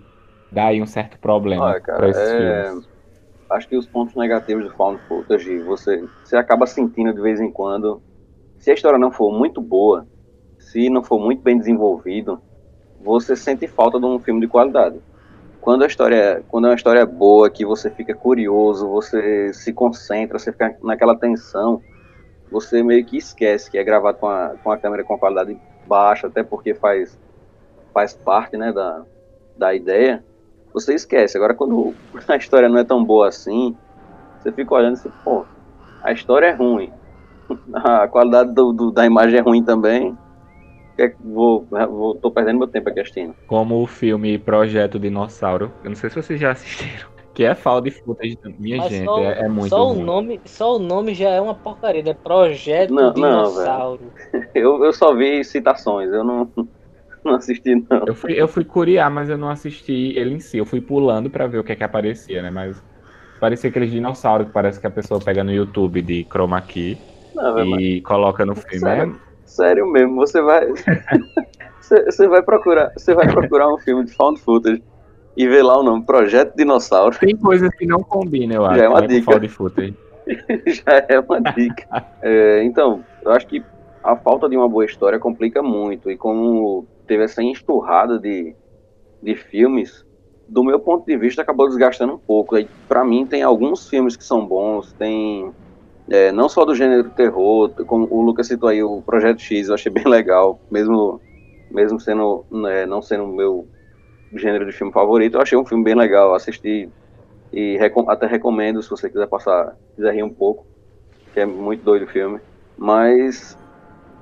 dá 0.52 0.66
aí 0.66 0.82
um 0.82 0.86
certo 0.86 1.18
problema 1.20 1.80
para 1.80 2.10
esses 2.10 2.30
é... 2.30 2.64
filmes? 2.66 2.90
Acho 3.50 3.70
que 3.70 3.78
os 3.78 3.88
pontos 3.88 4.14
negativos 4.16 4.66
do 4.66 4.72
found 4.76 5.00
footage, 5.08 5.60
você, 5.60 6.04
você 6.22 6.36
acaba 6.36 6.68
sentindo 6.68 7.14
de 7.14 7.22
vez 7.22 7.40
em 7.40 7.50
quando, 7.50 8.02
se 8.60 8.70
a 8.70 8.74
história 8.74 9.00
não 9.00 9.14
for 9.14 9.32
muito 9.32 9.62
boa, 9.62 10.06
se 10.72 10.90
não 10.90 11.04
for 11.04 11.20
muito 11.20 11.42
bem 11.42 11.58
desenvolvido, 11.58 12.42
você 13.02 13.36
sente 13.36 13.68
falta 13.68 14.00
de 14.00 14.06
um 14.06 14.20
filme 14.20 14.42
de 14.42 14.48
qualidade 14.48 15.00
quando 15.68 15.84
a 15.84 15.88
história, 15.88 16.46
quando 16.48 16.68
é 16.68 16.70
uma 16.70 16.76
história 16.78 17.06
boa, 17.06 17.50
que 17.50 17.66
você 17.66 17.90
fica 17.90 18.16
curioso, 18.16 18.88
você 18.88 19.52
se 19.52 19.74
concentra, 19.74 20.40
você 20.40 20.50
fica 20.54 20.78
naquela 20.82 21.14
tensão, 21.14 21.82
você 22.50 22.82
meio 22.82 23.04
que 23.04 23.18
esquece 23.18 23.70
que 23.70 23.78
é 23.78 23.84
gravado 23.84 24.18
com 24.18 24.30
a, 24.30 24.54
com 24.64 24.72
a 24.72 24.78
câmera 24.78 25.04
com 25.04 25.18
qualidade 25.18 25.60
baixa, 25.86 26.28
até 26.28 26.42
porque 26.42 26.74
faz, 26.74 27.20
faz 27.94 28.14
parte 28.14 28.56
né, 28.56 28.72
da, 28.72 29.04
da 29.58 29.76
ideia. 29.76 30.24
você 30.74 30.94
esquece. 30.94 31.36
Agora, 31.36 31.54
quando 31.54 31.94
a 32.30 32.38
história 32.38 32.70
não 32.70 32.78
é 32.78 32.86
tão 32.86 33.04
boa 33.04 33.28
assim, 33.28 33.76
você 34.40 34.54
fica 34.54 34.74
olhando 34.74 34.96
e 34.96 35.00
assim, 35.00 35.12
pô, 35.22 35.44
a 36.02 36.14
história 36.14 36.46
é 36.46 36.54
ruim, 36.54 36.94
a 37.74 38.08
qualidade 38.08 38.54
do, 38.54 38.72
do, 38.72 38.90
da 38.90 39.06
imagem 39.06 39.38
é 39.38 39.42
ruim 39.42 39.62
também. 39.62 40.18
É 40.98 41.14
vou, 41.20 41.68
vou, 41.70 42.16
tô 42.16 42.32
perdendo 42.32 42.60
meu 42.60 42.68
tempo 42.68 42.90
aqui 42.90 43.00
assistindo. 43.00 43.36
Como 43.46 43.82
o 43.82 43.88
filme 43.88 44.38
Projeto 44.38 45.00
Dinossauro. 45.00 45.72
Eu 45.84 45.92
não 45.92 45.96
sei 45.96 46.10
se 46.10 46.16
vocês 46.16 46.40
já 46.40 46.52
assistiram. 46.52 47.18
Que 47.38 47.44
é 47.44 47.54
falta 47.54 47.88
de 47.88 47.92
footage, 47.92 48.36
minha 48.58 48.78
Mas 48.78 48.90
gente, 48.90 49.06
só, 49.06 49.20
é, 49.20 49.42
é, 49.42 49.48
muito 49.48 49.70
só 49.70 49.90
ruim. 49.90 50.02
o 50.02 50.04
nome 50.04 50.42
Só 50.44 50.76
o 50.76 50.80
nome 50.80 51.14
já 51.14 51.30
é 51.30 51.40
uma 51.40 51.54
porcaria, 51.54 52.02
é 52.04 52.14
Projeto 52.16 52.92
não, 52.92 53.14
Dinossauro. 53.14 54.12
Não, 54.34 54.42
eu, 54.56 54.84
eu 54.84 54.92
só 54.92 55.14
vi 55.14 55.44
citações, 55.44 56.12
eu 56.12 56.24
não, 56.24 56.52
não 57.24 57.36
assisti 57.36 57.76
não. 57.76 58.08
Eu 58.08 58.16
fui, 58.16 58.34
eu 58.34 58.48
fui 58.48 58.66
curiar, 58.66 59.12
mas 59.12 59.30
eu 59.30 59.38
não 59.38 59.50
assisti 59.50 60.18
ele 60.18 60.34
em 60.34 60.40
si. 60.40 60.58
Eu 60.58 60.66
fui 60.66 60.82
pulando 60.82 61.30
pra 61.30 61.46
ver 61.46 61.60
o 61.60 61.64
que 61.64 61.74
é 61.74 61.76
que 61.76 61.84
aparecia, 61.84 62.42
né? 62.42 62.50
Mas 62.50 62.84
parecia 63.40 63.70
aqueles 63.70 63.92
dinossauros 63.92 64.48
que 64.48 64.54
parece 64.54 64.80
que 64.80 64.88
a 64.88 64.92
pessoa 64.92 65.20
pega 65.20 65.44
no 65.44 65.54
YouTube 65.54 66.02
de 66.02 66.26
chroma 66.28 66.60
key 66.64 66.98
não, 67.36 67.60
e 67.60 67.96
mas... 67.98 68.04
coloca 68.04 68.48
no 68.48 68.56
filme. 68.56 68.80
Sério, 68.80 69.22
é... 69.24 69.27
sério 69.48 69.88
mesmo, 69.88 70.16
você 70.16 70.42
vai. 70.42 70.68
você 71.82 72.28
vai 72.28 72.42
procurar. 72.42 72.92
Você 72.96 73.14
vai 73.14 73.28
procurar 73.32 73.74
um 73.74 73.78
filme 73.78 74.06
de 74.06 74.14
found 74.14 74.40
footage 74.40 74.84
e 75.36 75.48
ver 75.48 75.64
lá 75.64 75.80
o 75.80 75.84
nome, 75.84 76.04
Projeto 76.04 76.56
Dinossauro. 76.56 77.18
Tem 77.18 77.36
coisas 77.36 77.70
que 77.76 77.86
não 77.86 78.04
combinam, 78.04 78.58
eu 78.58 78.66
acho. 78.66 78.78
Já 78.78 78.86
é 78.86 78.90
uma 78.90 79.08
dica. 79.08 79.32
Found 79.32 79.48
footage. 79.50 79.98
Já 80.68 81.06
é 81.08 81.20
uma 81.20 81.42
dica. 81.42 82.06
é, 82.22 82.64
então, 82.64 83.04
eu 83.24 83.32
acho 83.32 83.48
que 83.48 83.64
a 84.04 84.16
falta 84.16 84.50
de 84.50 84.58
uma 84.58 84.68
boa 84.68 84.86
história 84.86 85.20
complica 85.20 85.62
muito. 85.62 86.10
E 86.12 86.18
como 86.18 86.86
teve 87.06 87.24
essa 87.24 87.42
enxurrada 87.42 88.20
de, 88.20 88.56
de 89.22 89.36
filmes, 89.36 90.06
do 90.48 90.64
meu 90.64 90.80
ponto 90.80 91.06
de 91.06 91.18
vista, 91.18 91.42
acabou 91.42 91.68
desgastando 91.68 92.14
um 92.14 92.18
pouco. 92.18 92.56
Para 92.88 93.04
mim, 93.04 93.26
tem 93.26 93.44
alguns 93.44 93.90
filmes 93.90 94.16
que 94.16 94.24
são 94.24 94.46
bons, 94.46 94.94
tem 94.94 95.52
é, 96.10 96.32
não 96.32 96.48
só 96.48 96.64
do 96.64 96.76
gênero 96.76 97.10
terror, 97.10 97.70
como 97.86 98.08
o 98.10 98.22
Lucas 98.22 98.48
citou 98.48 98.70
aí, 98.70 98.82
o 98.82 99.02
Projeto 99.02 99.42
X, 99.42 99.68
eu 99.68 99.76
achei 99.76 99.92
bem 99.94 100.08
legal, 100.08 100.60
mesmo, 100.72 101.22
mesmo 101.70 102.00
sendo, 102.00 102.46
né, 102.52 102.86
não 102.86 103.02
sendo 103.02 103.26
o 103.26 103.36
meu 103.36 103.68
gênero 104.34 104.66
de 104.66 104.72
filme 104.72 104.92
favorito, 104.92 105.36
eu 105.36 105.42
achei 105.42 105.58
um 105.58 105.66
filme 105.66 105.84
bem 105.84 105.96
legal, 105.96 106.34
assisti 106.34 106.90
e 107.52 107.78
recom 107.78 108.10
até 108.10 108.28
recomendo 108.28 108.82
se 108.82 108.90
você 108.90 109.10
quiser 109.10 109.28
passar, 109.28 109.76
quiser 109.96 110.14
rir 110.14 110.24
um 110.24 110.34
pouco, 110.34 110.66
que 111.34 111.40
é 111.40 111.46
muito 111.46 111.84
doido 111.84 112.04
o 112.04 112.08
filme, 112.10 112.40
mas 112.78 113.58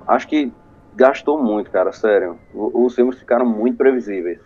acho 0.07 0.27
que 0.27 0.51
gastou 0.95 1.41
muito, 1.41 1.69
cara, 1.69 1.91
sério. 1.91 2.39
Os 2.53 2.95
filmes 2.95 3.19
ficaram 3.19 3.45
muito 3.45 3.77
previsíveis. 3.77 4.39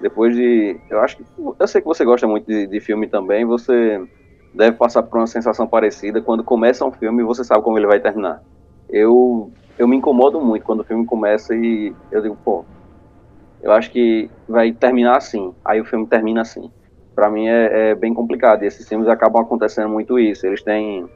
Depois 0.00 0.34
de. 0.34 0.76
Eu 0.90 1.00
acho 1.00 1.16
que. 1.16 1.24
Eu 1.58 1.66
sei 1.68 1.80
que 1.80 1.86
você 1.86 2.04
gosta 2.04 2.26
muito 2.26 2.46
de, 2.46 2.66
de 2.66 2.80
filme 2.80 3.06
também, 3.06 3.44
você 3.44 4.02
deve 4.54 4.76
passar 4.76 5.02
por 5.02 5.18
uma 5.18 5.26
sensação 5.26 5.66
parecida. 5.66 6.20
Quando 6.20 6.44
começa 6.44 6.84
um 6.84 6.92
filme, 6.92 7.22
você 7.22 7.42
sabe 7.44 7.62
como 7.62 7.78
ele 7.78 7.86
vai 7.86 8.00
terminar. 8.00 8.42
Eu, 8.88 9.50
eu 9.78 9.88
me 9.88 9.96
incomodo 9.96 10.40
muito 10.40 10.64
quando 10.64 10.80
o 10.80 10.84
filme 10.84 11.06
começa 11.06 11.54
e 11.54 11.94
eu 12.10 12.20
digo, 12.20 12.36
pô, 12.44 12.64
eu 13.62 13.72
acho 13.72 13.90
que 13.90 14.30
vai 14.48 14.72
terminar 14.72 15.16
assim. 15.16 15.54
Aí 15.64 15.80
o 15.80 15.84
filme 15.84 16.06
termina 16.06 16.42
assim. 16.42 16.70
Para 17.14 17.30
mim 17.30 17.46
é, 17.46 17.90
é, 17.90 17.94
bem 17.94 18.12
complicado. 18.12 18.62
E 18.62 18.66
esses 18.66 18.86
filmes 18.88 19.08
acabam 19.08 19.42
acontecendo 19.42 19.88
muito 19.88 20.18
isso. 20.18 20.46
Eles 20.46 20.62
têm. 20.62 21.08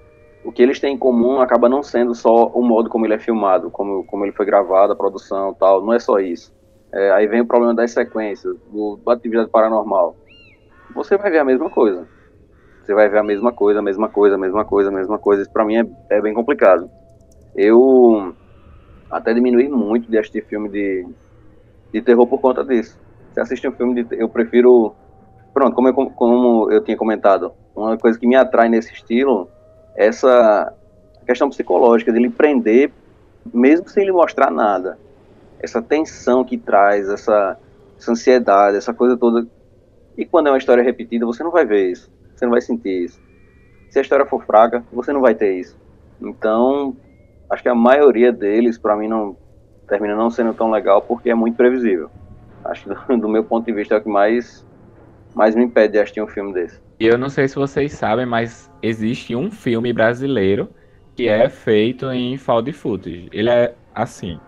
O 0.45 0.53
que 0.53 0.62
eles 0.62 0.78
têm 0.78 0.95
em 0.95 0.99
comum 0.99 1.41
acaba 1.41 1.68
não 1.68 1.82
sendo 1.82 2.14
só 2.14 2.47
o 2.47 2.62
modo 2.62 2.89
como 2.89 3.05
ele 3.05 3.14
é 3.14 3.18
filmado, 3.18 3.68
como, 3.68 4.05
como 4.05 4.24
ele 4.24 4.32
foi 4.32 4.47
gravado, 4.47 4.93
a 4.93 4.97
produção 4.97 5.53
tal. 5.55 5.84
Não 5.84 5.93
é 5.93 5.99
só 5.99 6.20
isso. 6.20 6.55
É, 6.93 7.11
aí 7.11 7.26
vem 7.26 7.41
o 7.41 7.47
problema 7.47 7.74
das 7.74 7.91
sequências, 7.91 8.57
do, 8.70 8.97
do 8.97 9.11
atividade 9.11 9.51
paranormal. 9.51 10.16
Você 10.95 11.16
vai 11.16 11.30
ver 11.30 11.41
a 11.41 11.45
mesma 11.45 11.68
coisa. 11.68 12.07
Você 12.87 12.95
vai 12.95 13.09
ver 13.09 13.18
a 13.18 13.22
mesma 13.24 13.53
coisa, 13.53 13.80
a 13.80 13.82
mesma 13.82 14.09
coisa, 14.09 14.37
a 14.37 14.39
mesma 14.39 14.64
coisa, 14.64 14.91
a 14.91 14.93
mesma 14.93 15.18
coisa. 15.18 15.43
Isso 15.43 15.51
pra 15.51 15.64
mim 15.64 15.76
é, 15.76 15.87
é 16.11 16.20
bem 16.20 16.32
complicado. 16.32 16.89
Eu 17.57 18.32
até 19.11 19.34
diminui 19.34 19.68
muito 19.68 20.09
de 20.09 20.16
assistir 20.16 20.45
filme 20.45 20.68
de, 20.68 21.05
de 21.93 22.01
terror 22.01 22.28
por 22.28 22.41
conta 22.41 22.64
disso. 22.64 22.97
Se 23.34 23.41
assistir 23.41 23.68
um 23.68 23.72
filme 23.72 24.05
de 24.05 24.16
eu 24.16 24.28
prefiro. 24.28 24.95
Pronto, 25.53 25.74
como 25.74 25.89
eu, 25.89 25.95
como 25.95 26.70
eu 26.70 26.84
tinha 26.84 26.97
comentado, 26.97 27.53
uma 27.74 27.97
coisa 27.97 28.18
que 28.18 28.26
me 28.26 28.37
atrai 28.37 28.68
nesse 28.68 28.93
estilo 28.93 29.49
é 29.97 30.07
essa 30.07 30.72
questão 31.26 31.49
psicológica, 31.49 32.12
de 32.12 32.18
ele 32.18 32.28
prender, 32.28 32.93
mesmo 33.53 33.89
sem 33.89 34.05
lhe 34.05 34.12
mostrar 34.12 34.51
nada 34.51 34.99
essa 35.59 35.82
tensão 35.82 36.45
que 36.45 36.57
traz, 36.57 37.09
essa, 37.09 37.59
essa 37.99 38.12
ansiedade, 38.12 38.76
essa 38.76 38.95
coisa 38.95 39.16
toda. 39.16 39.47
E 40.16 40.24
quando 40.24 40.49
é 40.49 40.51
uma 40.51 40.59
história 40.59 40.82
repetida, 40.82 41.26
você 41.26 41.43
não 41.43 41.51
vai 41.51 41.64
ver 41.64 41.91
isso, 41.91 42.11
você 42.37 42.45
não 42.45 42.53
vai 42.53 42.61
sentir 42.61 43.05
isso. 43.05 43.20
Se 43.89 43.99
a 43.99 44.03
história 44.03 44.26
for 44.26 44.45
fraca, 44.45 44.84
você 44.93 45.12
não 45.12 45.20
vai 45.20 45.34
ter 45.34 45.59
isso. 45.59 45.76
Então, 46.20 46.97
acho 47.51 47.62
que 47.62 47.68
a 47.68 47.74
maioria 47.74 48.32
deles, 48.32 48.78
para 48.78 48.97
mim, 48.97 49.09
não 49.09 49.37
termina 49.89 50.14
não 50.14 50.30
sendo 50.30 50.53
tão 50.53 50.70
legal 50.70 51.01
porque 51.01 51.30
é 51.30 51.34
muito 51.34 51.57
previsível. 51.57 52.11
Acho 52.64 52.84
que 52.84 52.95
do, 52.95 53.16
do 53.22 53.28
meu 53.28 53.45
ponto 53.45 53.64
de 53.64 53.72
vista 53.72 53.95
é 53.95 53.99
o 53.99 54.01
que 54.01 54.09
mais, 54.09 54.66
mais 55.34 55.55
me 55.55 55.64
impede 55.64 55.95
de 55.95 55.99
assistir 56.01 56.22
um 56.22 56.26
filme 56.26 56.53
desse. 56.53 56.80
E 56.99 57.07
eu 57.07 57.18
não 57.18 57.28
sei 57.28 57.47
se 57.49 57.57
vocês 57.57 57.93
sabem, 57.93 58.26
mas 58.26 58.70
existe 58.82 59.34
um 59.34 59.51
filme 59.51 59.93
brasileiro 59.93 60.68
que 61.14 61.28
é 61.28 61.49
feito 61.49 62.11
em 62.11 62.37
found 62.37 62.70
footage. 62.72 63.28
Ele 63.32 63.49
é 63.49 63.74
assim, 63.95 64.39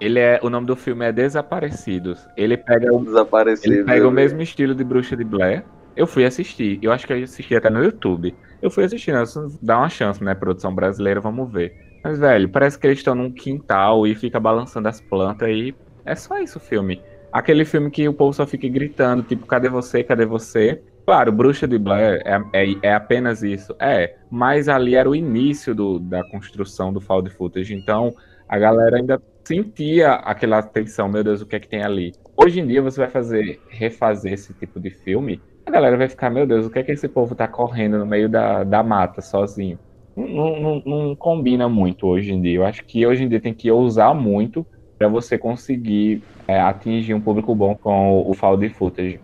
ele 0.00 0.18
é, 0.18 0.38
o 0.42 0.50
nome 0.50 0.66
do 0.66 0.76
filme 0.76 1.04
é 1.04 1.12
Desaparecidos. 1.12 2.26
Ele 2.36 2.56
pega 2.56 2.94
o, 2.94 3.04
Desaparecidos, 3.04 3.76
ele 3.76 3.84
pega 3.84 4.06
o 4.06 4.10
mesmo 4.10 4.40
estilo 4.42 4.74
de 4.74 4.84
Bruxa 4.84 5.16
de 5.16 5.24
Blair. 5.24 5.64
Eu 5.96 6.06
fui 6.06 6.24
assistir. 6.24 6.78
Eu 6.82 6.92
acho 6.92 7.06
que 7.06 7.12
eu 7.12 7.22
assisti 7.22 7.56
até 7.56 7.70
no 7.70 7.82
YouTube. 7.82 8.34
Eu 8.60 8.70
fui 8.70 8.84
assistindo, 8.84 9.16
dá 9.62 9.78
uma 9.78 9.88
chance, 9.88 10.22
né? 10.22 10.34
Produção 10.34 10.74
brasileira, 10.74 11.20
vamos 11.20 11.50
ver. 11.50 11.72
Mas, 12.04 12.18
velho, 12.18 12.48
parece 12.48 12.78
que 12.78 12.86
eles 12.86 12.98
estão 12.98 13.14
num 13.14 13.32
quintal 13.32 14.06
e 14.06 14.14
fica 14.14 14.38
balançando 14.38 14.88
as 14.88 15.00
plantas 15.00 15.48
e 15.48 15.74
é 16.04 16.14
só 16.14 16.38
isso 16.38 16.58
o 16.58 16.60
filme. 16.60 17.02
Aquele 17.32 17.64
filme 17.64 17.90
que 17.90 18.08
o 18.08 18.14
povo 18.14 18.32
só 18.32 18.46
fica 18.46 18.68
gritando, 18.68 19.22
tipo, 19.22 19.46
cadê 19.46 19.68
você, 19.68 20.04
cadê 20.04 20.24
você? 20.24 20.82
Claro, 21.04 21.32
Bruxa 21.32 21.66
de 21.66 21.78
Blair 21.78 22.22
é, 22.24 22.40
é, 22.52 22.76
é, 22.82 22.94
apenas 22.94 23.42
isso. 23.42 23.74
É, 23.78 24.16
mas 24.30 24.68
ali 24.68 24.94
era 24.94 25.08
o 25.08 25.14
início 25.14 25.74
do, 25.74 25.98
da 25.98 26.22
construção 26.30 26.92
do 26.92 27.00
Found 27.00 27.30
Footage. 27.30 27.74
Então, 27.74 28.14
a 28.48 28.58
galera 28.58 28.96
ainda 28.96 29.20
sentia 29.44 30.14
aquela 30.14 30.62
tensão, 30.62 31.08
meu 31.08 31.22
Deus, 31.22 31.40
o 31.40 31.46
que 31.46 31.56
é 31.56 31.60
que 31.60 31.68
tem 31.68 31.82
ali. 31.82 32.12
Hoje 32.36 32.60
em 32.60 32.66
dia 32.66 32.82
você 32.82 33.00
vai 33.00 33.10
fazer, 33.10 33.60
refazer 33.68 34.32
esse 34.32 34.52
tipo 34.54 34.80
de 34.80 34.90
filme, 34.90 35.40
a 35.66 35.70
galera 35.70 35.96
vai 35.96 36.08
ficar, 36.08 36.30
meu 36.30 36.46
Deus, 36.46 36.66
o 36.66 36.70
que 36.70 36.78
é 36.78 36.82
que 36.82 36.92
esse 36.92 37.08
povo 37.08 37.34
tá 37.34 37.48
correndo 37.48 37.98
no 37.98 38.06
meio 38.06 38.28
da, 38.28 38.62
da 38.62 38.82
mata 38.84 39.20
sozinho? 39.20 39.78
Não, 40.16 40.60
não, 40.60 40.82
não 40.86 41.16
combina 41.16 41.68
muito 41.68 42.06
hoje 42.06 42.32
em 42.32 42.40
dia. 42.40 42.54
Eu 42.56 42.64
acho 42.64 42.84
que 42.84 43.04
hoje 43.04 43.24
em 43.24 43.28
dia 43.28 43.40
tem 43.40 43.52
que 43.52 43.70
ousar 43.70 44.14
muito 44.14 44.64
para 44.96 45.08
você 45.08 45.36
conseguir 45.36 46.22
é, 46.46 46.58
atingir 46.60 47.12
um 47.12 47.20
público 47.20 47.54
bom 47.54 47.74
com 47.74 48.12
o, 48.12 48.30
o 48.30 48.34
found 48.34 48.66
footage. 48.70 49.20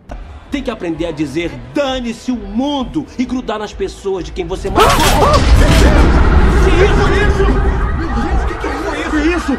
Tem 0.51 0.61
que 0.61 0.69
aprender 0.69 1.07
a 1.07 1.11
dizer 1.11 1.49
dane-se 1.73 2.31
o 2.31 2.35
mundo 2.35 3.07
e 3.17 3.25
grudar 3.25 3.57
nas 3.57 3.73
pessoas 3.73 4.25
de 4.25 4.31
quem 4.31 4.45
você 4.45 4.69
mais 4.69 4.85
gosta. 4.85 5.39
Que 6.63 6.69
isso? 6.83 7.43
O 8.03 8.47
que, 8.47 8.53
que 8.59 8.67
foi 8.67 8.99
isso? 8.99 9.09
Que 9.09 9.17
isso? 9.35 9.53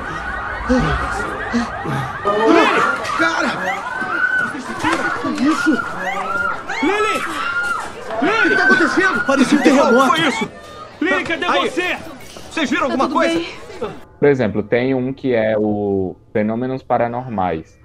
Lily! 2.47 2.81
Cara! 3.19 3.51
Que 5.37 5.43
isso? 5.43 5.94
O 8.45 8.49
que 8.49 8.57
tá 8.57 8.65
acontecendo? 8.65 9.25
Parecia 9.25 9.59
um 9.59 9.63
terremoto. 9.63 10.07
Foi 10.09 10.21
isso? 10.21 10.51
Lily, 11.01 11.25
cadê 11.25 11.47
Aí. 11.47 11.71
você? 11.71 11.97
Vocês 12.51 12.69
viram 12.69 12.89
tá 12.89 12.93
alguma 12.93 13.09
coisa? 13.09 13.39
Bem? 13.39 13.49
Por 14.19 14.29
exemplo, 14.29 14.63
tem 14.63 14.95
um 14.95 15.15
que 15.15 15.35
é 15.35 15.57
o 15.57 16.15
Fenômenos 16.31 16.83
Paranormais. 16.83 17.79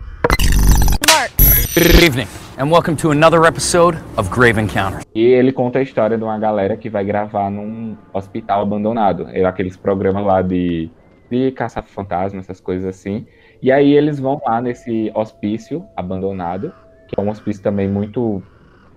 Mark. 1.10 1.32
Good 1.74 2.06
evening, 2.06 2.28
and 2.58 2.70
welcome 2.70 2.98
to 2.98 3.12
another 3.12 3.46
episode 3.46 3.98
of 4.18 4.30
Grave 4.30 4.60
Encounter. 4.60 5.00
E 5.16 5.22
ele 5.22 5.54
conta 5.54 5.80
a 5.80 5.82
história 5.82 6.18
de 6.18 6.24
uma 6.26 6.38
galera 6.38 6.76
que 6.76 6.90
vai 6.90 7.06
gravar 7.06 7.50
num 7.50 7.96
hospital 8.14 8.62
abandonado. 8.62 9.30
É 9.32 9.46
aqueles 9.46 9.78
programas 9.78 10.26
lá 10.26 10.42
de 10.42 10.92
de 11.30 11.52
caçar 11.52 11.84
fantasmas, 11.84 12.46
essas 12.46 12.60
coisas 12.60 12.86
assim. 12.86 13.26
E 13.62 13.72
aí 13.72 13.94
eles 13.94 14.20
vão 14.20 14.42
lá 14.46 14.62
nesse 14.62 15.12
hospício 15.14 15.86
abandonado, 15.96 16.74
que 17.08 17.20
é 17.20 17.24
um 17.24 17.30
hospício 17.30 17.62
também 17.62 17.88
muito. 17.88 18.44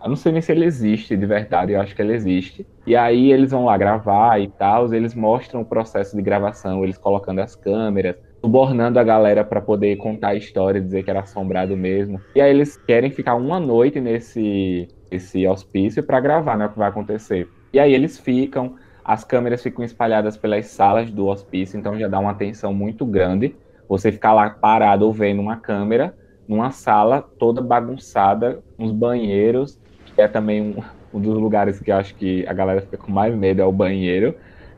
Eu 0.03 0.09
não 0.09 0.17
sei 0.17 0.33
nem 0.33 0.43
se 0.43 0.51
ele 0.51 0.65
existe 0.65 1.17
de 1.17 1.27
verdade, 1.27 1.73
eu 1.73 1.81
acho 1.81 1.95
que 1.95 2.03
ele 2.03 2.13
existe. 2.13 2.67
E 2.87 2.97
aí 2.97 3.31
eles 3.31 3.53
vão 3.53 3.65
lá 3.65 3.77
gravar 3.79 4.41
e 4.41 4.49
tal, 4.49 4.93
eles 4.93 5.15
mostram 5.15 5.61
o 5.61 5.65
processo 5.65 6.17
de 6.17 6.23
gravação, 6.23 6.83
eles 6.83 6.99
colocando 6.99 7.41
as 7.41 7.55
câmeras, 7.55 8.17
subornando 8.41 8.99
a 8.99 9.05
galera 9.05 9.45
para 9.45 9.61
poder 9.61 9.97
contar 9.97 10.31
a 10.31 10.35
história, 10.35 10.81
dizer 10.81 11.05
que 11.05 11.11
era 11.11 11.21
assombrado 11.21 11.77
mesmo. 11.77 12.21
E 12.35 12.41
aí 12.41 12.51
eles 12.51 12.77
querem 12.77 13.11
ficar 13.11 13.37
uma 13.37 13.61
noite 13.61 14.01
nesse 14.01 14.89
esse 15.13 15.47
hospício 15.47 16.03
para 16.03 16.19
gravar, 16.21 16.57
né, 16.57 16.67
o 16.67 16.71
que 16.71 16.79
vai 16.79 16.89
acontecer. 16.89 17.47
E 17.73 17.79
aí 17.79 17.93
eles 17.93 18.19
ficam, 18.19 18.77
as 19.05 19.25
câmeras 19.25 19.63
ficam 19.63 19.85
espalhadas 19.85 20.37
pelas 20.37 20.67
salas 20.67 21.11
do 21.11 21.27
hospício, 21.27 21.79
então 21.79 21.99
já 21.99 22.09
dá 22.09 22.19
uma 22.19 22.31
atenção 22.31 22.73
muito 22.73 23.05
grande. 23.05 23.55
Você 23.89 24.11
ficar 24.11 24.33
lá 24.33 24.49
parado 24.49 25.05
ou 25.05 25.13
vendo 25.13 25.41
uma 25.41 25.59
câmera 25.59 26.17
numa 26.49 26.71
sala 26.71 27.23
toda 27.39 27.61
bagunçada, 27.61 28.63
uns 28.79 28.91
banheiros, 28.91 29.79
que 30.15 30.23
é 30.23 30.29
também 30.29 30.61
um, 30.61 30.83
um 31.17 31.21
dos 31.21 31.39
lugares 31.39 31.81
que 31.81 31.91
acho 31.91 32.15
que 32.15 32.47
a 32.47 32.53
galera 32.53 32.81
fica 32.81 32.97
com 32.97 33.11
mais 33.13 33.35
medo, 33.35 33.63
é 33.63 33.65
o 33.65 33.73
banheiro. 33.73 34.35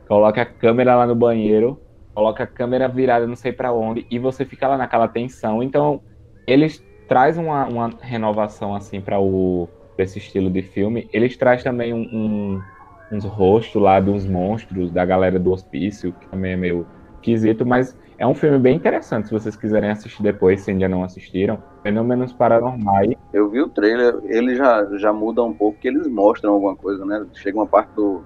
Coloca 0.07 0.41
a 0.41 0.45
câmera 0.45 0.95
lá 0.95 1.07
no 1.07 1.15
banheiro, 1.15 1.79
coloca 2.13 2.43
a 2.43 2.47
câmera 2.47 2.87
virada 2.87 3.25
não 3.25 3.35
sei 3.35 3.51
para 3.51 3.73
onde, 3.73 4.05
e 4.09 4.19
você 4.19 4.45
fica 4.45 4.67
lá 4.67 4.77
naquela 4.77 5.07
tensão. 5.07 5.63
Então, 5.63 6.01
eles 6.47 6.83
traz 7.07 7.37
uma, 7.37 7.65
uma 7.65 7.89
renovação 8.01 8.75
assim 8.75 9.01
para 9.01 9.19
o 9.19 9.67
esse 9.97 10.19
estilo 10.19 10.49
de 10.49 10.61
filme. 10.61 11.09
Eles 11.13 11.37
traz 11.37 11.63
também 11.63 11.93
um, 11.93 12.01
um, 12.01 12.61
uns 13.11 13.23
rostos 13.23 13.81
lá 13.81 13.99
uns 13.99 14.25
monstros 14.25 14.91
da 14.91 15.05
galera 15.05 15.39
do 15.39 15.51
hospício, 15.51 16.13
que 16.13 16.27
também 16.27 16.53
é 16.53 16.57
meio 16.57 16.85
esquisito, 17.15 17.65
mas 17.65 17.97
é 18.17 18.25
um 18.25 18.33
filme 18.33 18.57
bem 18.57 18.75
interessante 18.75 19.27
se 19.27 19.33
vocês 19.33 19.55
quiserem 19.55 19.89
assistir 19.89 20.23
depois, 20.23 20.61
se 20.61 20.71
ainda 20.71 20.87
não 20.87 21.03
assistiram. 21.03 21.61
Fenômenos 21.83 22.31
Paranormais. 22.33 23.13
Eu 23.33 23.49
vi 23.49 23.61
o 23.61 23.67
trailer, 23.67 24.19
ele 24.25 24.55
já, 24.55 24.85
já 24.97 25.11
muda 25.11 25.43
um 25.43 25.53
pouco, 25.53 25.79
que 25.79 25.87
eles 25.87 26.07
mostram 26.07 26.53
alguma 26.53 26.75
coisa, 26.75 27.05
né? 27.05 27.25
Chega 27.33 27.57
uma 27.57 27.67
parte 27.67 27.89
do, 27.93 28.23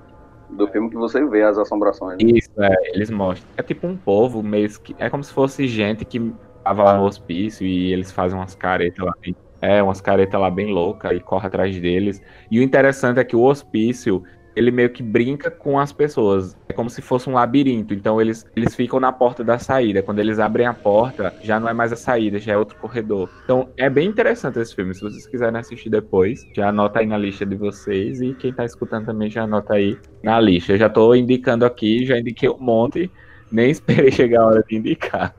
do 0.50 0.68
filme 0.68 0.90
que 0.90 0.96
você 0.96 1.26
vê 1.26 1.44
as 1.44 1.58
assombrações. 1.58 2.24
Né? 2.24 2.32
Isso, 2.36 2.50
é, 2.60 2.76
eles 2.94 3.10
mostram. 3.10 3.48
É 3.58 3.64
tipo 3.64 3.88
um 3.88 3.98
povo 3.98 4.44
meio 4.44 4.70
que. 4.80 4.96
É 5.00 5.10
como 5.10 5.24
se 5.24 5.34
fosse 5.34 5.68
gente 5.68 6.06
que 6.06 6.34
tava 6.64 6.84
lá 6.84 6.98
no 6.98 7.06
hospício 7.06 7.66
e 7.66 7.92
eles 7.92 8.12
fazem 8.12 8.38
umas 8.38 8.56
caretas 8.56 9.04
lá. 9.04 9.14
É, 9.62 9.84
umas 9.84 10.00
caretas 10.00 10.40
lá 10.40 10.50
bem 10.50 10.72
louca 10.72 11.14
e 11.14 11.20
corre 11.20 11.48
atrás 11.48 11.78
deles. 11.80 12.22
E 12.50 12.60
o 12.60 12.64
interessante 12.64 13.20
é 13.20 13.24
que 13.24 13.36
o 13.36 13.42
hospício 13.42 14.24
ele 14.60 14.72
meio 14.72 14.89
que 14.89 15.01
brinca 15.01 15.49
com 15.49 15.80
as 15.80 15.93
pessoas. 15.93 16.55
É 16.68 16.74
como 16.74 16.89
se 16.89 17.01
fosse 17.01 17.30
um 17.30 17.34
labirinto. 17.34 17.93
Então 17.93 18.20
eles, 18.20 18.45
eles 18.55 18.76
ficam 18.76 18.99
na 18.99 19.12
porta 19.12 19.41
da 19.41 19.57
saída. 19.57 20.03
Quando 20.03 20.20
eles 20.20 20.38
abrem 20.38 20.68
a 20.68 20.74
porta, 20.74 21.34
já 21.41 21.57
não 21.60 21.70
é 21.70 21.74
mais 21.74 21.93
a 21.93 21.95
saída, 21.95 22.38
já 22.39 22.53
é 22.53 22.57
outro 22.57 22.78
corredor. 22.78 23.30
Então 23.45 23.70
é 23.78 23.89
bem 23.89 24.10
interessante 24.10 24.60
esse 24.60 24.76
filme. 24.76 24.93
Se 24.93 25.01
vocês 25.01 25.26
quiserem 25.26 25.57
assistir 25.57 25.89
depois, 25.89 26.45
já 26.53 26.68
anota 26.68 26.99
aí 26.99 27.05
na 27.05 27.18
lista 27.18 27.45
de 27.45 27.55
vocês. 27.55 28.22
E 28.22 28.34
quem 28.34 28.51
tá 28.51 28.66
escutando 28.66 29.05
também 29.05 29.30
já 29.30 29.43
anota 29.43 29.76
aí 29.76 29.97
na 30.22 30.39
lista. 30.41 30.74
Eu 30.74 30.78
já 30.78 30.89
tô 30.89 31.16
indicando 31.16 31.66
aqui, 31.66 32.05
já 32.05 32.20
indiquei 32.20 32.49
um 32.49 32.60
monte. 32.60 33.10
Nem 33.49 33.72
esperei 33.72 34.12
chegar 34.12 34.41
a 34.41 34.47
hora 34.47 34.66
de 34.68 34.76
indicar. 34.76 35.34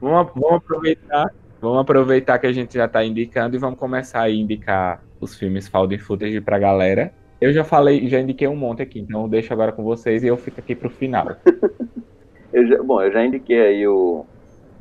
Vamos, 0.00 0.32
vamos 0.34 0.56
aproveitar. 0.56 1.32
Vamos 1.60 1.78
aproveitar 1.78 2.38
que 2.40 2.48
a 2.48 2.52
gente 2.52 2.74
já 2.74 2.86
está 2.86 3.04
indicando 3.04 3.54
e 3.54 3.60
vamos 3.60 3.78
começar 3.78 4.22
a 4.22 4.30
indicar 4.30 5.04
os 5.20 5.36
filmes 5.36 5.68
Found 5.68 5.96
Footage 5.98 6.40
pra 6.40 6.58
galera. 6.58 7.12
Eu 7.40 7.52
já 7.54 7.64
falei, 7.64 8.06
já 8.06 8.20
indiquei 8.20 8.46
um 8.46 8.54
monte 8.54 8.82
aqui, 8.82 9.00
então 9.00 9.22
eu 9.22 9.28
deixo 9.28 9.52
agora 9.52 9.72
com 9.72 9.82
vocês 9.82 10.22
e 10.22 10.26
eu 10.26 10.36
fico 10.36 10.60
aqui 10.60 10.74
pro 10.74 10.90
final. 10.90 11.36
eu 12.52 12.66
já, 12.66 12.82
bom, 12.82 13.00
eu 13.00 13.10
já 13.10 13.24
indiquei 13.24 13.60
aí 13.60 13.88
o, 13.88 14.26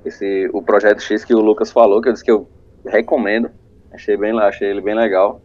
esse, 0.03 0.49
o 0.51 0.61
Projeto 0.61 1.01
X 1.01 1.23
que 1.23 1.33
o 1.33 1.39
Lucas 1.39 1.71
falou, 1.71 2.01
que 2.01 2.09
eu 2.09 2.13
disse 2.13 2.25
que 2.25 2.31
eu 2.31 2.49
recomendo. 2.85 3.49
Achei, 3.93 4.17
bem, 4.17 4.37
achei 4.39 4.69
ele 4.69 4.81
bem 4.81 4.93
legal. 4.93 5.41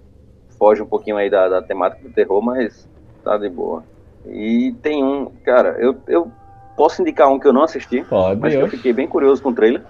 Foge 0.58 0.82
um 0.82 0.86
pouquinho 0.86 1.16
aí 1.16 1.30
da, 1.30 1.48
da 1.48 1.62
temática 1.62 2.02
do 2.02 2.12
terror, 2.12 2.42
mas 2.42 2.88
tá 3.22 3.38
de 3.38 3.48
boa. 3.48 3.84
E 4.26 4.74
tem 4.82 5.04
um, 5.04 5.26
cara, 5.44 5.76
eu, 5.78 5.96
eu 6.08 6.32
posso 6.76 7.00
indicar 7.00 7.30
um 7.30 7.38
que 7.38 7.46
eu 7.46 7.52
não 7.52 7.62
assisti, 7.62 8.02
Pode, 8.02 8.40
mas 8.40 8.54
eu 8.54 8.68
fiquei 8.68 8.92
bem 8.92 9.06
curioso 9.06 9.40
com 9.40 9.50
o 9.50 9.54
trailer. 9.54 9.82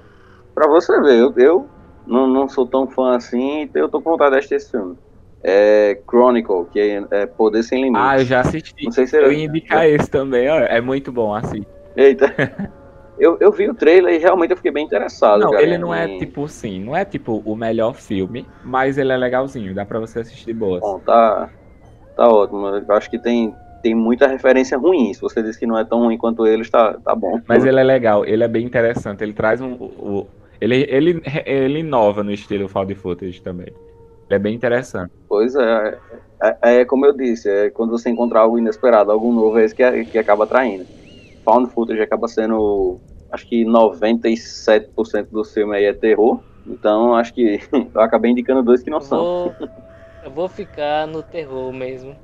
Pra 0.54 0.68
você 0.68 1.00
ver, 1.00 1.18
eu, 1.18 1.32
eu 1.38 1.66
não, 2.06 2.26
não 2.26 2.48
sou 2.50 2.66
tão 2.66 2.86
fã 2.86 3.16
assim, 3.16 3.62
então 3.62 3.80
eu 3.80 3.88
tô 3.88 4.02
com 4.02 4.10
vontade 4.10 4.32
de 4.32 4.36
assistir 4.36 4.56
esse 4.56 4.70
filme 4.70 4.98
é 5.44 6.00
Chronicle, 6.08 6.64
que 6.72 6.80
é, 6.80 7.04
é, 7.10 7.26
Poder 7.26 7.62
Sem 7.62 7.82
Limites. 7.82 8.02
Ah, 8.02 8.18
eu 8.18 8.24
já 8.24 8.40
assisti. 8.40 8.84
Não 8.84 8.90
sei 8.90 9.06
se 9.06 9.16
eu 9.16 9.30
ia 9.30 9.44
indicar 9.44 9.86
esse 9.88 10.10
também, 10.10 10.48
ó. 10.48 10.58
É 10.60 10.80
muito 10.80 11.12
bom, 11.12 11.34
assim. 11.34 11.64
Eita. 11.94 12.32
eu, 13.18 13.36
eu 13.38 13.52
vi 13.52 13.68
o 13.68 13.74
trailer 13.74 14.14
e 14.14 14.18
realmente 14.18 14.52
eu 14.52 14.56
fiquei 14.56 14.72
bem 14.72 14.86
interessado. 14.86 15.40
Não, 15.40 15.50
cara, 15.50 15.62
ele 15.62 15.76
não 15.76 15.94
é 15.94 16.16
tipo 16.16 16.48
sim, 16.48 16.82
não 16.82 16.96
é 16.96 17.04
tipo 17.04 17.42
o 17.44 17.54
melhor 17.54 17.94
filme, 17.94 18.46
mas 18.64 18.96
ele 18.96 19.12
é 19.12 19.16
legalzinho, 19.16 19.74
dá 19.74 19.84
pra 19.84 20.00
você 20.00 20.20
assistir 20.20 20.46
de 20.46 20.54
boas. 20.54 20.80
Bom, 20.80 20.98
tá, 21.00 21.50
tá 22.16 22.26
ótimo. 22.26 22.66
Eu 22.66 22.94
acho 22.94 23.10
que 23.10 23.18
tem, 23.18 23.54
tem 23.82 23.94
muita 23.94 24.26
referência 24.26 24.78
ruim. 24.78 25.12
Se 25.12 25.20
você 25.20 25.42
disse 25.42 25.60
que 25.60 25.66
não 25.66 25.78
é 25.78 25.84
tão 25.84 26.04
ruim 26.04 26.16
quanto 26.16 26.46
ele, 26.46 26.66
tá, 26.68 26.94
tá 27.04 27.14
bom. 27.14 27.38
Mas 27.46 27.66
ele 27.66 27.78
é 27.78 27.84
legal, 27.84 28.24
ele 28.24 28.42
é 28.42 28.48
bem 28.48 28.64
interessante. 28.64 29.22
Ele 29.22 29.34
traz 29.34 29.60
um. 29.60 29.74
O, 29.74 30.26
ele, 30.58 30.86
ele, 30.88 31.22
ele 31.44 31.80
inova 31.80 32.22
no 32.24 32.32
estilo 32.32 32.66
Found 32.66 32.94
Footage 32.94 33.42
também. 33.42 33.68
É 34.28 34.38
bem 34.38 34.54
interessante. 34.54 35.12
Pois 35.28 35.54
é, 35.54 36.00
é, 36.42 36.58
é, 36.62 36.80
é, 36.80 36.84
como 36.84 37.06
eu 37.06 37.16
disse, 37.16 37.48
é 37.48 37.70
quando 37.70 37.90
você 37.90 38.10
encontrar 38.10 38.40
algo 38.42 38.58
inesperado, 38.58 39.10
algo 39.10 39.32
novo, 39.32 39.58
é 39.58 39.64
isso 39.64 39.74
que, 39.74 39.82
é, 39.82 40.04
que 40.04 40.18
acaba 40.18 40.44
atraindo. 40.44 40.86
Found 41.44 41.72
footage 41.72 42.00
acaba 42.02 42.28
sendo, 42.28 43.00
acho 43.30 43.46
que 43.48 43.64
97% 43.64 45.30
do 45.30 45.44
filme 45.44 45.76
aí 45.76 45.84
é 45.86 45.94
terror, 45.94 46.44
então 46.66 47.14
acho 47.16 47.34
que 47.34 47.58
eu 47.94 48.00
acabei 48.00 48.30
indicando 48.32 48.62
dois 48.62 48.82
que 48.82 48.90
não 48.90 49.00
são. 49.00 49.30
Vou, 49.30 49.56
eu 50.22 50.32
vou 50.32 50.48
ficar 50.48 51.06
no 51.06 51.22
terror 51.22 51.72
mesmo, 51.72 52.18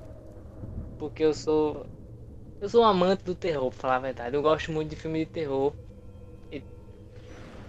porque 0.99 1.23
eu 1.25 1.35
sou, 1.35 1.87
eu 2.61 2.69
sou 2.69 2.83
um 2.83 2.87
amante 2.87 3.25
do 3.25 3.35
terror, 3.37 3.71
pra 3.71 3.81
falar 3.81 3.97
a 3.97 4.01
verdade. 4.01 4.37
Eu 4.37 4.43
gosto 4.43 4.73
muito 4.73 4.91
de 4.91 4.97
filme 4.97 5.21
de 5.21 5.27
terror. 5.33 5.75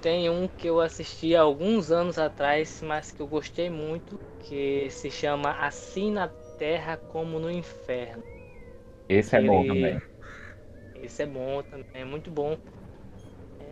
Tem 0.02 0.32
um 0.32 0.48
que 0.48 0.66
eu 0.66 0.82
assisti 0.82 1.36
há 1.36 1.42
alguns 1.42 1.92
anos 1.92 2.18
atrás, 2.18 2.82
mas 2.82 3.12
que 3.12 3.22
eu 3.22 3.28
gostei 3.28 3.70
muito, 3.70 4.20
que 4.40 4.90
se 4.90 5.12
chama 5.12 5.52
Assim 5.52 6.12
na 6.12 6.28
Terra 6.58 6.98
como 6.98 7.40
no 7.40 7.52
Inferno. 7.52 8.24
Esse 9.08 9.36
é 9.36 9.42
bom 9.42 9.68
também. 9.68 10.02
Esse 10.96 11.22
é 11.22 11.26
bom 11.28 11.62
também, 11.62 12.02
é 12.02 12.06
muito 12.06 12.32
bom. 12.32 12.58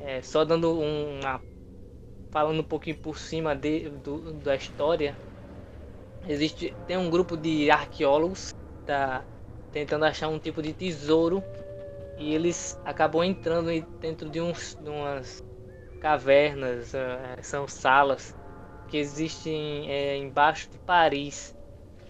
É, 0.06 0.22
só 0.22 0.46
dando 0.46 0.80
uma. 0.80 1.42
falando 2.30 2.60
um 2.60 2.64
pouquinho 2.64 2.98
por 2.98 3.18
cima 3.18 3.56
de, 3.56 3.90
do, 3.90 4.34
da 4.34 4.56
história. 4.56 5.16
Existe. 6.28 6.76
Tem 6.86 6.96
um 6.96 7.10
grupo 7.10 7.36
de 7.36 7.72
arqueólogos 7.72 8.52
que 8.52 8.86
tá 8.86 9.24
tentando 9.72 10.06
achar 10.06 10.28
um 10.28 10.38
tipo 10.38 10.62
de 10.62 10.74
tesouro. 10.74 11.44
E 12.20 12.36
eles 12.36 12.78
acabam 12.86 13.24
entrando 13.24 13.70
dentro 14.00 14.30
de, 14.30 14.42
uns, 14.42 14.76
de 14.76 14.90
umas 14.90 15.42
cavernas, 16.00 16.94
eh, 16.94 17.36
são 17.44 17.68
salas 17.68 18.34
que 18.88 18.98
existem 18.98 19.90
é, 19.90 20.18
embaixo 20.18 20.70
de 20.72 20.80
Paris, 20.80 21.54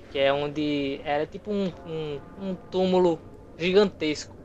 que 0.09 0.19
é 0.19 0.31
onde 0.33 1.01
era 1.03 1.25
tipo 1.25 1.51
um, 1.51 1.71
um, 1.85 2.21
um 2.37 2.55
túmulo 2.69 3.19
gigantesco. 3.57 4.35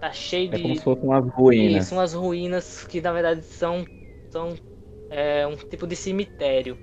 Tá 0.00 0.12
cheio 0.12 0.48
é 0.52 0.56
de. 0.56 0.62
Como 0.62 0.76
se 0.76 0.82
fossem 0.84 1.04
umas 1.04 1.28
ruínas. 1.32 1.84
Isso, 1.84 1.94
umas 1.94 2.12
ruínas 2.14 2.86
que 2.86 3.00
na 3.00 3.12
verdade 3.12 3.42
são, 3.42 3.84
são 4.30 4.54
é, 5.10 5.46
um 5.46 5.56
tipo 5.56 5.86
de 5.86 5.96
cemitério. 5.96 6.78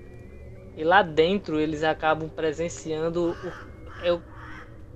E 0.76 0.84
lá 0.84 1.04
dentro 1.04 1.60
eles 1.60 1.84
acabam 1.84 2.30
presenciando 2.30 3.38
o, 3.44 3.52
eu, 4.04 4.24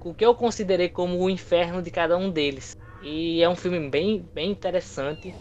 o 0.03 0.13
que 0.13 0.26
eu 0.26 0.36
considerei 0.36 0.89
como 0.89 1.20
o 1.20 1.30
inferno 1.30 1.82
de 1.82 1.91
cada 1.91 2.18
um 2.18 2.32
deles. 2.32 2.76
E 2.99 3.41
é 3.43 3.49
um 3.49 3.55
filme 3.55 3.89
bem, 3.89 4.28
bem 4.34 4.51
interessante 4.51 5.36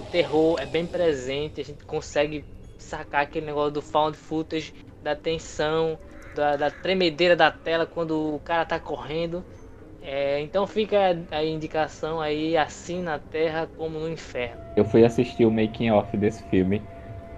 o 0.00 0.04
terror 0.04 0.58
é 0.60 0.66
bem 0.66 0.86
presente, 0.86 1.60
a 1.60 1.64
gente 1.64 1.84
consegue 1.84 2.44
sacar 2.78 3.22
aquele 3.22 3.46
negócio 3.46 3.72
do 3.72 3.82
found 3.82 4.16
footage, 4.16 4.72
da 5.02 5.14
tensão, 5.14 5.98
da, 6.34 6.56
da 6.56 6.70
tremedeira 6.70 7.36
da 7.36 7.50
tela 7.50 7.86
quando 7.86 8.34
o 8.34 8.40
cara 8.40 8.64
tá 8.64 8.80
correndo. 8.80 9.44
É, 10.00 10.40
então 10.40 10.66
fica 10.66 10.98
a 11.30 11.44
indicação 11.44 12.20
aí, 12.20 12.56
assim 12.56 13.02
na 13.02 13.18
Terra 13.18 13.68
como 13.76 13.98
no 13.98 14.08
Inferno. 14.08 14.62
Eu 14.74 14.84
fui 14.84 15.04
assistir 15.04 15.44
o 15.44 15.50
making 15.50 15.90
off 15.90 16.16
desse 16.16 16.42
filme. 16.44 16.88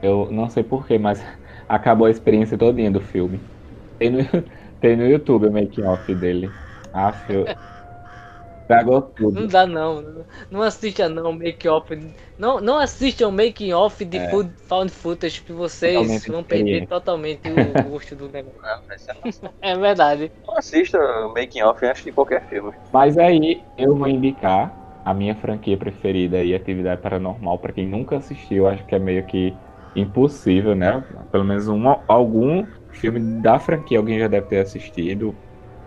Eu 0.00 0.30
não 0.30 0.48
sei 0.48 0.62
porquê, 0.64 0.98
mas 0.98 1.20
acabou 1.68 2.06
a 2.06 2.10
experiência 2.10 2.58
todinha 2.58 2.90
do 2.90 3.00
filme. 3.00 3.50
Tem 3.98 4.10
no, 4.10 4.18
tem 4.80 4.96
no 4.96 5.06
YouTube 5.06 5.46
o 5.48 5.52
making 5.52 5.84
off 5.84 6.14
dele. 6.14 6.58
Ah, 6.92 7.12
eu, 7.28 7.56
Estragou 8.62 9.02
tudo. 9.02 9.40
Não 9.40 9.46
dá 9.46 9.66
não. 9.66 10.24
Não 10.50 10.62
assista 10.62 11.08
não 11.08 11.32
make 11.32 11.68
off. 11.68 11.98
Não, 12.38 12.60
não 12.60 12.78
assista 12.78 13.26
o 13.26 13.32
making 13.32 13.72
off 13.72 14.04
de 14.04 14.18
é. 14.18 14.30
food, 14.30 14.50
found 14.66 14.90
footage 14.90 15.42
que 15.42 15.52
vocês 15.52 15.94
totalmente 15.94 16.30
vão 16.30 16.42
perder 16.42 16.86
totalmente 16.86 17.40
o 17.48 17.82
gosto 17.90 18.16
do 18.16 18.28
negócio. 18.28 18.60
É, 19.60 19.70
é 19.72 19.76
verdade. 19.76 20.32
Não 20.46 20.56
assista 20.56 20.98
o 20.98 21.34
making 21.34 21.62
off 21.62 21.84
antes 21.84 22.04
de 22.04 22.12
qualquer 22.12 22.46
filme. 22.48 22.72
Mas 22.92 23.18
aí 23.18 23.62
eu 23.76 23.94
vou 23.94 24.08
indicar 24.08 24.72
a 25.04 25.12
minha 25.12 25.34
franquia 25.34 25.76
preferida 25.76 26.42
e 26.42 26.54
atividade 26.54 27.00
paranormal 27.00 27.58
para 27.58 27.72
quem 27.72 27.86
nunca 27.86 28.16
assistiu, 28.16 28.68
acho 28.68 28.84
que 28.86 28.94
é 28.94 28.98
meio 28.98 29.24
que 29.24 29.54
impossível, 29.94 30.74
né? 30.74 31.04
Pelo 31.30 31.44
menos 31.44 31.68
um, 31.68 31.82
algum 32.08 32.64
filme 32.90 33.40
da 33.40 33.58
franquia 33.58 33.98
alguém 33.98 34.18
já 34.18 34.28
deve 34.28 34.46
ter 34.46 34.60
assistido. 34.60 35.34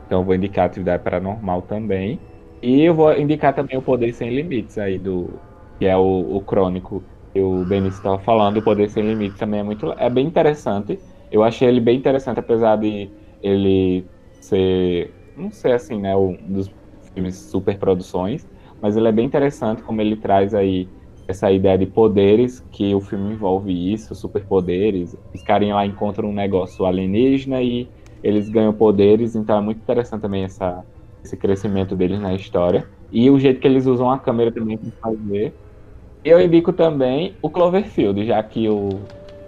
Então 0.06 0.20
eu 0.20 0.26
vou 0.26 0.36
indicar 0.36 0.66
atividade 0.66 1.04
paranormal 1.04 1.62
também. 1.64 2.20
E 2.62 2.82
eu 2.82 2.96
vou 2.96 3.14
indicar 3.18 3.54
também 3.54 3.78
o 3.78 3.84
Poder 3.84 4.14
Sem 4.14 4.30
Limites 4.36 4.78
aí, 4.78 4.98
do 5.00 5.44
que 5.80 5.86
é 5.86 5.96
o, 5.98 6.02
o 6.38 6.44
crônico 6.46 7.08
que 7.34 7.42
o 7.42 7.66
Benício 7.66 7.98
estava 8.00 8.20
falando. 8.20 8.58
O 8.58 8.64
Poder 8.64 8.90
Sem 8.90 9.06
Limites 9.08 9.38
também 9.38 9.60
é 9.60 9.64
muito 9.64 9.92
é 9.94 10.10
bem 10.10 10.26
interessante. 10.28 11.04
Eu 11.30 11.44
achei 11.44 11.68
ele 11.68 11.80
bem 11.82 11.98
interessante, 11.98 12.40
apesar 12.40 12.78
de 12.78 13.14
ele 13.42 14.10
ser, 14.40 15.16
não 15.36 15.52
sei 15.52 15.74
assim, 15.74 16.00
né, 16.00 16.16
um 16.16 16.36
dos 16.54 16.74
filmes 17.14 17.50
super 17.50 17.78
produções, 17.80 18.48
mas 18.82 18.96
ele 18.98 19.08
é 19.08 19.12
bem 19.12 19.26
interessante 19.26 19.84
como 19.84 20.02
ele 20.02 20.18
traz 20.18 20.54
aí 20.54 20.92
essa 21.28 21.52
ideia 21.52 21.78
de 21.78 21.88
poderes, 21.88 22.60
que 22.72 22.94
o 22.94 23.02
filme 23.02 23.34
envolve 23.34 23.72
isso, 23.94 24.14
superpoderes. 24.16 25.16
Os 25.34 25.42
carinhas 25.44 25.76
lá 25.76 25.86
encontram 25.86 26.30
um 26.30 26.34
negócio 26.34 26.86
alienígena 26.86 27.62
e 27.64 27.92
eles 28.22 28.50
ganham 28.50 28.74
poderes, 28.76 29.36
então 29.36 29.58
é 29.58 29.62
muito 29.62 29.80
interessante 29.80 30.22
também 30.22 30.44
essa, 30.44 30.84
esse 31.26 31.36
crescimento 31.36 31.96
deles 31.96 32.20
na 32.20 32.34
história. 32.34 32.88
E 33.12 33.30
o 33.30 33.40
jeito 33.40 33.60
que 33.60 33.68
eles 33.68 33.86
usam 33.86 34.10
a 34.10 34.18
câmera 34.18 34.52
também 34.52 34.78
para 34.78 34.92
fazer. 35.02 35.54
Eu 36.24 36.42
indico 36.42 36.74
também 36.74 37.36
o 37.42 37.50
Cloverfield, 37.50 38.26
já 38.26 38.42
que 38.42 38.68
o 38.70 38.90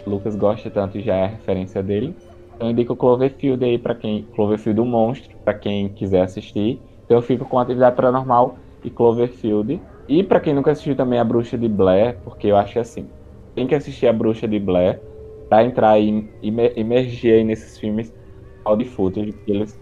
Lucas 0.06 0.36
gosta 0.36 0.70
tanto 0.70 0.98
e 0.98 1.02
já 1.02 1.16
é 1.16 1.24
a 1.24 1.28
referência 1.28 1.82
dele. 1.82 2.16
Então 2.56 2.68
eu 2.68 2.72
indico 2.72 2.94
o 2.94 2.96
Cloverfield 2.96 3.64
aí 3.64 3.78
para 3.78 3.96
quem. 3.96 4.28
Cloverfield 4.36 4.76
do 4.76 4.86
Monstro, 4.86 5.36
para 5.44 5.54
quem 5.54 5.90
quiser 5.90 6.22
assistir. 6.22 6.80
Então 7.06 7.18
eu 7.18 7.22
fico 7.22 7.46
com 7.46 7.60
Atividade 7.60 7.96
Paranormal 7.96 8.58
e 8.84 8.90
Cloverfield. 8.90 9.80
E 10.08 10.24
para 10.24 10.40
quem 10.40 10.54
nunca 10.54 10.72
assistiu 10.72 10.96
também 10.96 11.20
a 11.20 11.24
Bruxa 11.24 11.58
de 11.58 11.68
Blair, 11.68 12.18
porque 12.24 12.48
eu 12.48 12.56
acho 12.56 12.80
assim, 12.80 13.08
tem 13.56 13.68
que 13.68 13.76
assistir 13.76 14.08
a 14.08 14.14
Bruxa 14.14 14.48
de 14.48 14.60
Blair 14.60 15.02
para 15.50 15.64
entrar 15.64 16.00
e 16.00 16.30
emergir 16.76 17.34
aí 17.34 17.44
nesses 17.44 17.78
filmes 17.78 18.14
de 18.78 18.86
footage, 18.86 19.32
que 19.32 19.52
eles 19.52 19.80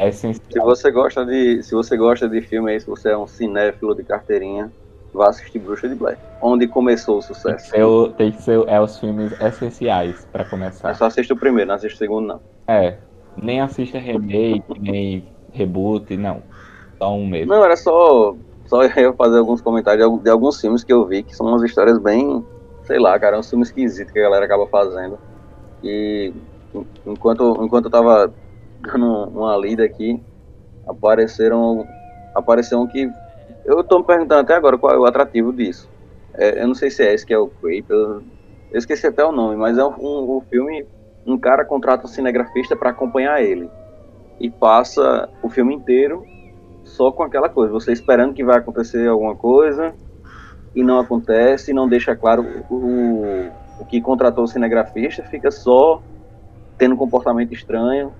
é 0.00 0.08
essencial. 0.08 0.50
Se 0.50 0.58
você 0.58 0.90
gosta 0.90 1.26
de, 1.26 1.62
se 1.62 1.74
você 1.74 1.96
gosta 1.96 2.26
de 2.26 2.40
filme 2.40 2.72
aí, 2.72 2.80
se 2.80 2.86
você 2.86 3.10
é 3.10 3.16
um 3.16 3.26
cinéfilo 3.26 3.94
de 3.94 4.02
carteirinha, 4.02 4.72
vá 5.12 5.28
assistir 5.28 5.58
Bruxa 5.58 5.88
de 5.88 5.94
Blair, 5.94 6.18
onde 6.40 6.66
começou 6.66 7.18
o 7.18 7.22
sucesso. 7.22 7.76
Eu, 7.76 8.12
tem 8.16 8.32
que 8.32 8.40
ser 8.40 8.66
é 8.66 8.80
os 8.80 8.98
filmes 8.98 9.38
essenciais 9.38 10.26
para 10.32 10.44
começar. 10.46 10.88
Eu 10.88 10.94
só 10.94 11.04
assista 11.04 11.34
o 11.34 11.36
primeiro, 11.36 11.68
não 11.68 11.74
assista 11.74 11.96
o 11.96 11.98
segundo 11.98 12.26
não. 12.26 12.40
É, 12.66 12.96
nem 13.36 13.60
assista 13.60 13.98
remake, 13.98 14.80
nem 14.80 15.28
reboot, 15.52 16.16
não. 16.16 16.42
Só 16.98 17.12
um 17.14 17.26
mesmo. 17.26 17.52
Não, 17.52 17.62
era 17.62 17.76
só 17.76 18.34
só 18.66 18.82
eu 18.96 19.12
fazer 19.14 19.38
alguns 19.38 19.60
comentários 19.60 20.22
de 20.22 20.30
alguns 20.30 20.58
filmes 20.58 20.82
que 20.82 20.92
eu 20.92 21.06
vi 21.06 21.22
que 21.22 21.36
são 21.36 21.46
umas 21.46 21.62
histórias 21.62 21.98
bem, 21.98 22.42
sei 22.84 22.98
lá, 22.98 23.18
cara, 23.18 23.38
um 23.38 23.42
filme 23.42 23.64
esquisito 23.64 24.12
que 24.12 24.18
a 24.18 24.22
galera 24.22 24.46
acaba 24.46 24.66
fazendo. 24.66 25.18
E 25.82 26.32
enquanto 27.04 27.62
enquanto 27.62 27.86
eu 27.86 27.90
tava 27.90 28.32
dando 28.80 29.24
uma 29.30 29.56
lida 29.56 29.84
aqui, 29.84 30.22
apareceram 30.86 31.86
apareceu 32.34 32.80
um 32.80 32.86
que 32.86 33.10
eu 33.64 33.82
tô 33.84 33.98
me 33.98 34.04
perguntando 34.04 34.40
até 34.40 34.54
agora 34.54 34.78
qual 34.78 34.94
é 34.94 34.98
o 34.98 35.04
atrativo 35.04 35.52
disso. 35.52 35.88
É, 36.34 36.62
eu 36.62 36.68
não 36.68 36.74
sei 36.74 36.90
se 36.90 37.02
é 37.02 37.12
esse 37.12 37.26
que 37.26 37.34
é 37.34 37.38
o 37.38 37.48
Creep, 37.48 37.88
eu, 37.90 38.22
eu 38.70 38.78
esqueci 38.78 39.06
até 39.06 39.24
o 39.24 39.32
nome, 39.32 39.56
mas 39.56 39.76
é 39.76 39.84
um, 39.84 39.94
um, 40.00 40.36
um 40.36 40.40
filme, 40.42 40.86
um 41.26 41.38
cara 41.38 41.64
contrata 41.64 42.04
um 42.04 42.08
cinegrafista 42.08 42.76
para 42.76 42.90
acompanhar 42.90 43.42
ele 43.42 43.68
e 44.38 44.48
passa 44.48 45.28
o 45.42 45.48
filme 45.48 45.74
inteiro 45.74 46.24
só 46.84 47.12
com 47.12 47.22
aquela 47.22 47.48
coisa, 47.48 47.72
você 47.72 47.92
esperando 47.92 48.32
que 48.32 48.44
vai 48.44 48.58
acontecer 48.58 49.08
alguma 49.08 49.36
coisa 49.36 49.94
e 50.74 50.82
não 50.82 50.98
acontece, 50.98 51.72
não 51.72 51.88
deixa 51.88 52.16
claro 52.16 52.64
o, 52.70 53.50
o 53.78 53.84
que 53.84 54.00
contratou 54.00 54.44
o 54.44 54.48
cinegrafista, 54.48 55.22
fica 55.24 55.50
só 55.50 56.02
tendo 56.78 56.94
um 56.94 56.98
comportamento 56.98 57.52
estranho, 57.52 58.12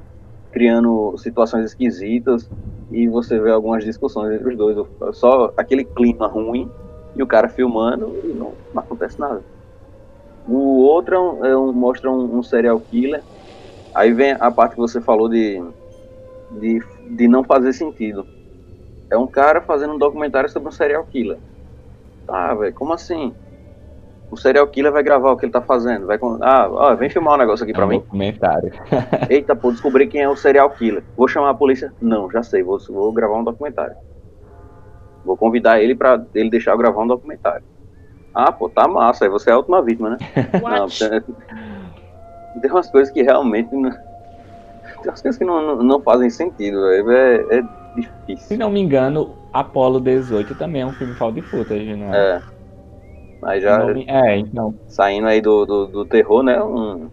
criando 0.52 1.16
situações 1.18 1.66
esquisitas 1.66 2.48
e 2.90 3.08
você 3.08 3.38
vê 3.38 3.50
algumas 3.50 3.84
discussões 3.84 4.34
entre 4.34 4.50
os 4.50 4.56
dois, 4.56 4.76
só 5.12 5.52
aquele 5.56 5.84
clima 5.84 6.26
ruim 6.26 6.68
e 7.14 7.22
o 7.22 7.26
cara 7.26 7.48
filmando 7.48 8.20
e 8.24 8.28
não, 8.28 8.54
não 8.72 8.82
acontece 8.82 9.18
nada. 9.18 9.42
O 10.48 10.80
outro 10.80 11.44
é 11.44 11.50
é 11.50 11.56
um, 11.56 11.72
mostra 11.72 12.10
um, 12.10 12.38
um, 12.38 12.42
serial 12.42 12.80
killer. 12.80 13.22
Aí 13.94 14.12
vem 14.12 14.32
a 14.32 14.50
parte 14.50 14.74
que 14.74 14.80
você 14.80 15.00
falou 15.00 15.28
de, 15.28 15.62
de, 16.60 16.80
de 17.16 17.28
não 17.28 17.44
fazer 17.44 17.72
sentido. 17.72 18.26
É 19.10 19.16
um 19.16 19.26
cara 19.26 19.60
fazendo 19.60 19.94
um 19.94 19.98
documentário 19.98 20.48
sobre 20.48 20.68
um 20.68 20.72
serial 20.72 21.04
killer. 21.04 21.38
Tá, 22.26 22.54
velho, 22.54 22.74
como 22.74 22.92
assim? 22.92 23.34
O 24.30 24.36
serial 24.36 24.66
killer 24.68 24.92
vai 24.92 25.02
gravar 25.02 25.32
o 25.32 25.36
que 25.36 25.44
ele 25.44 25.52
tá 25.52 25.60
fazendo. 25.60 26.06
Vai. 26.06 26.18
Ah, 26.40 26.68
ó, 26.70 26.94
vem 26.94 27.10
filmar 27.10 27.34
um 27.34 27.38
negócio 27.38 27.64
aqui 27.64 27.72
é 27.72 27.74
pra 27.74 27.84
um 27.84 27.88
mim. 27.88 27.98
Documentário. 27.98 28.72
Eita, 29.28 29.56
pô, 29.56 29.72
descobri 29.72 30.06
quem 30.06 30.22
é 30.22 30.28
o 30.28 30.36
serial 30.36 30.70
killer. 30.70 31.02
Vou 31.16 31.26
chamar 31.26 31.50
a 31.50 31.54
polícia? 31.54 31.92
Não, 32.00 32.30
já 32.30 32.42
sei, 32.42 32.62
vou, 32.62 32.78
vou 32.88 33.12
gravar 33.12 33.36
um 33.38 33.44
documentário. 33.44 33.96
Vou 35.24 35.36
convidar 35.36 35.80
ele 35.82 35.94
pra 35.94 36.24
ele 36.34 36.48
deixar 36.48 36.72
eu 36.72 36.78
gravar 36.78 37.02
um 37.02 37.08
documentário. 37.08 37.64
Ah, 38.32 38.52
pô, 38.52 38.68
tá 38.68 38.86
massa. 38.86 39.24
Aí 39.24 39.30
você 39.30 39.50
é 39.50 39.52
a 39.52 39.56
última 39.56 39.82
vítima, 39.82 40.10
né? 40.10 40.18
Não, 40.62 40.88
tem 42.60 42.70
umas 42.70 42.88
coisas 42.88 43.12
que 43.12 43.22
realmente. 43.22 43.74
Não... 43.74 43.90
Tem 43.90 45.10
umas 45.10 45.22
coisas 45.22 45.38
que 45.38 45.44
não, 45.44 45.62
não, 45.62 45.82
não 45.82 46.00
fazem 46.00 46.28
sentido, 46.30 46.82
velho. 46.82 47.10
É, 47.10 47.58
é 47.58 47.62
difícil. 47.96 48.48
Se 48.48 48.56
não 48.56 48.70
me 48.70 48.80
engano, 48.80 49.34
Apollo 49.52 50.00
18 50.00 50.54
também 50.54 50.82
é 50.82 50.86
um 50.86 50.92
filme 50.92 51.14
found 51.14 51.40
footage, 51.42 51.96
não 51.96 52.14
é? 52.14 52.36
É. 52.36 52.42
Aí 53.42 53.60
já. 53.60 53.84
É, 54.06 54.36
então. 54.36 54.74
Saindo 54.86 55.26
aí 55.26 55.40
do, 55.40 55.64
do, 55.64 55.86
do, 55.86 56.04
terror, 56.04 56.42
né? 56.42 56.62
Um, 56.62 57.10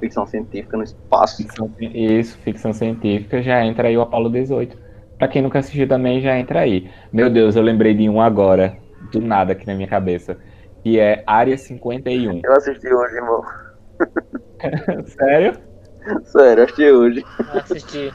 ficção 0.00 0.26
científica 0.26 0.76
no 0.76 0.82
espaço. 0.82 1.42
Ficção, 1.42 1.70
isso, 1.80 2.38
ficção 2.38 2.72
científica, 2.72 3.42
já 3.42 3.64
entra 3.64 3.88
aí 3.88 3.96
o 3.96 4.02
Apollo 4.02 4.30
18. 4.30 4.76
Pra 5.16 5.28
quem 5.28 5.42
nunca 5.42 5.58
assistiu 5.58 5.88
também, 5.88 6.20
já 6.20 6.38
entra 6.38 6.60
aí. 6.60 6.90
Meu 7.12 7.28
Deus, 7.28 7.56
eu 7.56 7.62
lembrei 7.62 7.94
de 7.94 8.08
um 8.08 8.20
agora, 8.20 8.76
do 9.12 9.20
nada 9.20 9.52
aqui 9.52 9.66
na 9.66 9.74
minha 9.74 9.88
cabeça. 9.88 10.38
Que 10.82 10.98
é 10.98 11.22
Área 11.26 11.56
51. 11.56 12.40
Eu 12.44 12.52
assisti 12.52 12.92
hoje, 12.92 13.16
irmão. 13.16 13.42
Sério? 15.06 15.52
Sério, 16.24 16.64
assisti 16.64 16.90
hoje. 16.90 17.24
Eu 17.52 17.60
assisti. 17.60 18.14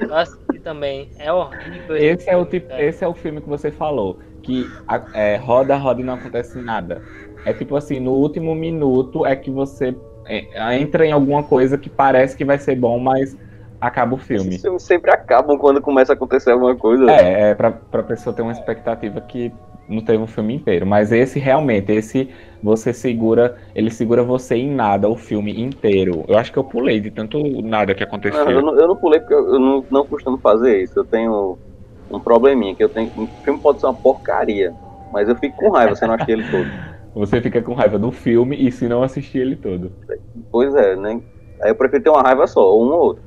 Eu 0.00 0.14
assisti 0.16 0.60
também. 0.60 1.10
É 1.18 1.32
horrível. 1.32 1.96
Esse, 1.96 2.28
é 2.28 2.36
o 2.36 2.44
tipo, 2.44 2.72
esse 2.72 3.04
é 3.04 3.08
o 3.08 3.14
filme 3.14 3.40
que 3.40 3.48
você 3.48 3.70
falou. 3.70 4.18
Que 4.42 4.70
é, 5.14 5.36
roda, 5.36 5.76
roda 5.76 6.00
e 6.00 6.04
não 6.04 6.14
acontece 6.14 6.60
nada. 6.60 7.02
É 7.44 7.52
tipo 7.52 7.76
assim, 7.76 8.00
no 8.00 8.12
último 8.12 8.54
minuto 8.54 9.26
é 9.26 9.34
que 9.34 9.50
você 9.50 9.94
é, 10.26 10.76
entra 10.76 11.04
em 11.06 11.12
alguma 11.12 11.42
coisa 11.42 11.76
que 11.76 11.88
parece 11.88 12.36
que 12.36 12.44
vai 12.44 12.58
ser 12.58 12.76
bom, 12.76 12.98
mas 12.98 13.36
acaba 13.80 14.14
o 14.14 14.18
filme. 14.18 14.50
Esses 14.50 14.62
filmes 14.62 14.82
sempre 14.82 15.10
acabam 15.10 15.58
quando 15.58 15.80
começa 15.80 16.12
a 16.12 16.14
acontecer 16.14 16.52
alguma 16.52 16.76
coisa. 16.76 17.10
É, 17.10 17.50
é 17.50 17.54
pra, 17.54 17.72
pra 17.72 18.02
pessoa 18.02 18.34
ter 18.34 18.42
uma 18.42 18.52
expectativa 18.52 19.20
que 19.20 19.52
não 19.88 20.02
teve 20.02 20.22
um 20.22 20.26
filme 20.26 20.54
inteiro. 20.54 20.86
Mas 20.86 21.10
esse 21.10 21.38
realmente, 21.38 21.90
esse 21.92 22.30
você 22.62 22.92
segura, 22.92 23.56
ele 23.74 23.90
segura 23.90 24.22
você 24.22 24.54
em 24.54 24.70
nada 24.70 25.08
o 25.08 25.16
filme 25.16 25.60
inteiro. 25.60 26.24
Eu 26.28 26.38
acho 26.38 26.52
que 26.52 26.58
eu 26.58 26.64
pulei 26.64 27.00
de 27.00 27.10
tanto 27.10 27.40
nada 27.62 27.94
que 27.94 28.04
aconteceu. 28.04 28.44
Não, 28.44 28.52
eu, 28.52 28.62
não, 28.62 28.76
eu 28.78 28.88
não 28.88 28.96
pulei 28.96 29.18
porque 29.18 29.34
eu 29.34 29.58
não, 29.58 29.84
não 29.90 30.06
costumo 30.06 30.38
fazer 30.38 30.80
isso. 30.82 30.98
Eu 31.00 31.04
tenho 31.04 31.58
um 32.16 32.20
probleminha, 32.20 32.74
que 32.74 32.82
eu 32.82 32.88
tenho. 32.88 33.10
O 33.16 33.28
filme 33.44 33.60
pode 33.60 33.80
ser 33.80 33.86
uma 33.86 33.94
porcaria, 33.94 34.74
mas 35.12 35.28
eu 35.28 35.36
fico 35.36 35.56
com 35.56 35.70
raiva 35.70 35.94
se 35.94 36.04
eu 36.04 36.08
não 36.08 36.14
assistir 36.14 36.32
ele 36.32 36.50
todo. 36.50 36.68
Você 37.14 37.40
fica 37.42 37.60
com 37.60 37.74
raiva 37.74 37.98
do 37.98 38.10
filme 38.10 38.56
e 38.56 38.72
se 38.72 38.88
não 38.88 39.02
assistir 39.02 39.38
ele 39.38 39.56
todo. 39.56 39.92
Pois 40.50 40.74
é, 40.74 40.96
né? 40.96 41.20
Aí 41.60 41.70
eu 41.70 41.74
prefiro 41.74 42.02
ter 42.02 42.10
uma 42.10 42.22
raiva 42.22 42.46
só, 42.46 42.62
ou 42.62 42.86
um 42.86 42.90
ou 42.90 43.00
outro. 43.00 43.22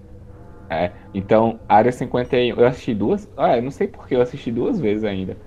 É, 0.69 0.91
então, 1.13 1.59
Área 1.69 1.91
51, 1.91 2.59
eu 2.59 2.65
assisti 2.65 2.93
duas. 2.93 3.29
Ah, 3.37 3.57
eu 3.57 3.61
não 3.61 3.71
sei 3.71 3.87
porque 3.87 4.15
eu 4.15 4.21
assisti 4.21 4.51
duas 4.51 4.79
vezes 4.79 5.03
ainda. 5.03 5.37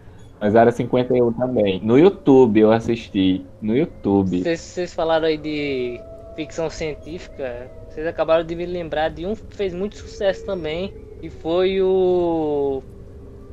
Mas 0.41 0.55
Área 0.55 0.70
51 0.70 1.32
também. 1.32 1.80
No 1.82 1.99
YouTube 1.99 2.61
eu 2.61 2.70
assisti. 2.70 3.45
No 3.61 3.76
YouTube. 3.76 4.41
Vocês, 4.43 4.61
vocês 4.61 4.95
falaram 4.95 5.26
aí 5.26 5.36
de 5.36 6.01
ficção 6.36 6.70
científica. 6.70 7.68
Vocês 7.89 8.07
acabaram 8.07 8.45
de 8.45 8.55
me 8.55 8.64
lembrar 8.64 9.11
de 9.11 9.26
um 9.26 9.34
que 9.34 9.57
fez 9.57 9.74
muito 9.74 9.97
sucesso 9.97 10.47
também. 10.47 10.93
E 11.20 11.28
foi 11.28 11.82
o 11.82 12.80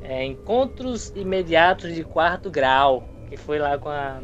é, 0.08 0.24
Encontros 0.24 1.12
Imediatos 1.16 1.94
de 1.94 2.04
Quarto 2.04 2.50
Grau. 2.52 3.10
Que 3.28 3.36
foi 3.38 3.58
lá 3.60 3.78
com 3.78 3.90
a 3.90 4.22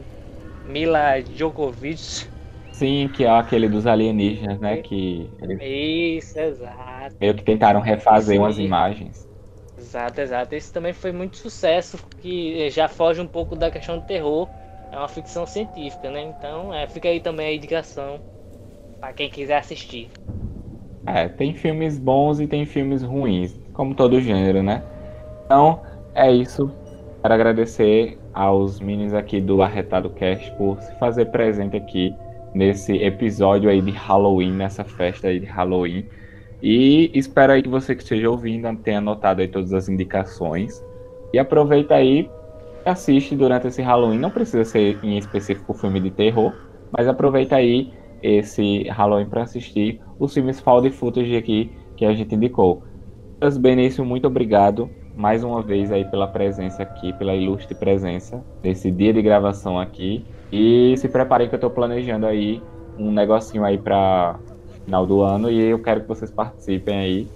Mila 0.63 1.21
Djokovic. 1.21 2.29
Sim, 2.71 3.09
que 3.09 3.23
é 3.23 3.29
aquele 3.29 3.67
dos 3.67 3.86
alienígenas, 3.86 4.59
né? 4.59 4.77
Que 4.77 5.29
Isso, 5.59 6.39
exato. 6.39 7.15
Meio 7.19 7.36
que 7.36 7.43
tentaram 7.43 7.82
refazer 7.82 8.36
Sim. 8.36 8.39
umas 8.39 8.57
imagens. 8.57 9.27
Exato, 9.77 10.21
exato. 10.21 10.55
Esse 10.55 10.71
também 10.71 10.93
foi 10.93 11.11
muito 11.11 11.38
sucesso, 11.38 11.97
que 12.19 12.69
já 12.69 12.88
foge 12.88 13.21
um 13.21 13.27
pouco 13.27 13.55
da 13.55 13.71
questão 13.71 13.97
do 13.97 14.03
terror. 14.05 14.49
É 14.91 14.97
uma 14.97 15.07
ficção 15.07 15.45
científica, 15.45 16.09
né? 16.11 16.21
Então, 16.21 16.73
é, 16.73 16.88
fica 16.88 17.07
aí 17.09 17.19
também 17.19 17.47
a 17.47 17.53
indicação 17.53 18.21
para 18.99 19.13
quem 19.13 19.29
quiser 19.29 19.57
assistir. 19.57 20.09
É, 21.05 21.27
tem 21.27 21.53
filmes 21.53 21.97
bons 21.97 22.39
e 22.39 22.47
tem 22.47 22.65
filmes 22.65 23.01
ruins, 23.01 23.59
como 23.73 23.95
todo 23.95 24.21
gênero, 24.21 24.61
né? 24.61 24.84
Então, 25.52 25.82
é 26.16 26.32
isso. 26.32 26.72
Quero 27.22 27.34
agradecer 27.34 28.18
aos 28.34 28.80
meninos 28.80 29.14
aqui 29.14 29.41
do 29.41 29.62
Arretado 29.62 30.10
Cast 30.12 30.49
por 30.54 30.80
se 30.80 30.97
fazer 30.97 31.26
presente 31.26 31.76
aqui 31.76 32.16
nesse 32.56 32.95
episódio 33.04 33.70
aí 33.70 33.82
de 33.82 33.91
Halloween, 33.91 34.54
nessa 34.54 34.86
festa 34.86 35.28
aí 35.28 35.41
de 35.41 35.45
Halloween. 35.45 36.06
E 36.64 37.12
espero 37.14 37.52
aí 37.52 37.62
que 37.62 37.68
você 37.68 37.93
que 37.93 38.02
esteja 38.02 38.30
ouvindo 38.30 38.74
tenha 38.78 38.99
anotado 38.99 39.41
aí 39.41 39.49
todas 39.49 39.74
as 39.74 39.89
indicações. 39.89 40.82
E 41.34 41.38
aproveita 41.38 41.95
aí 41.95 42.30
e 42.86 42.89
assiste 42.89 43.36
durante 43.36 43.68
esse 43.68 43.82
Halloween. 43.82 44.20
Não 44.20 44.32
precisa 44.32 44.64
ser 44.64 45.04
em 45.04 45.18
específico 45.18 45.74
filme 45.74 45.99
de 45.99 46.12
terror, 46.12 46.54
mas 46.97 47.10
aproveita 47.10 47.58
aí 47.58 47.91
esse 48.24 48.84
Halloween 48.84 49.28
para 49.28 49.41
assistir 49.41 49.99
os 50.18 50.34
filmes 50.34 50.62
Found 50.62 50.89
Footage 50.91 51.36
aqui 51.36 51.74
que 51.97 52.06
a 52.06 52.14
gente 52.14 52.36
indicou. 52.36 52.84
Benício, 53.60 54.06
muito 54.06 54.28
obrigado 54.28 54.89
mais 55.16 55.43
uma 55.43 55.62
vez 55.62 55.91
aí 55.91 56.05
pela 56.05 56.28
presença 56.28 56.84
aqui, 56.84 57.14
pela 57.14 57.34
ilustre 57.34 57.76
presença 57.76 58.43
nesse 58.64 58.89
dia 58.89 59.14
de 59.14 59.22
gravação 59.22 59.80
aqui. 59.80 60.26
E 60.51 60.95
se 60.97 61.07
preparem 61.07 61.47
que 61.47 61.55
eu 61.55 61.57
estou 61.57 61.70
planejando 61.70 62.26
aí 62.26 62.62
um 62.97 63.12
negocinho 63.12 63.64
aí 63.64 63.78
para 63.78 64.38
final 64.84 65.05
do 65.05 65.22
ano 65.22 65.49
e 65.49 65.62
eu 65.70 65.82
quero 65.82 66.01
que 66.01 66.07
vocês 66.07 66.32
participem 66.32 66.97
aí. 66.97 67.28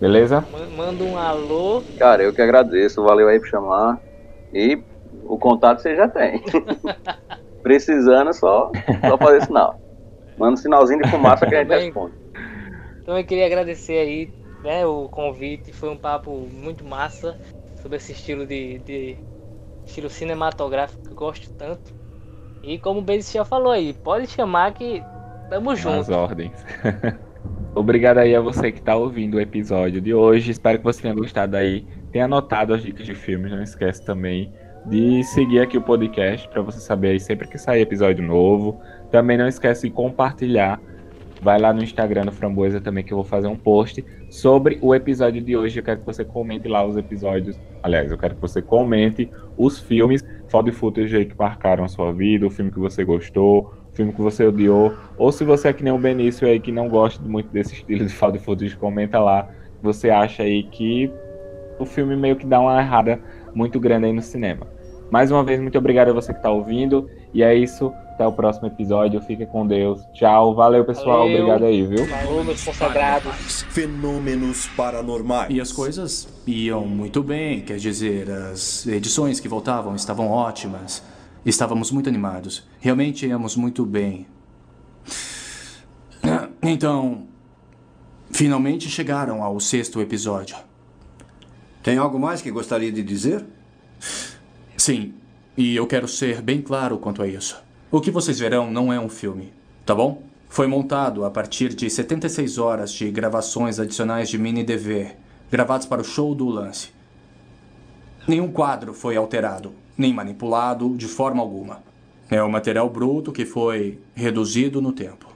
Beleza? 0.00 0.44
Manda 0.76 1.02
um 1.04 1.16
alô. 1.16 1.82
Cara, 1.98 2.22
eu 2.22 2.32
que 2.32 2.42
agradeço. 2.42 3.02
Valeu 3.02 3.28
aí 3.28 3.38
por 3.40 3.48
chamar. 3.48 3.98
E 4.52 4.78
o 5.24 5.38
contato 5.38 5.80
você 5.80 5.96
já 5.96 6.06
tem. 6.06 6.42
Precisando, 7.62 8.32
só, 8.32 8.70
só 9.00 9.18
fazer 9.18 9.42
sinal. 9.44 9.80
Manda 10.38 10.52
um 10.52 10.56
sinalzinho 10.56 11.02
de 11.02 11.10
fumaça 11.10 11.46
que 11.46 11.54
a 11.54 11.58
gente 11.58 11.68
Também. 11.68 11.86
responde. 11.86 12.14
Então 13.02 13.18
eu 13.18 13.24
queria 13.24 13.46
agradecer 13.46 13.98
aí 13.98 14.28
né, 14.66 14.84
o 14.84 15.08
convite. 15.08 15.72
Foi 15.72 15.88
um 15.88 15.96
papo 15.96 16.48
muito 16.52 16.84
massa 16.84 17.38
sobre 17.80 17.96
esse 17.96 18.12
estilo 18.12 18.44
de, 18.44 18.78
de 18.80 19.16
estilo 19.86 20.10
cinematográfico 20.10 21.02
que 21.02 21.10
eu 21.10 21.14
gosto 21.14 21.50
tanto. 21.54 21.94
E 22.62 22.78
como 22.78 22.98
o 22.98 23.02
Bezes 23.02 23.32
já 23.32 23.44
falou 23.44 23.70
aí, 23.70 23.92
pode 23.92 24.26
chamar 24.26 24.74
que 24.74 25.02
tamo 25.48 25.70
As 25.70 25.78
junto. 25.78 26.12
ordens. 26.12 26.64
Obrigado 27.76 28.18
aí 28.18 28.34
a 28.34 28.40
você 28.40 28.72
que 28.72 28.80
está 28.80 28.96
ouvindo 28.96 29.36
o 29.36 29.40
episódio 29.40 30.00
de 30.00 30.12
hoje. 30.12 30.50
Espero 30.50 30.78
que 30.78 30.84
você 30.84 31.02
tenha 31.02 31.14
gostado 31.14 31.56
aí. 31.56 31.86
Tenha 32.10 32.24
anotado 32.24 32.74
as 32.74 32.82
dicas 32.82 33.06
de 33.06 33.14
filmes. 33.14 33.52
Não 33.52 33.62
esquece 33.62 34.04
também 34.04 34.52
de 34.86 35.22
seguir 35.24 35.60
aqui 35.60 35.76
o 35.76 35.82
podcast 35.82 36.48
para 36.48 36.62
você 36.62 36.80
saber 36.80 37.10
aí 37.10 37.20
sempre 37.20 37.46
que 37.46 37.58
sair 37.58 37.82
episódio 37.82 38.24
novo. 38.24 38.80
Também 39.12 39.36
não 39.36 39.46
esquece 39.46 39.88
de 39.88 39.94
compartilhar. 39.94 40.80
Vai 41.42 41.58
lá 41.58 41.72
no 41.72 41.82
Instagram 41.82 42.24
do 42.24 42.32
Framboesa 42.32 42.80
também 42.80 43.04
que 43.04 43.12
eu 43.12 43.16
vou 43.16 43.24
fazer 43.24 43.46
um 43.46 43.56
post 43.56 44.04
sobre 44.30 44.78
o 44.80 44.94
episódio 44.94 45.42
de 45.42 45.56
hoje. 45.56 45.78
Eu 45.78 45.84
quero 45.84 46.00
que 46.00 46.06
você 46.06 46.24
comente 46.24 46.66
lá 46.66 46.84
os 46.84 46.96
episódios. 46.96 47.58
Aliás, 47.82 48.10
eu 48.10 48.18
quero 48.18 48.34
que 48.34 48.40
você 48.40 48.62
comente 48.62 49.30
os 49.56 49.78
filmes 49.78 50.24
found 50.48 50.70
footage 50.72 51.24
que 51.26 51.38
marcaram 51.38 51.84
a 51.84 51.88
sua 51.88 52.12
vida, 52.12 52.46
o 52.46 52.50
filme 52.50 52.70
que 52.70 52.78
você 52.78 53.04
gostou, 53.04 53.72
o 53.92 53.96
filme 53.96 54.12
que 54.12 54.20
você 54.20 54.44
odiou, 54.44 54.94
ou 55.16 55.30
se 55.30 55.44
você 55.44 55.68
é 55.68 55.72
que 55.72 55.84
nem 55.84 55.92
o 55.92 55.98
Benício 55.98 56.46
aí 56.48 56.58
que 56.58 56.72
não 56.72 56.88
gosta 56.88 57.22
muito 57.26 57.48
desse 57.50 57.74
estilo 57.74 58.06
de 58.06 58.12
found 58.12 58.38
footage, 58.38 58.76
comenta 58.76 59.18
lá. 59.18 59.48
Você 59.82 60.10
acha 60.10 60.42
aí 60.42 60.62
que 60.64 61.10
o 61.78 61.84
filme 61.84 62.16
meio 62.16 62.36
que 62.36 62.46
dá 62.46 62.60
uma 62.60 62.80
errada 62.80 63.20
muito 63.54 63.78
grande 63.78 64.06
aí 64.06 64.12
no 64.12 64.22
cinema. 64.22 64.66
Mais 65.10 65.30
uma 65.30 65.44
vez, 65.44 65.60
muito 65.60 65.78
obrigado 65.78 66.08
a 66.08 66.12
você 66.12 66.32
que 66.32 66.38
está 66.38 66.50
ouvindo. 66.50 67.08
E 67.32 67.42
é 67.42 67.54
isso. 67.54 67.92
Até 68.16 68.26
o 68.26 68.32
próximo 68.32 68.66
episódio. 68.66 69.20
Fique 69.20 69.44
com 69.44 69.66
Deus. 69.66 70.00
Tchau. 70.14 70.54
Valeu, 70.54 70.86
pessoal. 70.86 71.18
Valeu. 71.18 71.34
Obrigado 71.34 71.64
aí, 71.66 71.86
viu? 71.86 72.06
Meus 72.46 72.64
consagrados. 72.64 73.62
Fenômenos 73.68 74.68
paranormais. 74.68 75.54
E 75.54 75.60
as 75.60 75.70
coisas 75.70 76.26
iam 76.46 76.86
muito 76.86 77.22
bem, 77.22 77.60
quer 77.60 77.76
dizer, 77.76 78.30
as 78.30 78.86
edições 78.86 79.38
que 79.38 79.46
voltavam 79.48 79.94
estavam 79.94 80.30
ótimas. 80.30 81.02
Estávamos 81.44 81.90
muito 81.90 82.08
animados. 82.08 82.66
Realmente 82.80 83.26
íamos 83.26 83.54
muito 83.54 83.84
bem. 83.84 84.26
Então, 86.62 87.26
finalmente 88.30 88.88
chegaram 88.88 89.42
ao 89.42 89.60
sexto 89.60 90.00
episódio. 90.00 90.56
Tem 91.82 91.98
algo 91.98 92.18
mais 92.18 92.40
que 92.40 92.50
gostaria 92.50 92.90
de 92.90 93.02
dizer? 93.02 93.44
Sim, 94.74 95.12
e 95.54 95.76
eu 95.76 95.86
quero 95.86 96.08
ser 96.08 96.40
bem 96.40 96.62
claro 96.62 96.96
quanto 96.96 97.22
a 97.22 97.28
isso. 97.28 97.65
O 97.88 98.00
que 98.00 98.10
vocês 98.10 98.40
verão 98.40 98.68
não 98.68 98.92
é 98.92 98.98
um 98.98 99.08
filme, 99.08 99.52
tá 99.84 99.94
bom? 99.94 100.22
Foi 100.48 100.66
montado 100.66 101.24
a 101.24 101.30
partir 101.30 101.72
de 101.72 101.88
76 101.88 102.58
horas 102.58 102.90
de 102.90 103.08
gravações 103.12 103.78
adicionais 103.78 104.28
de 104.28 104.36
mini 104.36 104.64
DV, 104.64 105.12
gravados 105.50 105.86
para 105.86 106.00
o 106.00 106.04
show 106.04 106.34
do 106.34 106.48
lance. 106.48 106.88
Nenhum 108.26 108.50
quadro 108.50 108.92
foi 108.92 109.16
alterado, 109.16 109.72
nem 109.96 110.12
manipulado 110.12 110.96
de 110.96 111.06
forma 111.06 111.40
alguma. 111.40 111.80
É 112.28 112.42
o 112.42 112.50
material 112.50 112.90
bruto 112.90 113.30
que 113.30 113.46
foi 113.46 114.00
reduzido 114.16 114.82
no 114.82 114.90
tempo. 114.90 115.28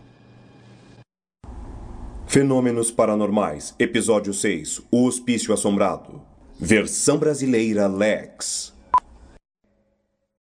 Fenômenos 2.27 2.91
paranormais, 2.91 3.77
episódio 3.79 4.35
6. 4.35 4.83
O 4.91 5.07
Hospício 5.07 5.55
Assombrado. 5.55 6.21
Versão 6.59 7.17
brasileira 7.17 7.87
Lex. 7.87 8.73